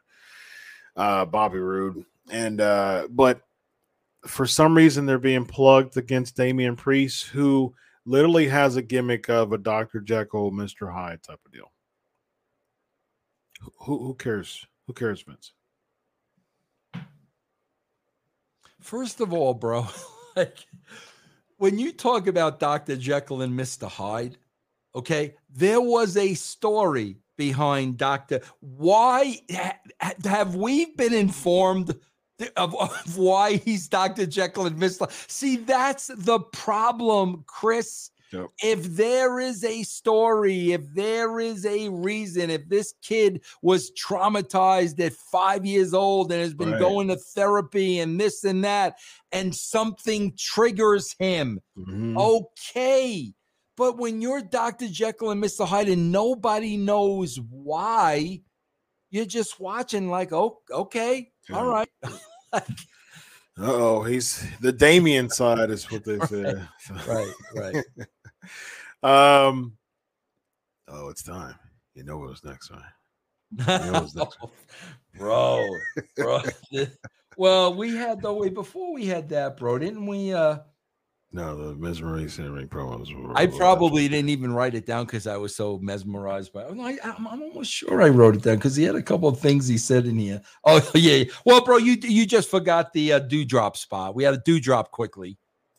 uh, 0.95 1.25
Bobby 1.25 1.59
Roode, 1.59 2.05
and 2.29 2.61
uh, 2.61 3.07
but 3.09 3.41
for 4.25 4.45
some 4.47 4.75
reason 4.75 5.05
they're 5.05 5.19
being 5.19 5.45
plugged 5.45 5.97
against 5.97 6.35
Damian 6.35 6.75
Priest, 6.75 7.27
who 7.27 7.73
literally 8.05 8.47
has 8.47 8.75
a 8.75 8.81
gimmick 8.81 9.29
of 9.29 9.51
a 9.51 9.57
Dr. 9.57 9.99
Jekyll, 9.99 10.51
Mr. 10.51 10.91
Hyde 10.91 11.21
type 11.23 11.39
of 11.45 11.51
deal. 11.51 11.71
Who 13.81 14.05
who 14.05 14.13
cares? 14.15 14.65
Who 14.87 14.93
cares, 14.93 15.21
Vince? 15.21 15.53
First 18.85 19.19
of 19.19 19.33
all, 19.33 19.55
bro, 19.55 19.87
like 20.35 20.59
when 21.57 21.79
you 21.79 21.91
talk 21.91 22.27
about 22.27 22.59
Dr. 22.59 22.95
Jekyll 22.95 23.41
and 23.41 23.59
Mr. 23.59 23.89
Hyde, 23.89 24.37
okay, 24.93 25.33
there 25.49 25.81
was 25.81 26.15
a 26.15 26.35
story 26.35 27.17
behind 27.35 27.97
Dr. 27.97 28.41
Why 28.59 29.39
ha- 29.51 29.79
have 30.23 30.53
we 30.53 30.93
been 30.93 31.15
informed 31.15 31.97
of, 32.55 32.75
of 32.79 33.17
why 33.17 33.55
he's 33.55 33.87
Dr. 33.87 34.27
Jekyll 34.27 34.67
and 34.67 34.79
Mr. 34.79 35.11
See, 35.27 35.55
that's 35.55 36.11
the 36.15 36.39
problem, 36.39 37.43
Chris. 37.47 38.11
Yep. 38.31 38.47
If 38.63 38.83
there 38.95 39.39
is 39.39 39.63
a 39.63 39.83
story, 39.83 40.73
if 40.73 40.81
there 40.93 41.39
is 41.39 41.65
a 41.65 41.89
reason, 41.89 42.49
if 42.49 42.67
this 42.67 42.93
kid 43.01 43.43
was 43.61 43.91
traumatized 43.91 44.99
at 44.99 45.13
five 45.13 45.65
years 45.65 45.93
old 45.93 46.31
and 46.31 46.41
has 46.41 46.53
been 46.53 46.71
Right. 46.71 46.79
going 46.79 47.07
to 47.09 47.15
therapy 47.17 47.99
and 47.99 48.19
this 48.19 48.43
and 48.43 48.63
that, 48.65 48.97
and 49.31 49.55
something 49.55 50.33
triggers 50.37 51.15
him, 51.19 51.59
Mhm. 51.77 52.17
okay. 52.17 53.33
But 53.77 53.97
when 53.97 54.21
you're 54.21 54.41
Dr. 54.41 54.87
Jekyll 54.87 55.31
and 55.31 55.43
Mr. 55.43 55.67
Hyde 55.67 55.89
and 55.89 56.11
nobody 56.11 56.77
knows 56.77 57.39
why, 57.49 58.41
you're 59.11 59.25
just 59.25 59.59
watching 59.59 60.09
like, 60.09 60.33
oh, 60.33 60.61
okay, 60.71 61.31
all 61.53 61.65
Yeah. 61.65 61.71
right. 61.71 61.89
Uh-oh, 63.57 64.03
he's 64.03 64.43
the 64.59 64.71
Damian 64.73 65.29
side 65.29 65.69
is 65.69 65.89
what 65.89 66.03
they 66.03 66.19
said. 66.27 66.67
right, 67.07 67.31
right. 67.55 67.85
Um 69.03 69.77
Oh, 70.87 71.09
it's 71.09 71.23
time. 71.23 71.55
You 71.95 72.03
know 72.03 72.17
what 72.17 72.29
was 72.29 72.43
next, 72.43 72.71
right? 72.71 72.81
know 73.85 73.93
what's 74.01 74.15
next. 74.15 74.37
bro, 75.17 75.79
bro. 76.15 76.41
well, 77.37 77.73
we 77.73 77.95
had 77.95 78.21
the 78.21 78.33
way 78.33 78.49
before 78.49 78.93
we 78.93 79.05
had 79.05 79.29
that, 79.29 79.57
bro, 79.57 79.79
didn't 79.79 80.05
we? 80.05 80.33
uh 80.33 80.59
No, 81.31 81.55
the 81.55 81.75
mesmerizing 81.75 82.51
ring 82.51 82.67
promos. 82.67 83.13
were- 83.15 83.35
I 83.35 83.47
probably 83.47 84.07
didn't 84.07 84.29
even 84.29 84.53
write 84.53 84.75
it 84.75 84.85
down 84.85 85.05
because 85.05 85.25
I 85.25 85.37
was 85.37 85.55
so 85.55 85.79
mesmerized 85.79 86.53
by. 86.53 86.63
it. 86.63 86.77
I, 86.79 86.97
I'm, 87.03 87.27
I'm 87.27 87.41
almost 87.43 87.71
sure 87.71 88.01
I 88.01 88.09
wrote 88.09 88.35
it 88.35 88.43
down 88.43 88.55
because 88.55 88.75
he 88.75 88.83
had 88.83 88.95
a 88.95 89.01
couple 89.01 89.27
of 89.29 89.39
things 89.39 89.67
he 89.67 89.77
said 89.77 90.05
in 90.05 90.19
here. 90.19 90.41
Oh 90.65 90.87
yeah, 90.95 91.15
yeah. 91.15 91.23
well, 91.45 91.63
bro, 91.63 91.77
you 91.77 91.93
you 92.01 92.25
just 92.25 92.49
forgot 92.49 92.93
the 92.93 93.13
uh, 93.13 93.19
dewdrop 93.19 93.75
spot. 93.77 94.15
We 94.15 94.23
had 94.23 94.33
a 94.33 94.41
dewdrop 94.45 94.91
quickly. 94.91 95.37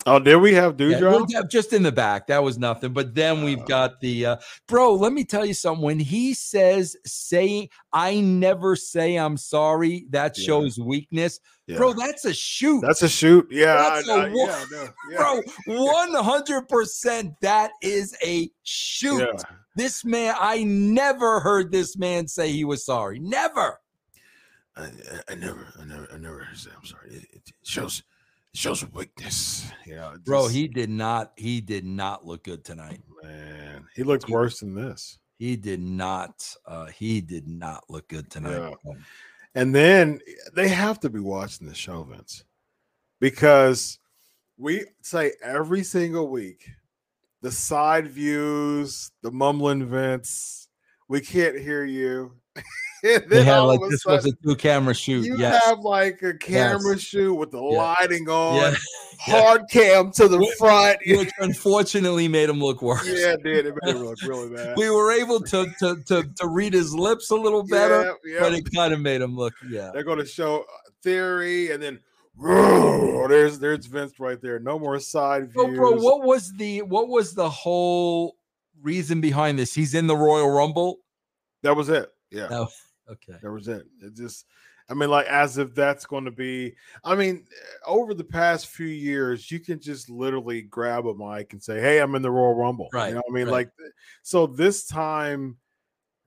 Oh, 0.08 0.20
did 0.20 0.36
we 0.36 0.54
have 0.54 0.76
Dewdrop? 0.76 1.26
yeah, 1.28 1.42
just 1.50 1.72
in 1.72 1.82
the 1.82 1.90
back. 1.90 2.28
That 2.28 2.42
was 2.42 2.58
nothing. 2.58 2.92
But 2.92 3.14
then 3.14 3.42
we've 3.42 3.60
Oh. 3.60 3.64
got 3.66 4.00
the 4.00 4.26
uh, 4.26 4.36
bro. 4.68 4.94
Let 4.94 5.12
me 5.12 5.24
tell 5.24 5.44
you 5.44 5.52
something. 5.54 5.82
When 5.84 5.98
he 5.98 6.32
says 6.32 6.96
saying, 7.04 7.68
"I 7.92 8.20
never 8.20 8.76
say 8.76 9.16
I'm 9.16 9.36
sorry," 9.36 10.06
that 10.10 10.38
Yeah. 10.38 10.44
shows 10.46 10.78
weakness, 10.78 11.40
Yeah. 11.66 11.78
bro. 11.78 11.92
That's 11.92 12.24
a 12.24 12.32
shoot, 12.32 12.82
That's 12.82 13.02
a 13.02 13.08
shoot. 13.08 13.48
Yeah, 13.50 13.74
That's 13.74 14.08
I- 14.08 14.14
a 14.14 14.26
I- 14.26 14.32
yeah, 14.32 14.64
no, 14.70 14.88
bro. 15.66 15.84
One 15.84 16.14
hundred 16.24 16.68
percent. 16.68 17.32
That 17.40 17.72
is 17.82 18.16
a 18.24 18.48
shoot. 18.62 19.42
This 19.74 20.04
man, 20.04 20.34
I 20.38 20.62
never 20.64 21.40
heard 21.40 21.72
this 21.72 21.96
man 21.98 22.28
say 22.28 22.50
he 22.52 22.64
was 22.64 22.84
sorry. 22.84 23.18
Never. 23.18 23.80
I, 24.76 24.84
I- 24.84 24.88
I 25.30 25.34
never, 25.34 25.66
I 25.80 25.84
never, 25.84 26.08
I 26.14 26.16
never 26.18 26.46
said 26.54 26.72
I'm 26.78 26.84
sorry. 26.86 27.10
It, 27.10 27.24
it 27.32 27.42
shows, 27.64 28.02
shows 28.56 28.84
weakness. 28.92 29.70
Yeah, 29.86 30.14
Bro, 30.24 30.48
he 30.48 30.68
did 30.68 30.90
not. 30.90 31.32
He 31.36 31.60
did 31.60 31.84
not 31.84 32.26
look 32.26 32.44
good 32.44 32.64
tonight. 32.64 33.00
man, 33.22 33.84
he 33.94 34.02
looked 34.02 34.28
worse 34.28 34.60
than 34.60 34.74
this. 34.74 35.18
He 35.38 35.56
did 35.56 35.80
not. 35.80 36.54
Uh, 36.66 36.86
he 36.86 37.20
did 37.20 37.46
not 37.46 37.84
look 37.88 38.08
good 38.08 38.30
tonight. 38.30 38.74
Yeah. 38.84 38.92
And 39.54 39.74
then 39.74 40.20
they 40.54 40.68
have 40.68 41.00
to 41.00 41.10
be 41.10 41.20
watching 41.20 41.66
the 41.66 41.74
show, 41.74 42.02
Vince, 42.02 42.44
because 43.20 43.98
we 44.58 44.84
say 45.02 45.32
every 45.42 45.82
single 45.82 46.28
week 46.28 46.68
the 47.42 47.50
side 47.50 48.08
views, 48.08 49.10
the 49.22 49.30
mumbling 49.30 49.86
Vince, 49.86 50.68
we 51.08 51.20
can't 51.20 51.58
hear 51.58 51.84
you. 51.84 52.32
They 53.02 53.44
had 53.44 53.60
like 53.60 53.78
this 53.88 54.04
was 54.04 54.26
a 54.26 54.32
two 54.42 54.56
camera 54.56 54.92
shoot. 54.94 55.26
you 55.26 55.38
Yes. 55.38 55.64
have 55.66 55.80
like 55.80 56.20
a 56.22 56.34
camera 56.34 56.98
shoot 56.98 57.34
with 57.34 57.52
the 57.52 57.60
Yeah. 57.62 57.94
lighting 58.00 58.28
on, 58.28 58.74
hard 59.20 59.62
cam 59.70 60.10
to 60.12 60.26
the 60.26 60.44
front. 60.58 60.98
Which 61.06 61.30
unfortunately 61.38 62.26
made 62.26 62.48
him 62.48 62.58
look 62.58 62.82
worse. 62.82 63.06
yeah, 63.06 63.34
it 63.34 63.42
did. 63.44 63.66
It 63.66 63.74
made 63.82 63.94
it 63.94 63.98
look 63.98 64.20
really 64.22 64.52
bad. 64.56 64.76
We 64.76 64.90
were 64.90 65.12
able 65.12 65.40
to, 65.40 65.66
to 65.80 65.96
to 66.06 66.22
to 66.24 66.48
read 66.48 66.72
his 66.72 66.92
lips 66.94 67.30
a 67.30 67.36
little 67.36 67.62
better, 67.64 68.16
Yeah, 68.24 68.32
yeah. 68.34 68.40
but 68.40 68.54
it 68.54 68.64
kind 68.74 68.92
of 68.92 69.00
made 69.00 69.20
him 69.20 69.36
look, 69.36 69.54
yeah. 69.68 69.90
They're 69.92 70.02
going 70.02 70.18
to 70.18 70.26
show 70.26 70.62
uh, 70.62 70.90
theory, 71.02 71.70
and 71.70 71.80
then 71.82 72.00
there's 73.28 73.58
there's 73.58 73.86
Vince 73.86 74.18
right 74.18 74.40
there. 74.40 74.58
No 74.58 74.78
more 74.78 74.98
side 75.00 75.50
So, 75.54 75.66
views. 75.66 75.76
bro, 75.78 75.92
what 75.92 76.24
was 76.24 76.52
the 76.54 76.82
what 76.82 77.08
was 77.08 77.34
the 77.34 77.48
whole 77.48 78.36
reason 78.82 79.20
behind 79.20 79.58
this? 79.58 79.74
He's 79.74 79.94
in 79.94 80.06
the 80.06 80.16
Royal 80.16 80.50
Rumble. 80.50 80.98
That 81.62 81.76
was 81.76 81.88
it. 81.88 82.10
Yeah, 82.30 82.48
No. 82.48 82.68
Okay. 83.08 83.38
that 83.40 83.52
was 83.52 83.68
it. 83.68 83.86
It 84.02 84.14
just, 84.16 84.46
I 84.90 84.94
mean, 84.94 85.10
like 85.10 85.26
as 85.26 85.58
if 85.58 85.72
that's 85.76 86.06
going 86.06 86.24
to 86.24 86.32
be. 86.32 86.74
I 87.04 87.14
mean, 87.14 87.46
eh, 87.52 87.76
over 87.86 88.14
the 88.14 88.24
past 88.24 88.66
few 88.66 88.86
years, 88.86 89.48
you 89.48 89.60
can 89.60 89.78
just 89.80 90.10
literally 90.10 90.62
grab 90.62 91.06
a 91.06 91.14
mic 91.14 91.52
and 91.52 91.62
say, 91.62 91.80
"Hey, 91.80 92.00
I'm 92.00 92.16
in 92.16 92.22
the 92.22 92.30
Royal 92.32 92.54
Rumble." 92.56 92.88
Right, 92.92 93.08
You 93.10 93.14
know, 93.14 93.22
what 93.26 93.32
I 93.32 93.34
mean, 93.34 93.46
right. 93.46 93.52
like, 93.52 93.68
eh, 93.84 93.90
so 94.22 94.46
this 94.46 94.86
time. 94.86 95.56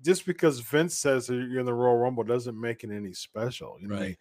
Just 0.01 0.25
because 0.25 0.61
Vince 0.61 0.97
says 0.97 1.27
you're 1.27 1.59
in 1.59 1.65
the 1.65 1.73
Royal 1.73 1.97
Rumble 1.97 2.23
doesn't 2.23 2.57
make 2.57 2.85
it 2.85 2.89
any 2.89 3.11
special. 3.11 3.75
You 3.81 3.89
know, 3.89 3.97
I 3.97 4.15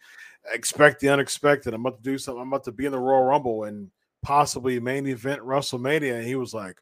expect 0.53 0.99
the 0.99 1.07
unexpected. 1.07 1.73
I'm 1.73 1.85
about 1.85 2.03
to 2.03 2.11
do 2.11 2.17
something. 2.17 2.41
I'm 2.41 2.49
about 2.49 2.65
to 2.65 2.73
be 2.73 2.85
in 2.85 2.91
the 2.91 2.99
Royal 2.99 3.23
Rumble 3.23 3.63
and 3.63 3.89
possibly 4.21 4.77
main 4.81 5.07
event 5.07 5.41
WrestleMania. 5.41 6.17
And 6.17 6.27
he 6.27 6.35
was 6.35 6.53
like, 6.53 6.75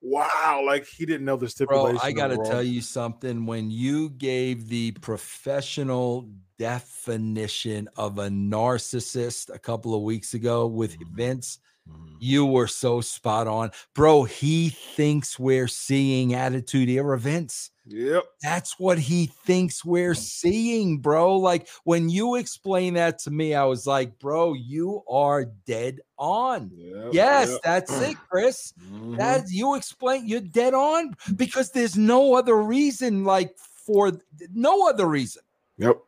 wow, 0.00 0.62
like 0.64 0.86
he 0.86 1.04
didn't 1.06 1.24
know 1.26 1.36
the 1.36 1.52
Bro. 1.66 1.98
I 2.02 2.12
got 2.12 2.28
to 2.28 2.38
tell 2.38 2.62
you 2.62 2.80
something. 2.80 3.46
When 3.46 3.70
you 3.70 4.10
gave 4.10 4.68
the 4.68 4.92
professional 4.92 6.30
definition 6.58 7.88
of 7.96 8.18
a 8.18 8.28
narcissist 8.28 9.52
a 9.54 9.58
couple 9.58 9.94
of 9.94 10.02
weeks 10.02 10.34
ago 10.34 10.66
with 10.66 10.98
Mhm. 10.98 11.14
Vince, 11.16 11.58
Mhm. 11.88 12.16
you 12.20 12.44
were 12.46 12.66
so 12.66 13.00
spot 13.00 13.46
on. 13.46 13.70
Bro, 13.94 14.24
he 14.24 14.70
thinks 14.70 15.38
we're 15.38 15.68
seeing 15.68 16.34
Attitude 16.34 16.88
Era 16.88 17.18
Vince. 17.18 17.70
Yep. 17.88 18.24
That's 18.42 18.78
what 18.78 18.98
he 18.98 19.26
thinks 19.26 19.84
we're 19.84 20.14
seeing, 20.14 20.98
bro. 20.98 21.36
Like 21.36 21.68
when 21.84 22.08
you 22.08 22.36
explain 22.36 22.94
that 22.94 23.18
to 23.20 23.30
me, 23.30 23.54
I 23.54 23.64
was 23.64 23.86
like, 23.86 24.18
bro, 24.18 24.52
you 24.52 25.02
are 25.08 25.46
dead 25.66 26.00
on. 26.18 26.70
Yep. 26.74 27.08
Yes, 27.12 27.50
yep. 27.50 27.60
that's 27.64 28.00
it, 28.02 28.16
Chris. 28.30 28.74
Mhm. 28.92 29.16
That 29.16 29.44
you 29.50 29.74
explain, 29.74 30.26
you're 30.28 30.40
dead 30.40 30.74
on 30.74 31.16
because 31.36 31.70
there's 31.70 31.96
no 31.96 32.34
other 32.34 32.56
reason, 32.56 33.24
like 33.24 33.56
for 33.58 34.12
no 34.52 34.88
other 34.88 35.06
reason. 35.06 35.42
Yep. 35.78 35.98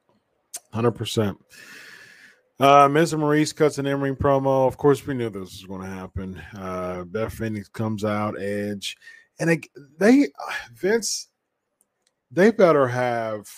100%. 0.74 1.36
Uh, 2.60 2.86
Miz 2.88 3.14
Maryse 3.14 3.56
cuts 3.56 3.78
an 3.78 3.86
in-ring 3.86 4.16
promo. 4.16 4.68
Of 4.68 4.76
course, 4.76 5.06
we 5.06 5.14
knew 5.14 5.30
this 5.30 5.40
was 5.40 5.64
going 5.66 5.80
to 5.80 5.88
happen. 5.88 6.40
Uh, 6.54 7.04
Beth 7.04 7.32
Phoenix 7.32 7.68
comes 7.68 8.04
out, 8.04 8.38
Edge, 8.38 8.98
and 9.38 9.48
it, 9.48 9.66
they 9.98 10.28
Vince, 10.74 11.29
they 12.30 12.50
better 12.50 12.86
have 12.86 13.48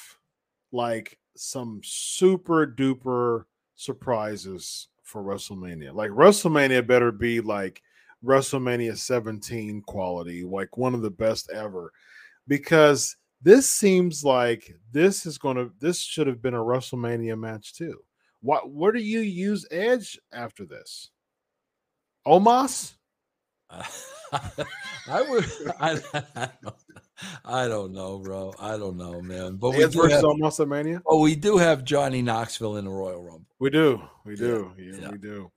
like 0.73 1.18
some 1.37 1.81
super 1.85 2.66
duper 2.66 3.45
surprises 3.77 4.89
for 5.03 5.23
WrestleMania. 5.23 5.93
Like 5.95 6.11
WrestleMania 6.11 6.87
better 6.87 7.12
be 7.12 7.41
like 7.41 7.83
WrestleMania 8.25 8.97
17 8.97 9.83
quality, 9.83 10.45
like 10.45 10.77
one 10.77 10.95
of 10.95 11.03
the 11.03 11.11
best 11.11 11.51
ever, 11.51 11.93
because 12.49 13.16
this 13.43 13.68
seems 13.68 14.25
like 14.25 14.73
this 14.93 15.27
is 15.27 15.39
going 15.39 15.57
to 15.57 15.73
this 15.81 16.01
should 16.01 16.27
have 16.27 16.41
been 16.41 16.55
a 16.55 16.59
WrestleMania 16.59 17.39
match 17.39 17.75
too. 17.75 17.99
What 18.41 18.70
where 18.70 18.93
do 18.93 19.01
you 19.01 19.20
use 19.20 19.66
Edge 19.70 20.18
after 20.33 20.64
this? 20.64 21.11
Omos? 22.27 22.95
I 25.09 25.23
would, 25.23 25.44
I, 25.81 26.01
I, 26.36 26.49
I 27.44 27.69
don't 27.69 27.93
know, 27.93 28.19
bro. 28.19 28.55
I 28.59 28.77
don't 28.77 28.97
know, 28.97 29.20
man. 29.20 29.57
But 29.57 29.70
we 29.70 29.85
versus 29.85 30.12
have, 30.12 30.24
Omos 30.24 30.66
Mania? 30.66 31.03
oh, 31.07 31.20
we 31.20 31.35
do 31.35 31.57
have 31.57 31.85
Johnny 31.85 32.23
Knoxville 32.23 32.77
in 32.77 32.85
the 32.85 32.90
Royal 32.90 33.23
Rumble. 33.23 33.47
We 33.59 33.70
do, 33.70 34.03
we 34.24 34.36
do, 34.36 34.73
yeah, 34.78 34.94
yeah. 35.01 35.11
we 35.11 35.19
do. 35.19 35.51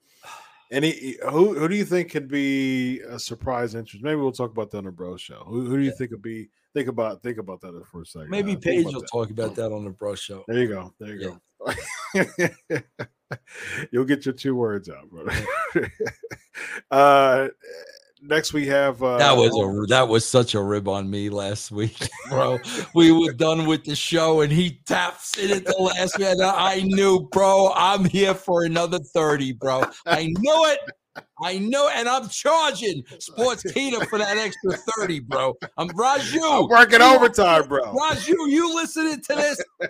Any 0.72 1.16
who 1.30 1.58
who 1.58 1.68
do 1.68 1.76
you 1.76 1.86
think 1.86 2.12
could 2.12 2.28
be 2.28 3.00
a 3.02 3.20
surprise 3.20 3.76
entrance? 3.76 4.04
Maybe 4.04 4.16
we'll 4.16 4.32
talk 4.32 4.52
about 4.52 4.72
that 4.72 4.80
on 4.80 4.86
the 4.86 4.92
Bro 4.92 5.18
Show. 5.18 5.44
Who, 5.46 5.66
who 5.66 5.78
do 5.78 5.84
you 5.84 5.92
think 5.92 6.12
would 6.12 6.24
be? 6.24 6.50
Think 6.74 6.88
about 6.90 7.22
think 7.22 7.38
about 7.38 7.62
that 7.62 7.82
for 7.92 8.02
a 8.02 8.06
second. 8.06 8.30
Maybe 8.30 8.54
Uh, 8.54 8.60
Paige 8.60 8.86
will 8.86 9.02
that. 9.02 9.10
talk 9.12 9.30
about 9.30 9.56
that 9.56 9.72
on 9.72 9.86
the 9.86 9.92
Bro 9.92 10.16
Show. 10.16 10.44
There 10.48 10.58
you 10.58 10.68
go. 10.68 10.94
There 11.00 11.16
you 11.16 11.40
go. 11.62 11.74
You'll 13.92 14.06
get 14.06 14.26
your 14.26 14.34
two 14.34 14.56
words 14.56 14.90
out, 14.90 15.10
brother. 15.10 15.32
uh, 16.92 17.48
next 18.28 18.54
we 18.54 18.66
have 18.68 19.02
uh, 19.04 19.18
That 19.18 19.36
was 19.38 19.50
a 19.56 19.88
that 19.88 20.08
was 20.08 20.26
such 20.28 20.54
a 20.56 20.62
rib 20.62 20.88
on 20.88 21.10
me 21.10 21.30
last 21.30 21.72
week, 21.72 21.98
bro. 22.30 22.58
we 22.94 23.12
were 23.12 23.34
done 23.34 23.66
with 23.66 23.84
the 23.86 23.96
show, 23.96 24.42
and 24.42 24.52
he 24.52 24.80
taps 24.86 25.38
it 25.38 25.52
at 25.52 25.66
the 25.66 25.76
last 25.82 26.18
minute. 26.20 26.42
I 26.44 26.82
knew, 26.84 27.28
bro. 27.32 27.72
I'm 27.76 28.06
here 28.06 28.34
for 28.34 28.64
another 28.64 29.00
thirty, 29.00 29.52
bro. 29.54 29.84
I 30.06 30.26
knew 30.26 30.66
it. 30.66 30.80
I 31.42 31.60
know, 31.60 31.90
and 31.94 32.10
I'm 32.10 32.28
charging 32.28 33.02
Sportskeeda 33.04 34.08
for 34.10 34.18
that 34.20 34.38
extra 34.38 34.72
thirty, 34.98 35.20
bro. 35.20 35.54
I'm 35.78 35.90
I'm 35.90 35.96
Raju. 35.96 36.70
working 36.70 37.00
you- 37.00 37.06
overtime, 37.06 37.68
bro. 37.68 37.84
Raju, 37.94 38.34
you 38.50 38.74
listening 38.76 39.22
to 39.22 39.36
this? 39.36 39.62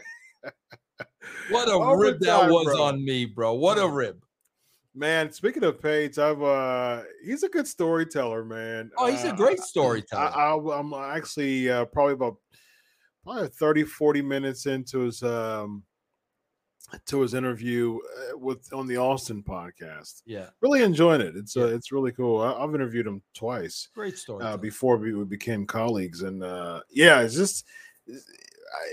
What 1.50 1.68
a 1.68 1.74
Overtime, 1.74 2.00
rib 2.00 2.20
that 2.22 2.50
was 2.50 2.66
bro. 2.66 2.84
on 2.84 3.04
me, 3.06 3.26
bro. 3.26 3.54
What 3.54 3.78
a 3.78 3.88
rib. 3.88 4.24
Man, 4.98 5.32
speaking 5.32 5.64
of 5.66 5.82
Paige, 5.82 6.18
I've 6.20 6.42
uh 6.42 7.02
he's 7.24 7.44
a 7.44 7.50
good 7.50 7.68
storyteller, 7.68 8.46
man. 8.46 8.92
Oh, 8.98 9.08
he's 9.12 9.26
a 9.26 9.34
Uh, 9.34 9.36
great 9.36 9.60
storyteller. 9.60 10.32
I, 10.36 10.54
I'm 10.80 10.94
actually 10.94 11.70
uh, 11.70 11.86
probably 11.86 12.14
about 12.14 12.38
probably 13.24 13.48
30, 13.50 13.84
40 13.84 14.22
minutes 14.22 14.66
into 14.68 15.00
his 15.00 15.22
um 15.22 15.84
to 17.08 17.20
his 17.22 17.34
interview 17.34 17.98
uh, 17.98 18.38
with 18.38 18.72
on 18.72 18.88
the 18.88 18.96
Austin 18.96 19.44
podcast. 19.44 20.22
yeah, 20.26 20.48
Really 20.62 20.82
enjoying 20.84 21.20
it. 21.20 21.36
It's 21.36 21.58
uh, 21.58 21.68
Yeah. 21.68 21.76
it's 21.76 21.92
really 21.92 22.14
cool. 22.14 22.42
I, 22.42 22.54
I've 22.54 22.74
interviewed 22.76 23.08
him 23.08 23.22
twice 23.34 23.90
great 23.94 24.18
story. 24.18 24.46
uh, 24.46 24.56
before 24.56 24.96
we, 24.96 25.14
we 25.14 25.26
became 25.26 25.66
colleagues, 25.66 26.22
and 26.22 26.42
uh, 26.42 26.82
yeah, 26.90 27.20
it's 27.22 27.36
just 27.36 27.66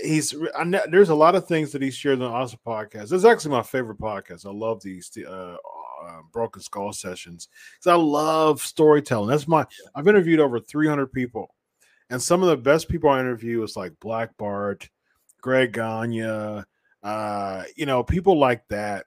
he's. 0.03 0.35
I, 0.57 0.63
there's 0.89 1.09
a 1.09 1.15
lot 1.15 1.35
of 1.35 1.47
things 1.47 1.71
that 1.71 1.81
he 1.81 1.91
shares 1.91 2.15
on 2.15 2.19
the 2.19 2.25
Austin 2.25 2.59
podcast. 2.65 3.13
It's 3.13 3.23
actually 3.25 3.51
my 3.51 3.63
favorite 3.63 3.99
podcast. 3.99 4.45
I 4.45 4.51
love 4.51 4.81
these 4.81 5.09
uh, 5.25 5.55
uh, 6.07 6.21
Broken 6.31 6.61
Skull 6.61 6.93
sessions 6.93 7.49
because 7.73 7.91
I 7.91 7.95
love 7.95 8.61
storytelling. 8.61 9.29
That's 9.29 9.47
my. 9.47 9.65
I've 9.95 10.07
interviewed 10.07 10.39
over 10.39 10.59
300 10.59 11.11
people, 11.11 11.53
and 12.09 12.21
some 12.21 12.43
of 12.43 12.49
the 12.49 12.57
best 12.57 12.89
people 12.89 13.09
I 13.09 13.19
interview 13.19 13.63
is 13.63 13.75
like 13.75 13.93
Black 13.99 14.35
Bart, 14.37 14.89
Greg 15.41 15.73
Gagne, 15.73 16.63
uh, 17.03 17.63
you 17.75 17.85
know, 17.85 18.03
people 18.03 18.39
like 18.39 18.67
that. 18.69 19.05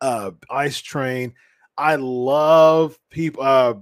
Uh, 0.00 0.32
Ice 0.50 0.80
Train. 0.80 1.34
I 1.78 1.96
love 1.96 2.98
people. 3.10 3.42
Uh, 3.42 3.74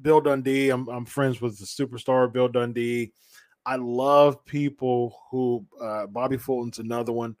Bill 0.00 0.20
Dundee. 0.20 0.70
I'm 0.70 0.88
I'm 0.88 1.04
friends 1.04 1.40
with 1.40 1.58
the 1.58 1.66
superstar 1.66 2.32
Bill 2.32 2.48
Dundee. 2.48 3.12
I 3.64 3.76
love 3.76 4.44
people 4.44 5.14
who 5.30 5.66
uh, 5.80 6.06
Bobby 6.06 6.38
Fulton's 6.38 6.78
another 6.78 7.12
one. 7.12 7.36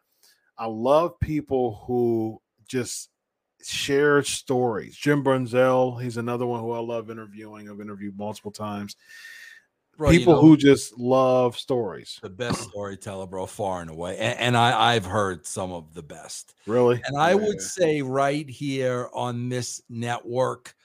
I 0.56 0.66
love 0.66 1.18
people 1.20 1.82
who 1.86 2.40
just 2.66 3.08
share 3.62 4.22
stories. 4.22 4.96
Jim 4.96 5.22
Brunzell, 5.24 6.00
he's 6.02 6.16
another 6.16 6.46
one 6.46 6.60
who 6.60 6.72
I 6.72 6.78
love 6.78 7.10
interviewing. 7.10 7.68
I've 7.70 7.80
interviewed 7.80 8.16
multiple 8.16 8.50
times. 8.50 8.96
Bro, 9.96 10.10
you 10.10 10.20
people 10.20 10.34
know, 10.34 10.40
who 10.40 10.56
just 10.56 10.96
love 10.96 11.58
stories. 11.58 12.20
the 12.22 12.30
best 12.30 12.62
storyteller, 12.70 13.26
bro, 13.26 13.46
far 13.46 13.80
and 13.80 13.90
away. 13.90 14.16
And, 14.18 14.38
and 14.38 14.56
I, 14.56 14.94
I've 14.94 15.04
heard 15.04 15.44
some 15.44 15.72
of 15.72 15.92
the 15.92 16.04
best. 16.04 16.54
Really? 16.66 17.02
And 17.04 17.18
I 17.18 17.30
Yeah. 17.30 17.34
would 17.34 17.60
say 17.60 18.00
right 18.02 18.48
here 18.48 19.08
on 19.12 19.48
this 19.48 19.82
network, 19.88 20.76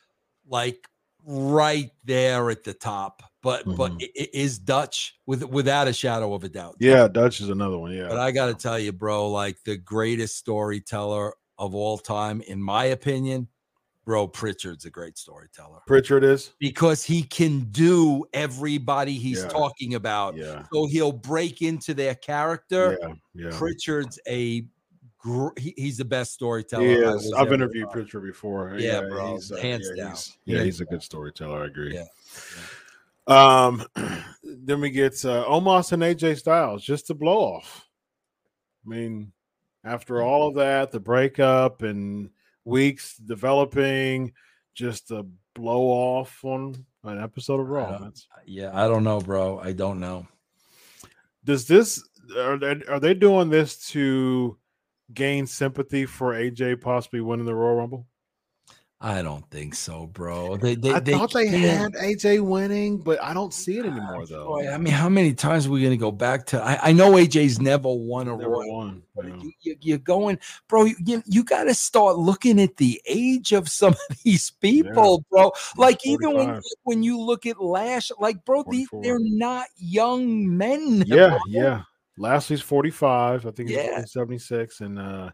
like 0.48 0.90
right 1.26 1.92
there 2.04 2.50
at 2.50 2.64
the 2.64 2.74
top. 2.74 3.22
But 3.44 3.66
but 3.66 3.92
Mhm. 3.92 4.02
it, 4.02 4.12
it 4.16 4.30
is 4.34 4.58
Dutch 4.58 5.20
with 5.26 5.44
without 5.44 5.88
a 5.88 5.94
shadow 5.94 6.34
of 6.34 6.44
a 6.44 6.50
doubt. 6.50 6.78
Yeah, 6.80 7.08
Dutch 7.08 7.40
is 7.40 7.50
another 7.50 7.78
one. 7.78 7.92
Yeah. 7.92 8.08
But 8.08 8.18
I 8.18 8.32
got 8.32 8.48
to 8.48 8.56
tell 8.56 8.80
you, 8.80 8.94
bro, 8.94 9.30
like 9.30 9.62
the 9.64 9.78
greatest 9.78 10.38
storyteller 10.38 11.34
of 11.58 11.76
all 11.76 11.98
time, 11.98 12.42
in 12.42 12.62
my 12.62 12.86
opinion, 12.86 13.48
bro, 14.06 14.28
Prichard's 14.28 14.86
a 14.86 14.90
great 14.90 15.18
storyteller 15.18 15.80
Prichard 15.88 16.24
is. 16.24 16.54
because 16.60 17.04
he 17.04 17.24
can 17.24 17.62
do 17.72 18.26
everybody 18.34 19.14
he's 19.14 19.44
Yeah. 19.44 19.50
talking 19.50 19.96
about. 19.96 20.36
Yeah. 20.36 20.66
So 20.74 20.88
he'll 20.88 21.12
break 21.14 21.62
into 21.62 21.94
their 21.94 22.16
character. 22.16 22.98
Yeah. 23.02 23.14
Yeah. 23.34 23.58
Prichard's 23.58 24.20
a 24.28 24.66
gr- 25.20 25.58
he- 25.58 25.74
he's 25.78 25.98
the 25.98 26.06
best 26.06 26.34
storyteller. 26.34 26.84
He 26.86 26.96
I 27.04 27.10
is. 27.12 27.24
was 27.24 27.34
I've 27.34 27.54
interviewed 27.54 27.86
around. 27.86 27.94
Prichard 27.94 28.24
before. 28.24 28.76
Yeah, 28.78 29.02
bro, 29.08 29.36
he's, 29.36 29.52
uh, 29.52 29.58
hands 29.58 29.88
yeah, 29.96 30.04
down. 30.04 30.12
he's- 30.12 30.38
yeah, 30.46 30.64
he's 30.64 30.82
a 30.82 30.86
good 30.86 31.02
storyteller. 31.02 31.64
I 31.64 31.68
agree. 31.68 31.94
Yeah. 31.96 32.06
Um, 33.26 33.86
then 34.44 34.82
we 34.82 34.90
get 34.90 35.14
uh, 35.24 35.46
Omos 35.46 35.94
and 35.94 36.04
AJ 36.04 36.40
Styles 36.40 36.84
just 36.84 37.08
to 37.08 37.14
blow 37.14 37.38
off. 37.56 37.88
I 38.86 38.90
mean, 38.90 39.32
after 39.84 40.22
all 40.22 40.48
of 40.48 40.56
that, 40.56 40.92
the 40.92 41.00
breakup 41.00 41.82
and 41.82 42.30
weeks 42.66 43.18
developing, 43.18 44.34
just 44.74 45.12
a 45.12 45.26
blow 45.54 45.82
off 45.82 46.44
on 46.44 46.86
an 47.04 47.22
episode 47.22 47.60
of 47.60 47.70
Raw. 47.70 48.10
Yeah, 48.46 48.72
I 48.74 48.88
don't 48.88 49.04
know, 49.04 49.20
bro. 49.20 49.60
I 49.60 49.74
don't 49.74 50.00
know. 50.00 50.28
Does 51.44 51.68
this 51.68 52.04
are 52.38 52.58
they, 52.58 52.82
are 52.88 53.00
they 53.00 53.14
doing 53.14 53.50
this 53.50 53.90
to 53.90 54.58
gain 55.14 55.46
sympathy 55.46 56.06
for 56.06 56.34
AJ 56.34 56.82
possibly 56.82 57.22
winning 57.22 57.46
the 57.46 57.56
Royal 57.56 57.76
Rumble? 57.76 58.08
I 59.06 59.22
don't 59.22 59.46
think 59.52 59.76
so, 59.76 60.08
bro. 60.08 60.56
They, 60.56 60.76
they, 60.76 60.92
I 60.94 61.02
thought 61.02 61.34
they 61.34 61.50
can't- 61.50 61.94
had 61.94 62.02
AJ 62.02 62.40
winning, 62.40 63.00
but 63.00 63.22
I 63.22 63.34
don't 63.34 63.54
see 63.54 63.78
it 63.78 63.86
anymore 63.86 64.26
though. 64.26 64.46
Boy, 64.48 64.70
I 64.70 64.78
mean, 64.78 64.94
how 64.94 65.10
many 65.10 65.34
times 65.34 65.68
are 65.68 65.72
we 65.72 65.82
going 65.82 65.92
to 65.92 65.98
go 65.98 66.10
back 66.10 66.46
to? 66.48 66.64
I, 66.64 66.80
I 66.82 66.92
know 66.94 67.12
AJ's 67.12 67.60
never 67.60 67.92
won 67.92 68.30
a 68.30 68.38
Never 68.38 68.50
Royal, 68.50 68.74
won. 68.78 69.04
but 69.14 69.28
yeah. 69.28 69.36
you, 69.42 69.52
you, 69.60 69.76
you're 69.82 69.98
going, 69.98 70.40
bro. 70.70 70.86
You, 70.86 71.22
you 71.26 71.44
got 71.44 71.66
to 71.66 71.74
start 71.74 72.18
looking 72.18 72.62
at 72.62 72.78
the 72.78 73.02
age 73.06 73.52
of 73.52 73.68
some 73.68 73.92
of 74.10 74.18
these 74.24 74.52
people, 74.52 75.26
bro. 75.30 75.52
Like 75.76 76.00
even 76.06 76.34
when 76.34 76.62
when 76.84 77.04
you 77.04 77.20
look 77.20 77.46
at 77.46 77.62
Lash, 77.62 78.10
like 78.20 78.46
bro, 78.46 78.64
these 78.70 78.88
they're 79.02 79.20
not 79.20 79.68
young 79.76 80.56
men. 80.56 81.04
Yeah, 81.06 81.28
bro. 81.32 81.40
yeah. 81.48 81.82
Lashley's 82.18 82.62
45. 82.62 83.46
I 83.48 83.52
think 83.52 83.68
he's 83.68 83.78
Yeah. 83.80 83.96
born 83.96 84.08
76. 84.08 84.80
And 84.80 84.98
uh 84.98 85.32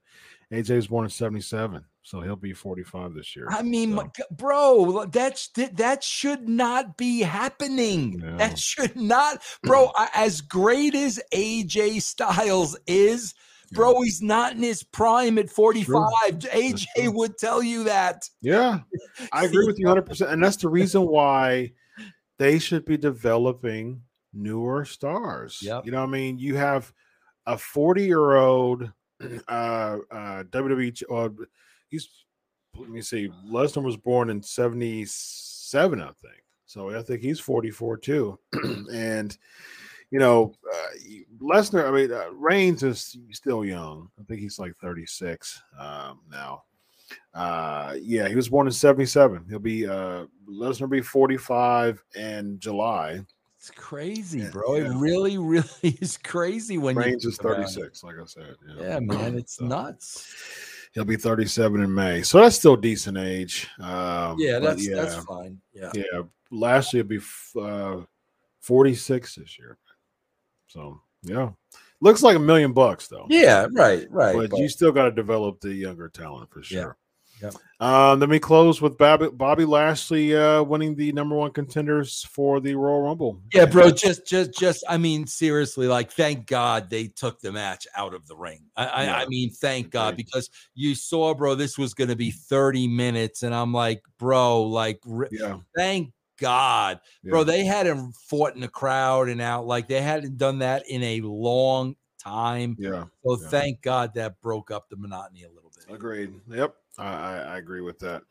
AJ's 0.51 0.87
born 0.87 1.05
in 1.05 1.11
77. 1.11 1.83
So 2.01 2.21
he'll 2.21 2.35
be 2.35 2.53
45 2.53 3.13
this 3.13 3.35
year. 3.35 3.47
I 3.51 3.61
mean, 3.61 3.95
So, 3.95 4.23
bro, 4.31 5.05
that's 5.05 5.49
that, 5.49 5.77
that 5.77 6.03
should 6.03 6.47
not 6.47 6.97
be 6.97 7.21
happening. 7.21 8.17
No. 8.19 8.37
That 8.37 8.57
should 8.57 8.95
not, 8.95 9.43
bro. 9.63 9.91
I- 9.95 10.09
as 10.15 10.41
great 10.41 10.95
as 10.95 11.19
AJ 11.33 12.01
Styles 12.01 12.77
is, 12.87 13.33
bro, 13.73 14.01
he's 14.01 14.21
not 14.21 14.53
in 14.53 14.63
his 14.63 14.81
prime 14.81 15.37
at 15.37 15.49
45. 15.49 15.95
AJ 16.39 17.13
would 17.13 17.37
tell 17.37 17.61
you 17.61 17.83
that. 17.83 18.23
yeah, 18.41 18.79
I 19.31 19.45
agree 19.45 19.65
with 19.67 19.77
you 19.77 19.85
100%. 19.87 20.31
And 20.31 20.43
that's 20.43 20.57
the 20.57 20.69
reason 20.69 21.03
why 21.03 21.73
they 22.39 22.57
should 22.59 22.85
be 22.85 22.97
developing 22.97 24.01
newer 24.33 24.85
stars. 24.85 25.59
Yep. 25.61 25.85
You 25.85 25.91
know 25.91 25.99
what 25.99 26.07
I 26.09 26.11
mean? 26.11 26.39
You 26.39 26.55
have 26.55 26.91
a 27.45 27.57
40 27.57 28.05
year 28.05 28.35
old 28.35 28.91
uh, 29.47 29.97
uh, 30.09 30.43
WWE, 30.45 31.03
uh, 31.11 31.29
he's, 31.89 32.07
let 32.77 32.89
me 32.89 33.01
see, 33.01 33.29
Lesnar 33.47 33.83
was 33.83 33.97
born 33.97 34.29
in 34.29 34.41
77, 34.41 36.01
I 36.01 36.05
think. 36.05 36.43
So 36.65 36.95
I 36.95 37.01
think 37.01 37.21
he's 37.21 37.39
44 37.39 37.97
too. 37.97 38.39
and, 38.93 39.35
you 40.11 40.19
know, 40.19 40.53
uh, 40.71 40.87
Lesnar, 41.41 41.87
I 41.87 41.91
mean, 41.91 42.11
uh, 42.11 42.29
Reigns 42.31 42.83
is 42.83 43.17
still 43.31 43.65
young. 43.65 44.09
I 44.19 44.23
think 44.23 44.39
he's 44.39 44.59
like 44.59 44.75
36 44.77 45.61
um, 45.79 46.19
now. 46.31 46.63
Uh, 47.33 47.95
yeah, 47.99 48.27
he 48.27 48.35
was 48.35 48.49
born 48.49 48.67
in 48.67 48.73
77. 48.73 49.45
He'll 49.49 49.59
be, 49.59 49.87
uh, 49.87 50.25
Lesnar 50.47 50.81
will 50.81 50.87
be 50.89 51.01
45 51.01 52.03
in 52.15 52.59
July. 52.59 53.21
It's 53.57 53.71
crazy, 53.71 54.47
bro. 54.51 54.75
yeah. 54.75 54.85
It 54.85 54.95
really, 54.95 55.37
really 55.39 55.65
is 55.83 56.17
crazy 56.17 56.77
when 56.77 56.95
Reigns 56.95 57.25
is 57.25 57.37
think 57.37 57.51
about 57.51 57.59
it. 57.63 57.73
36, 57.73 58.03
like 58.03 58.15
I 58.21 58.25
said. 58.25 58.55
Yeah, 58.77 58.99
man, 58.99 59.35
it's 59.35 59.57
So, 59.57 59.65
nuts. 59.65 60.33
He'll 60.93 61.05
be 61.05 61.17
37 61.17 61.83
in 61.83 61.93
May. 61.93 62.23
So 62.23 62.41
that's 62.41 62.55
still 62.55 62.75
decent 62.75 63.17
age. 63.17 63.67
Um, 63.79 64.37
Yeah, 64.39 64.59
that's 64.59 64.87
yeah, 64.87 64.95
that's 64.95 65.23
fine. 65.23 65.59
Yeah. 65.73 65.91
yeah. 65.93 66.21
Last 66.51 66.93
year, 66.93 67.03
be 67.03 67.19
uh, 67.59 68.01
46 68.61 69.35
this 69.35 69.59
year. 69.59 69.77
So, 70.67 70.99
yeah. 71.21 71.51
Looks 72.01 72.23
like 72.23 72.37
a 72.37 72.39
million 72.39 72.73
bucks, 72.73 73.07
though. 73.07 73.27
Yeah, 73.29 73.67
right, 73.73 74.07
right. 74.09 74.35
but, 74.35 74.49
but- 74.51 74.59
you 74.59 74.69
still 74.69 74.91
got 74.91 75.05
to 75.05 75.11
develop 75.11 75.59
the 75.59 75.73
younger 75.73 76.09
talent 76.09 76.49
for 76.51 76.63
sure. 76.63 76.97
Yep. 77.41 77.53
Um, 77.79 78.19
then 78.19 78.29
we 78.29 78.39
close 78.39 78.81
with 78.81 78.97
Bobby, 78.97 79.29
Bobby 79.31 79.65
Lashley 79.65 80.35
uh, 80.35 80.63
winning 80.63 80.95
the 80.95 81.11
number 81.13 81.35
one 81.35 81.51
contenders 81.51 82.27
for 82.31 82.59
the 82.59 82.75
Royal 82.75 83.01
Rumble. 83.01 83.41
Yeah, 83.53 83.65
bro. 83.65 83.91
Just, 83.91 84.27
just, 84.27 84.53
just. 84.53 84.83
I 84.89 84.97
mean, 84.97 85.25
seriously. 85.25 85.87
Like, 85.87 86.11
thank 86.11 86.45
God 86.47 86.89
they 86.89 87.07
took 87.07 87.39
the 87.39 87.51
match 87.51 87.87
out 87.95 88.13
of 88.13 88.27
the 88.27 88.35
ring. 88.35 88.63
I, 88.75 88.85
I, 88.85 89.21
I 89.21 89.25
mean, 89.27 89.51
thank 89.51 89.91
God 89.91 90.13
agreed. 90.13 90.25
because 90.25 90.49
you 90.75 90.95
saw, 90.95 91.33
bro. 91.33 91.55
This 91.55 91.77
was 91.77 91.93
going 91.93 92.09
to 92.09 92.15
be 92.15 92.31
thirty 92.31 92.87
minutes, 92.87 93.43
and 93.43 93.55
I'm 93.55 93.73
like, 93.73 94.03
bro, 94.17 94.63
like, 94.63 94.99
re- 95.05 95.29
Yeah, 95.31 95.57
thank 95.75 96.11
God, 96.39 96.99
bro. 97.23 97.43
They 97.43 97.65
hadn't 97.65 98.13
fought 98.15 98.55
in 98.55 98.61
the 98.61 98.67
crowd 98.67 99.29
and 99.29 99.41
out 99.41 99.67
like 99.67 99.87
they 99.87 100.01
hadn't 100.01 100.37
done 100.37 100.59
that 100.59 100.89
in 100.89 101.03
a 101.03 101.21
long 101.21 101.95
time. 102.19 102.75
yeah. 102.79 103.05
So 103.25 103.39
yeah. 103.41 103.47
thank 103.49 103.81
God 103.81 104.13
that 104.15 104.39
broke 104.41 104.71
up 104.71 104.89
the 104.89 104.97
monotony 104.97 105.43
a 105.43 105.49
little 105.49 105.71
bit. 105.75 105.93
Agreed. 105.93 106.33
Yep, 106.49 106.75
I, 106.99 107.05
I, 107.07 107.37
I 107.37 107.57
agree 107.57 107.81
with 107.81 107.99
that. 107.99 108.23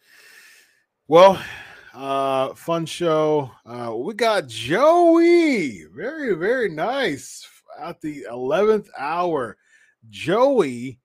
Well, 1.09 1.43
uh, 1.95 2.55
fun 2.55 2.87
show. 2.87 3.51
Uh, 3.65 3.95
we 3.97 4.15
got 4.15 4.47
Joey. 4.47 5.85
Very, 5.87 6.35
very 6.35 6.69
nice. 6.69 7.47
At 7.81 8.01
the 8.01 8.25
eleventh 8.31 8.89
hour, 8.99 9.57
Joey 10.11 10.99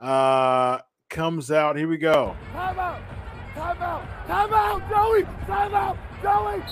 uh 0.00 0.78
comes 1.10 1.50
out. 1.50 1.76
Here 1.76 1.88
we 1.88 1.98
go. 1.98 2.36
Time 2.52 2.78
out! 2.78 3.00
Time 3.54 3.82
out! 3.82 4.26
Time 4.26 4.54
out, 4.54 4.88
Joey! 4.88 5.22
Time 5.46 5.74
out, 5.74 5.98
Joey! 6.22 6.62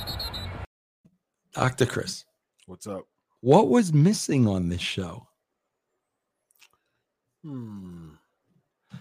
Doctor 1.53 1.85
Chris, 1.85 2.25
What's 2.67 2.87
up? 2.87 3.03
what 3.41 3.69
was 3.69 3.93
missing 3.93 4.47
on 4.47 4.69
this 4.69 4.81
show? 4.81 5.27
Hmm. 7.45 8.11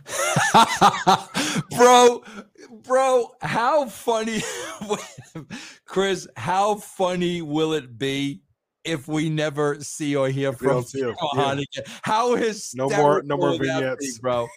bro, 1.77 2.23
bro, 2.83 3.31
how 3.41 3.87
funny, 3.87 4.41
Chris? 5.85 6.27
How 6.35 6.75
funny 6.75 7.41
will 7.41 7.73
it 7.73 7.97
be 7.97 8.41
if 8.83 9.07
we 9.07 9.29
never 9.29 9.79
see 9.81 10.15
or 10.15 10.29
hear 10.29 10.51
we 10.51 10.57
from 10.57 10.67
don't 10.67 10.87
see 10.87 11.01
him, 11.01 11.15
Johan 11.21 11.59
again? 11.59 11.83
How 12.03 12.35
hysterical, 12.35 12.97
No 12.97 13.01
more- 13.03 13.23
no 13.23 13.37
more 13.37 13.51
that 13.53 13.59
be, 13.61 13.67
vignettes. 13.67 14.19
bro. 14.19 14.47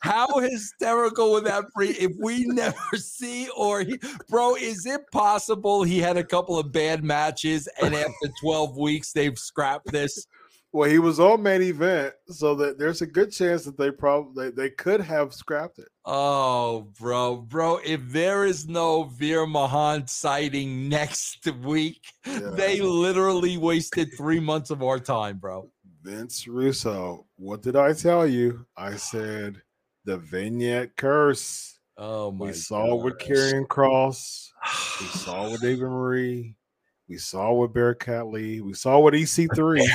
How 0.00 0.38
hysterical 0.40 1.30
would 1.32 1.44
that 1.44 1.64
be 1.78 1.90
if 1.90 2.10
we 2.20 2.44
never 2.46 2.96
see 2.96 3.48
or 3.56 3.82
he, 3.82 3.98
bro? 4.28 4.56
Is 4.56 4.84
it 4.84 5.02
possible 5.12 5.84
he 5.84 6.00
had 6.00 6.16
a 6.16 6.24
couple 6.24 6.58
of 6.58 6.72
bad 6.72 7.04
matches 7.04 7.68
and 7.80 7.94
after 7.94 8.28
12 8.42 8.76
weeks 8.76 9.12
they've 9.12 9.38
scrapped 9.38 9.92
this? 9.92 10.26
Well, 10.72 10.88
he 10.88 10.98
was 10.98 11.20
on 11.20 11.42
main 11.42 11.60
event, 11.60 12.14
so 12.28 12.54
that 12.54 12.78
there's 12.78 13.02
a 13.02 13.06
good 13.06 13.30
chance 13.30 13.64
that 13.64 13.76
they 13.76 13.90
probably 13.90 14.48
they, 14.48 14.50
they 14.50 14.70
could 14.70 15.02
have 15.02 15.34
scrapped 15.34 15.78
it. 15.78 15.88
Oh, 16.06 16.88
bro, 16.98 17.36
bro, 17.36 17.78
if 17.84 18.00
there 18.08 18.46
is 18.46 18.66
no 18.66 19.04
Veer 19.04 19.46
Mahaan 19.46 20.08
sighting 20.08 20.88
next 20.88 21.46
week, 21.62 22.00
they 22.24 22.80
literally 22.80 23.58
wasted 23.58 24.08
three 24.16 24.40
months 24.40 24.70
of 24.70 24.82
our 24.82 24.98
time, 24.98 25.36
bro. 25.36 25.70
Vince 26.02 26.48
Russo, 26.48 27.26
what 27.36 27.62
did 27.62 27.76
I 27.76 27.92
tell 27.92 28.26
you? 28.26 28.66
I 28.76 28.96
said 28.96 29.60
the 30.04 30.16
vignette 30.16 30.96
curse. 30.96 31.78
Oh 31.98 32.32
my 32.32 32.46
we 32.46 32.52
saw 32.54 32.98
it 32.98 33.04
with. 33.04 33.18
Karrion 33.18 33.66
Kross. 33.66 34.48
We 35.00 35.06
saw 35.06 35.46
it 35.46 35.52
with 35.52 35.64
Eva 35.64 35.84
Marie. 35.84 36.56
We 37.12 37.18
saw 37.18 37.52
with 37.52 37.74
Bearcat 37.74 38.28
Lee. 38.28 38.62
We 38.62 38.72
saw 38.72 38.98
with 38.98 39.12
EC3. 39.12 39.86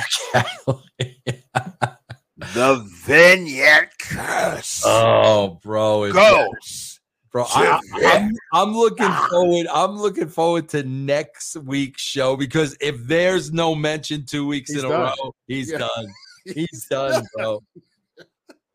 the 2.54 2.88
vignette 3.04 3.90
curse 3.98 4.84
oh, 4.86 5.58
bro, 5.60 6.12
goes. 6.12 7.00
bro, 7.32 7.44
I, 7.48 8.30
am 8.54 8.72
looking 8.72 9.10
forward. 9.28 9.66
I'm 9.66 9.96
looking 9.96 10.28
forward 10.28 10.68
to 10.68 10.84
next 10.84 11.56
week's 11.56 12.02
show 12.02 12.36
because 12.36 12.76
if 12.80 12.96
there's 13.08 13.52
no 13.52 13.74
mention 13.74 14.24
two 14.24 14.46
weeks 14.46 14.70
He's 14.70 14.84
in 14.84 14.88
a 14.88 14.94
row, 14.94 15.34
he's 15.48 15.72
Yeah. 15.72 15.78
done. 15.78 16.06
He's 16.54 16.86
done, 16.88 17.26
bro. 17.34 17.64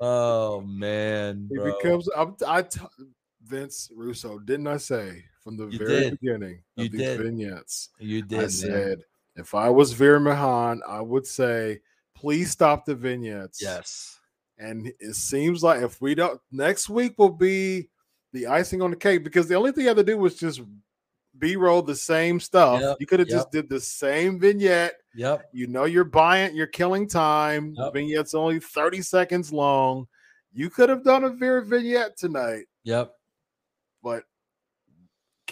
Oh 0.02 0.60
man, 0.60 1.48
He 1.49 1.57
becomes 1.60 2.10
I'm, 2.10 2.36
I 2.45 2.64
t- 2.64 2.82
Vince 3.41 3.90
Russo, 3.95 4.38
didn't 4.38 4.68
I 4.68 4.76
say 4.76 5.24
from 5.44 5.57
the 5.57 5.68
You 5.68 5.78
very 5.80 5.99
did. 6.02 6.20
beginning 6.20 6.64
of 6.78 6.84
You 6.86 6.90
these 6.90 6.99
did. 7.02 7.20
vignettes? 7.22 7.90
you 7.99 8.22
did. 8.22 8.38
I 8.38 8.41
man. 8.44 8.49
said 8.49 8.99
if 9.36 9.53
I 9.56 9.70
was 9.70 9.94
Veer 9.94 10.20
Mahaan, 10.20 10.80
I 10.88 11.02
would 11.02 11.26
say, 11.28 11.80
please 12.15 12.52
stop 12.52 12.86
the 12.86 12.95
vignettes. 12.95 13.61
yes. 13.61 14.20
And 14.60 14.94
it 14.99 15.15
seems 15.15 15.64
like 15.64 15.82
if 15.82 15.99
we 15.99 16.14
don't 16.15 16.40
next 16.52 16.88
week 16.88 17.15
will 17.18 17.30
be 17.30 17.90
the 18.34 18.48
icing 18.48 18.82
on 18.82 18.91
the 18.91 18.95
cake 18.95 19.24
because 19.24 19.48
the 19.48 19.56
only 19.56 19.72
thing 19.72 19.82
you 19.84 19.88
had 19.90 19.98
to 19.98 20.03
do 20.03 20.18
was 20.18 20.36
just 20.36 20.61
B-roll 21.40 21.82
the 21.82 21.95
same 21.95 22.40
stuff. 22.40 22.80
Yep, 22.80 22.98
You 22.99 23.07
could 23.07 23.20
have 23.20 23.28
yep. 23.28 23.38
just 23.40 23.52
did 23.52 23.68
the 23.68 23.80
same 23.82 24.40
vignette. 24.40 24.94
Yep. 25.15 25.49
You 25.52 25.65
know 25.68 25.86
you're 25.86 26.03
buying, 26.03 26.56
you're 26.56 26.68
killing 26.68 27.07
time. 27.07 27.74
The 27.74 27.86
Yep. 27.86 27.94
vignette's 27.94 28.34
only 28.36 28.60
30 28.60 29.02
seconds 29.02 29.52
long. 29.52 30.07
You 30.53 30.70
could 30.70 30.90
have 30.90 31.03
done 31.03 31.24
a 31.24 31.30
Veer 31.32 31.61
vignette 31.61 32.15
tonight, 32.18 32.65
Yep. 32.84 33.11
but 34.03 34.24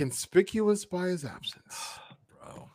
conspicuous 0.02 0.84
by 0.84 1.06
his 1.10 1.24
absence. 1.24 2.00
Bro. 2.44 2.72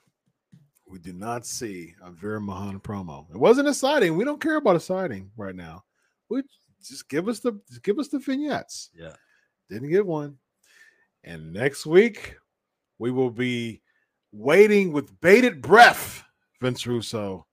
We 0.89 1.01
did 1.01 1.17
not 1.17 1.45
see 1.45 1.93
a 2.01 2.13
Veer 2.13 2.39
Mahaan 2.39 2.81
promo. 2.81 3.29
It 3.31 3.37
wasn't 3.37 3.67
a 3.67 3.75
sighting. 3.75 4.17
We 4.17 4.25
don't 4.25 4.41
care 4.41 4.59
about 4.59 4.77
a 4.77 4.81
sighting 4.81 5.33
right 5.37 5.57
now. 5.57 5.83
We 6.29 6.43
just 6.85 7.09
give 7.09 7.29
us 7.29 7.41
the 7.41 7.61
just 7.69 7.83
give 7.83 7.99
us 7.99 8.07
the 8.07 8.21
vignettes. 8.21 8.91
Yeah. 8.95 9.15
Didn't 9.69 9.91
get 9.91 10.07
one. 10.07 10.37
And 11.25 11.53
next 11.53 11.85
week 11.85 12.37
we 13.01 13.11
will 13.11 13.31
be 13.31 13.83
waiting 14.31 14.93
with 14.93 15.21
bated 15.21 15.61
breath, 15.61 16.23
Vince 16.61 16.87
Russo, 16.87 17.45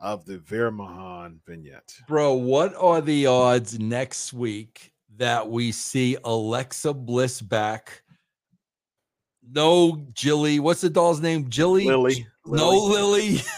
of 0.00 0.24
the 0.24 0.38
Veer 0.38 0.72
Mahaan 0.72 1.40
vignette. 1.46 1.94
Bro, 2.08 2.34
what 2.36 2.74
are 2.76 3.02
the 3.02 3.26
odds 3.26 3.78
next 3.78 4.32
week 4.32 4.94
that 5.18 5.46
we 5.46 5.72
see 5.72 6.16
Alexa 6.24 6.94
Bliss 6.94 7.42
back? 7.42 8.02
No 9.50 10.06
Jilly. 10.14 10.60
What's 10.60 10.80
the 10.80 10.90
doll's 10.90 11.20
name? 11.20 11.48
Jilly? 11.50 11.84
Lily. 11.84 12.26
No 12.46 12.70
Lily. 12.70 13.38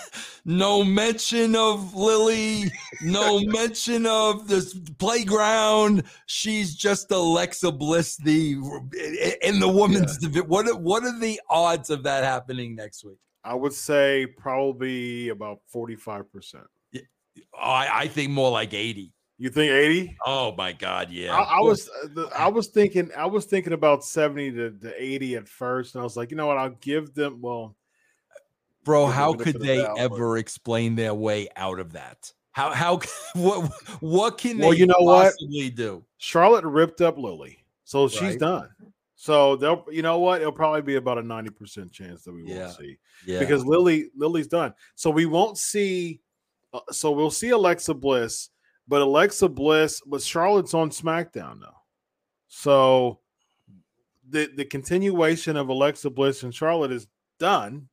No 0.47 0.85
mention 0.85 1.57
of 1.57 1.95
Lily. 1.95 2.71
No 3.01 3.41
mention 3.47 4.05
of 4.05 4.47
this 4.47 4.75
playground. 4.99 6.03
She's 6.27 6.75
just 6.77 7.11
Alexa 7.11 7.73
Bliss, 7.73 8.19
the 8.19 8.53
in 9.41 9.59
the 9.59 9.69
women's 9.69 10.19
division. 10.19 10.47
What 10.49 10.69
are- 10.69 10.77
what 10.77 11.03
are 11.03 11.19
the 11.19 11.41
odds 11.49 11.89
of 11.89 12.03
that 12.03 12.25
happening 12.25 12.75
next 12.75 13.07
week? 13.07 13.17
I 13.43 13.55
would 13.55 13.73
say 13.73 14.27
probably 14.27 15.31
about 15.31 15.61
45%. 15.75 16.27
Oh, 16.95 17.01
I, 17.59 18.01
I 18.01 18.09
think 18.09 18.31
more 18.31 18.51
like 18.51 18.75
80. 18.75 19.15
You 19.37 19.51
think 19.51 19.73
80? 19.73 20.17
Oh 20.25 20.55
my 20.57 20.73
god, 20.73 21.11
yeah. 21.11 21.35
I, 21.35 21.59
I 21.59 21.61
was 21.61 21.89
uh, 21.89 22.09
the, 22.15 22.29
I 22.37 22.47
was 22.49 22.69
thinking 22.69 23.11
I 23.17 23.27
was 23.27 23.47
thinking 23.47 23.73
about 23.73 24.05
70 24.05 24.53
to, 24.53 24.71
to 24.71 25.03
80 25.03 25.37
at 25.37 25.49
first, 25.49 25.95
and 25.95 26.01
I 26.03 26.05
was 26.05 26.17
like, 26.17 26.31
you 26.31 26.37
know 26.37 26.47
what, 26.47 26.57
I'll 26.59 26.71
give 26.81 27.15
them 27.15 27.41
well, 27.41 27.75
Bro, 28.85 29.07
how 29.07 29.33
could 29.35 29.57
of 29.57 29.61
the 29.63 29.67
they 29.67 29.77
doubt, 29.79 29.97
but- 29.97 30.03
ever 30.03 30.39
explain 30.39 30.95
their 30.95 31.15
way 31.15 31.49
out 31.57 31.81
of 31.81 31.93
that? 31.95 32.33
How 32.53 32.71
how 32.73 33.01
what 33.35 33.71
what 34.01 34.39
can 34.39 34.59
Well, 34.59 34.71
they 34.71 34.77
you 34.77 34.87
know 34.87 34.95
what? 34.99 35.25
possibly 35.33 35.71
do? 35.71 36.05
Charlotte 36.19 36.65
ripped 36.65 37.01
up 37.01 37.19
Lily, 37.19 37.65
so 37.83 38.07
she's 38.09 38.37
done. 38.37 38.69
So 39.17 39.57
they'll 39.57 39.85
you 39.91 40.03
know 40.03 40.21
what, 40.21 40.41
it'll 40.43 40.53
probably 40.53 40.83
be 40.83 40.95
about 40.97 41.19
a 41.19 41.23
90% 41.23 41.91
chance 41.91 42.23
that 42.23 42.33
we 42.33 42.45
Yeah. 42.45 42.67
won't 42.67 42.77
see 42.77 42.99
Yeah. 43.27 43.41
because 43.41 43.65
Lily 43.67 44.11
Lily's 44.17 44.47
done. 44.47 44.73
So 44.95 45.11
we 45.11 45.27
won't 45.27 45.59
see 45.59 46.21
uh, 46.73 46.81
so 46.93 47.11
we'll 47.11 47.31
see 47.31 47.51
Alexa 47.51 47.95
Bliss, 47.95 48.51
but 48.89 49.03
Alexa 49.03 49.49
Bliss, 49.49 50.01
but 50.07 50.23
Charlotte's 50.23 50.75
on 50.75 50.91
SmackDown 50.91 51.61
now. 51.61 51.77
So 52.49 53.21
the 54.29 54.51
the 54.55 54.65
continuation 54.65 55.57
of 55.57 55.69
Alexa 55.69 56.11
Bliss 56.11 56.43
and 56.43 56.55
Charlotte 56.55 56.93
is 56.93 57.07
done. 57.39 57.89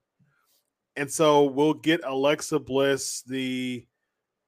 And 0.97 1.09
so 1.09 1.43
we'll 1.45 1.73
get 1.73 2.01
Alexa 2.03 2.59
Bliss, 2.59 3.21
the 3.23 3.85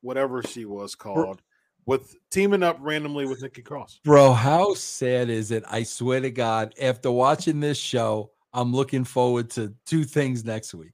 whatever 0.02 0.44
she 0.44 0.66
was 0.66 0.94
called, 0.94 1.42
with 1.86 2.16
teaming 2.32 2.64
up 2.64 2.78
randomly 2.82 3.26
with 3.26 3.42
Nikki 3.42 3.62
Cross. 3.62 4.02
Bro, 4.04 4.34
how 4.34 4.74
sad 4.74 5.30
is 5.30 5.52
it? 5.52 5.64
I 5.70 5.84
swear 5.84 6.20
to 6.20 6.30
God, 6.30 6.74
after 6.82 7.10
watching 7.12 7.62
this 7.62 7.78
show, 7.78 8.32
I'm 8.54 8.74
looking 8.74 9.06
forward 9.06 9.50
to 9.52 9.74
two 9.86 10.04
things 10.04 10.44
next 10.44 10.74
week. 10.74 10.94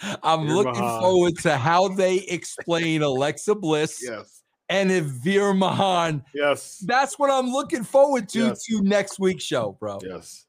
I'm 0.22 0.46
Veer 0.46 0.56
looking 0.56 0.72
Mahaan. 0.82 1.00
forward 1.00 1.38
to 1.42 1.56
how 1.56 1.88
they 1.88 2.16
explain 2.20 3.02
Alexa 3.02 3.54
Bliss 3.54 4.00
Yes. 4.02 4.37
And 4.68 4.92
if 4.92 5.04
Veer 5.04 5.54
Mahaan. 5.54 6.22
Yes. 6.34 6.84
That's 6.86 7.18
what 7.18 7.30
I'm 7.30 7.50
looking 7.50 7.84
forward 7.84 8.28
to 8.30 8.38
Yes. 8.38 8.64
to 8.64 8.82
next 8.82 9.18
week's 9.18 9.44
show, 9.44 9.76
bro. 9.80 9.98
Yes. 10.02 10.46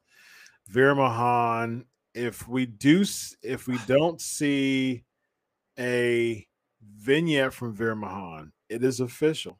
Veer 0.67 0.93
Mahaan, 0.93 1.85
if 2.13 2.47
we 2.47 2.65
do 2.65 3.05
if 3.41 3.67
we 3.67 3.77
don't 3.87 4.19
see 4.21 5.05
a 5.79 6.45
vignette 6.81 7.53
from 7.53 7.73
Veer 7.73 7.95
Mahaan, 7.95 8.51
it 8.67 8.83
is 8.83 8.99
official 8.99 9.59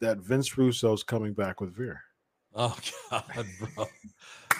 that 0.00 0.18
Vince 0.18 0.58
Russo 0.58 0.92
is 0.92 1.02
coming 1.02 1.32
back 1.32 1.60
with 1.60 1.74
Veer. 1.74 2.02
Oh 2.54 2.76
God, 3.10 3.46
bro. 3.74 3.86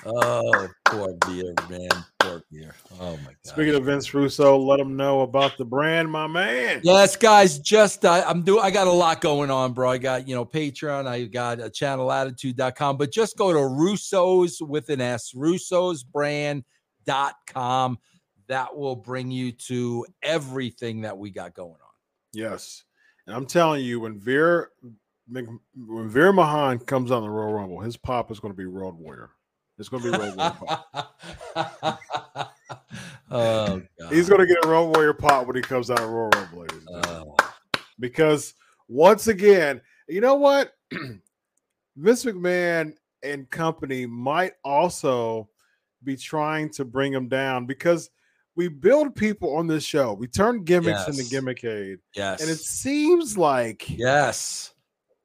Oh, 0.05 0.69
poor 0.87 1.15
Veer, 1.27 1.55
man. 1.69 2.05
Poor 2.23 2.43
Veer. 2.51 2.75
Oh 3.01 3.17
my 3.19 3.25
God. 3.25 3.37
Speaking 3.43 3.75
of 3.75 3.85
Vince 3.85 4.13
Russo, 4.15 4.57
let 4.57 4.81
him 4.81 4.97
know 4.97 5.23
about 5.23 5.57
the 5.59 5.65
brand, 5.65 6.11
my 6.11 6.27
man. 6.27 6.81
Yes, 6.83 7.17
guys. 7.17 7.59
Just 7.59 8.05
uh, 8.05 8.25
I'm 8.27 8.43
doing. 8.43 8.63
I 8.63 8.71
got 8.71 8.87
a 8.87 8.93
lot 8.93 9.21
going 9.21 9.51
on, 9.51 9.73
bro. 9.73 9.91
I 9.91 9.99
got 9.99 10.29
you 10.29 10.35
know 10.35 10.45
Patreon. 10.45 11.07
I 11.07 11.25
got 11.25 11.61
a 11.61 11.71
channelattitude.com. 11.71 12.97
But 12.97 13.13
just 13.13 13.37
go 13.37 13.53
to 13.53 13.67
Russo's 13.67 14.61
with 14.61 14.89
an 14.91 15.01
S, 15.01 15.33
Russo'sBrand.com. 15.35 17.99
That 18.49 18.77
will 18.77 18.97
bring 18.97 19.31
you 19.31 19.53
to 19.53 20.05
everything 20.23 21.03
that 21.03 21.17
we 21.17 21.31
got 21.31 21.55
going 21.55 21.71
on. 21.71 21.77
Yes. 22.33 22.85
And 23.27 23.37
I'm 23.37 23.47
telling 23.47 23.85
you, 23.85 24.01
when 24.01 24.19
Veer 24.19 24.71
Mc- 25.29 25.49
when 25.75 26.09
Veer 26.09 26.33
Mahaan 26.33 26.85
comes 26.87 27.11
on 27.11 27.23
the 27.23 27.31
Royal 27.31 27.53
Rumble, 27.53 27.81
his 27.81 27.97
pop 27.97 28.31
is 28.31 28.41
going 28.41 28.53
to 28.53 28.57
be 28.57 28.67
Road 28.67 28.97
Warrior. 28.97 29.31
It's 29.79 29.89
going 29.89 30.03
to 30.03 30.13
be 30.13 30.19
Road 30.19 30.37
Warrior 30.37 30.55
pop. 30.59 31.17
oh 33.31 33.83
God. 33.99 34.13
He's 34.13 34.29
going 34.29 34.41
to 34.41 34.47
get 34.47 34.65
a 34.65 34.69
Road 34.69 34.95
Warrior 34.95 35.15
pop 35.15 35.47
when 35.47 35.57
he 35.57 35.63
comes 35.63 35.91
out 35.91 36.01
of 36.01 36.09
Royal 36.11 36.31
Rumble, 36.31 36.61
ladies 36.61 36.87
and 36.87 37.05
gentlemen. 37.05 37.35
Oh, 37.41 37.81
because 37.99 38.55
once 38.89 39.29
again, 39.29 39.81
you 40.09 40.21
know 40.21 40.35
what? 40.35 40.73
Vince 41.97 42.25
McMahon 42.25 42.95
and 43.23 43.49
company 43.51 44.07
might 44.07 44.53
also 44.65 45.49
be 46.05 46.17
trying 46.17 46.69
to 46.71 46.85
bring 46.85 47.13
him 47.13 47.29
down 47.29 47.67
because 47.67 48.11
we 48.57 48.69
build 48.69 49.15
people 49.15 49.57
on 49.57 49.67
this 49.67 49.85
show. 49.85 50.13
We 50.13 50.27
turn 50.27 50.65
gimmicks 50.65 51.07
into 51.07 51.23
Yes. 51.23 51.33
gimmickade, 51.33 51.99
Yes. 52.15 52.43
and 52.43 52.51
it 52.51 52.59
seems 52.59 53.39
like 53.39 53.89
yes. 53.89 54.75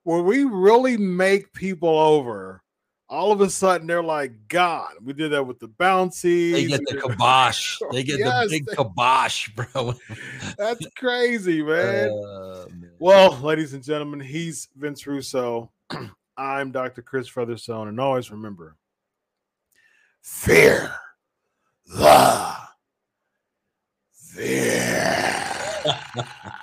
when 0.03 0.23
we 0.23 0.43
really 0.45 0.95
make 0.97 1.51
people 1.53 1.89
over, 1.89 2.63
all 3.09 3.31
of 3.31 3.39
a 3.41 3.49
sudden 3.49 3.87
they're 3.87 4.03
like, 4.03 4.33
God, 4.49 4.93
we 5.03 5.13
did 5.13 5.31
that 5.31 5.43
with 5.45 5.59
the 5.59 5.67
bouncy. 5.69 6.51
They 6.51 6.65
get 6.65 6.81
the 6.85 7.01
kibosh. 7.01 7.79
They 7.91 8.03
get 8.03 8.19
Yes, 8.19 8.49
the 8.49 8.49
big 8.49 8.65
they- 8.65 8.75
kibosh, 8.75 9.49
bro. 9.55 9.93
That's 10.57 10.85
crazy, 10.97 11.61
man. 11.63 12.09
Uh, 12.09 12.65
man. 12.69 12.91
Well, 12.99 13.37
ladies 13.39 13.73
and 13.73 13.83
gentlemen, 13.83 14.19
he's 14.19 14.67
Vince 14.75 15.07
Russo. 15.07 15.71
I'm 16.37 16.71
Dr. 16.71 17.01
Chris 17.01 17.27
Featherstone. 17.29 17.87
And 17.87 17.99
always 17.99 18.29
remember 18.29 18.75
fear 20.21 20.93
the 21.87 22.53
fear. 24.13 25.45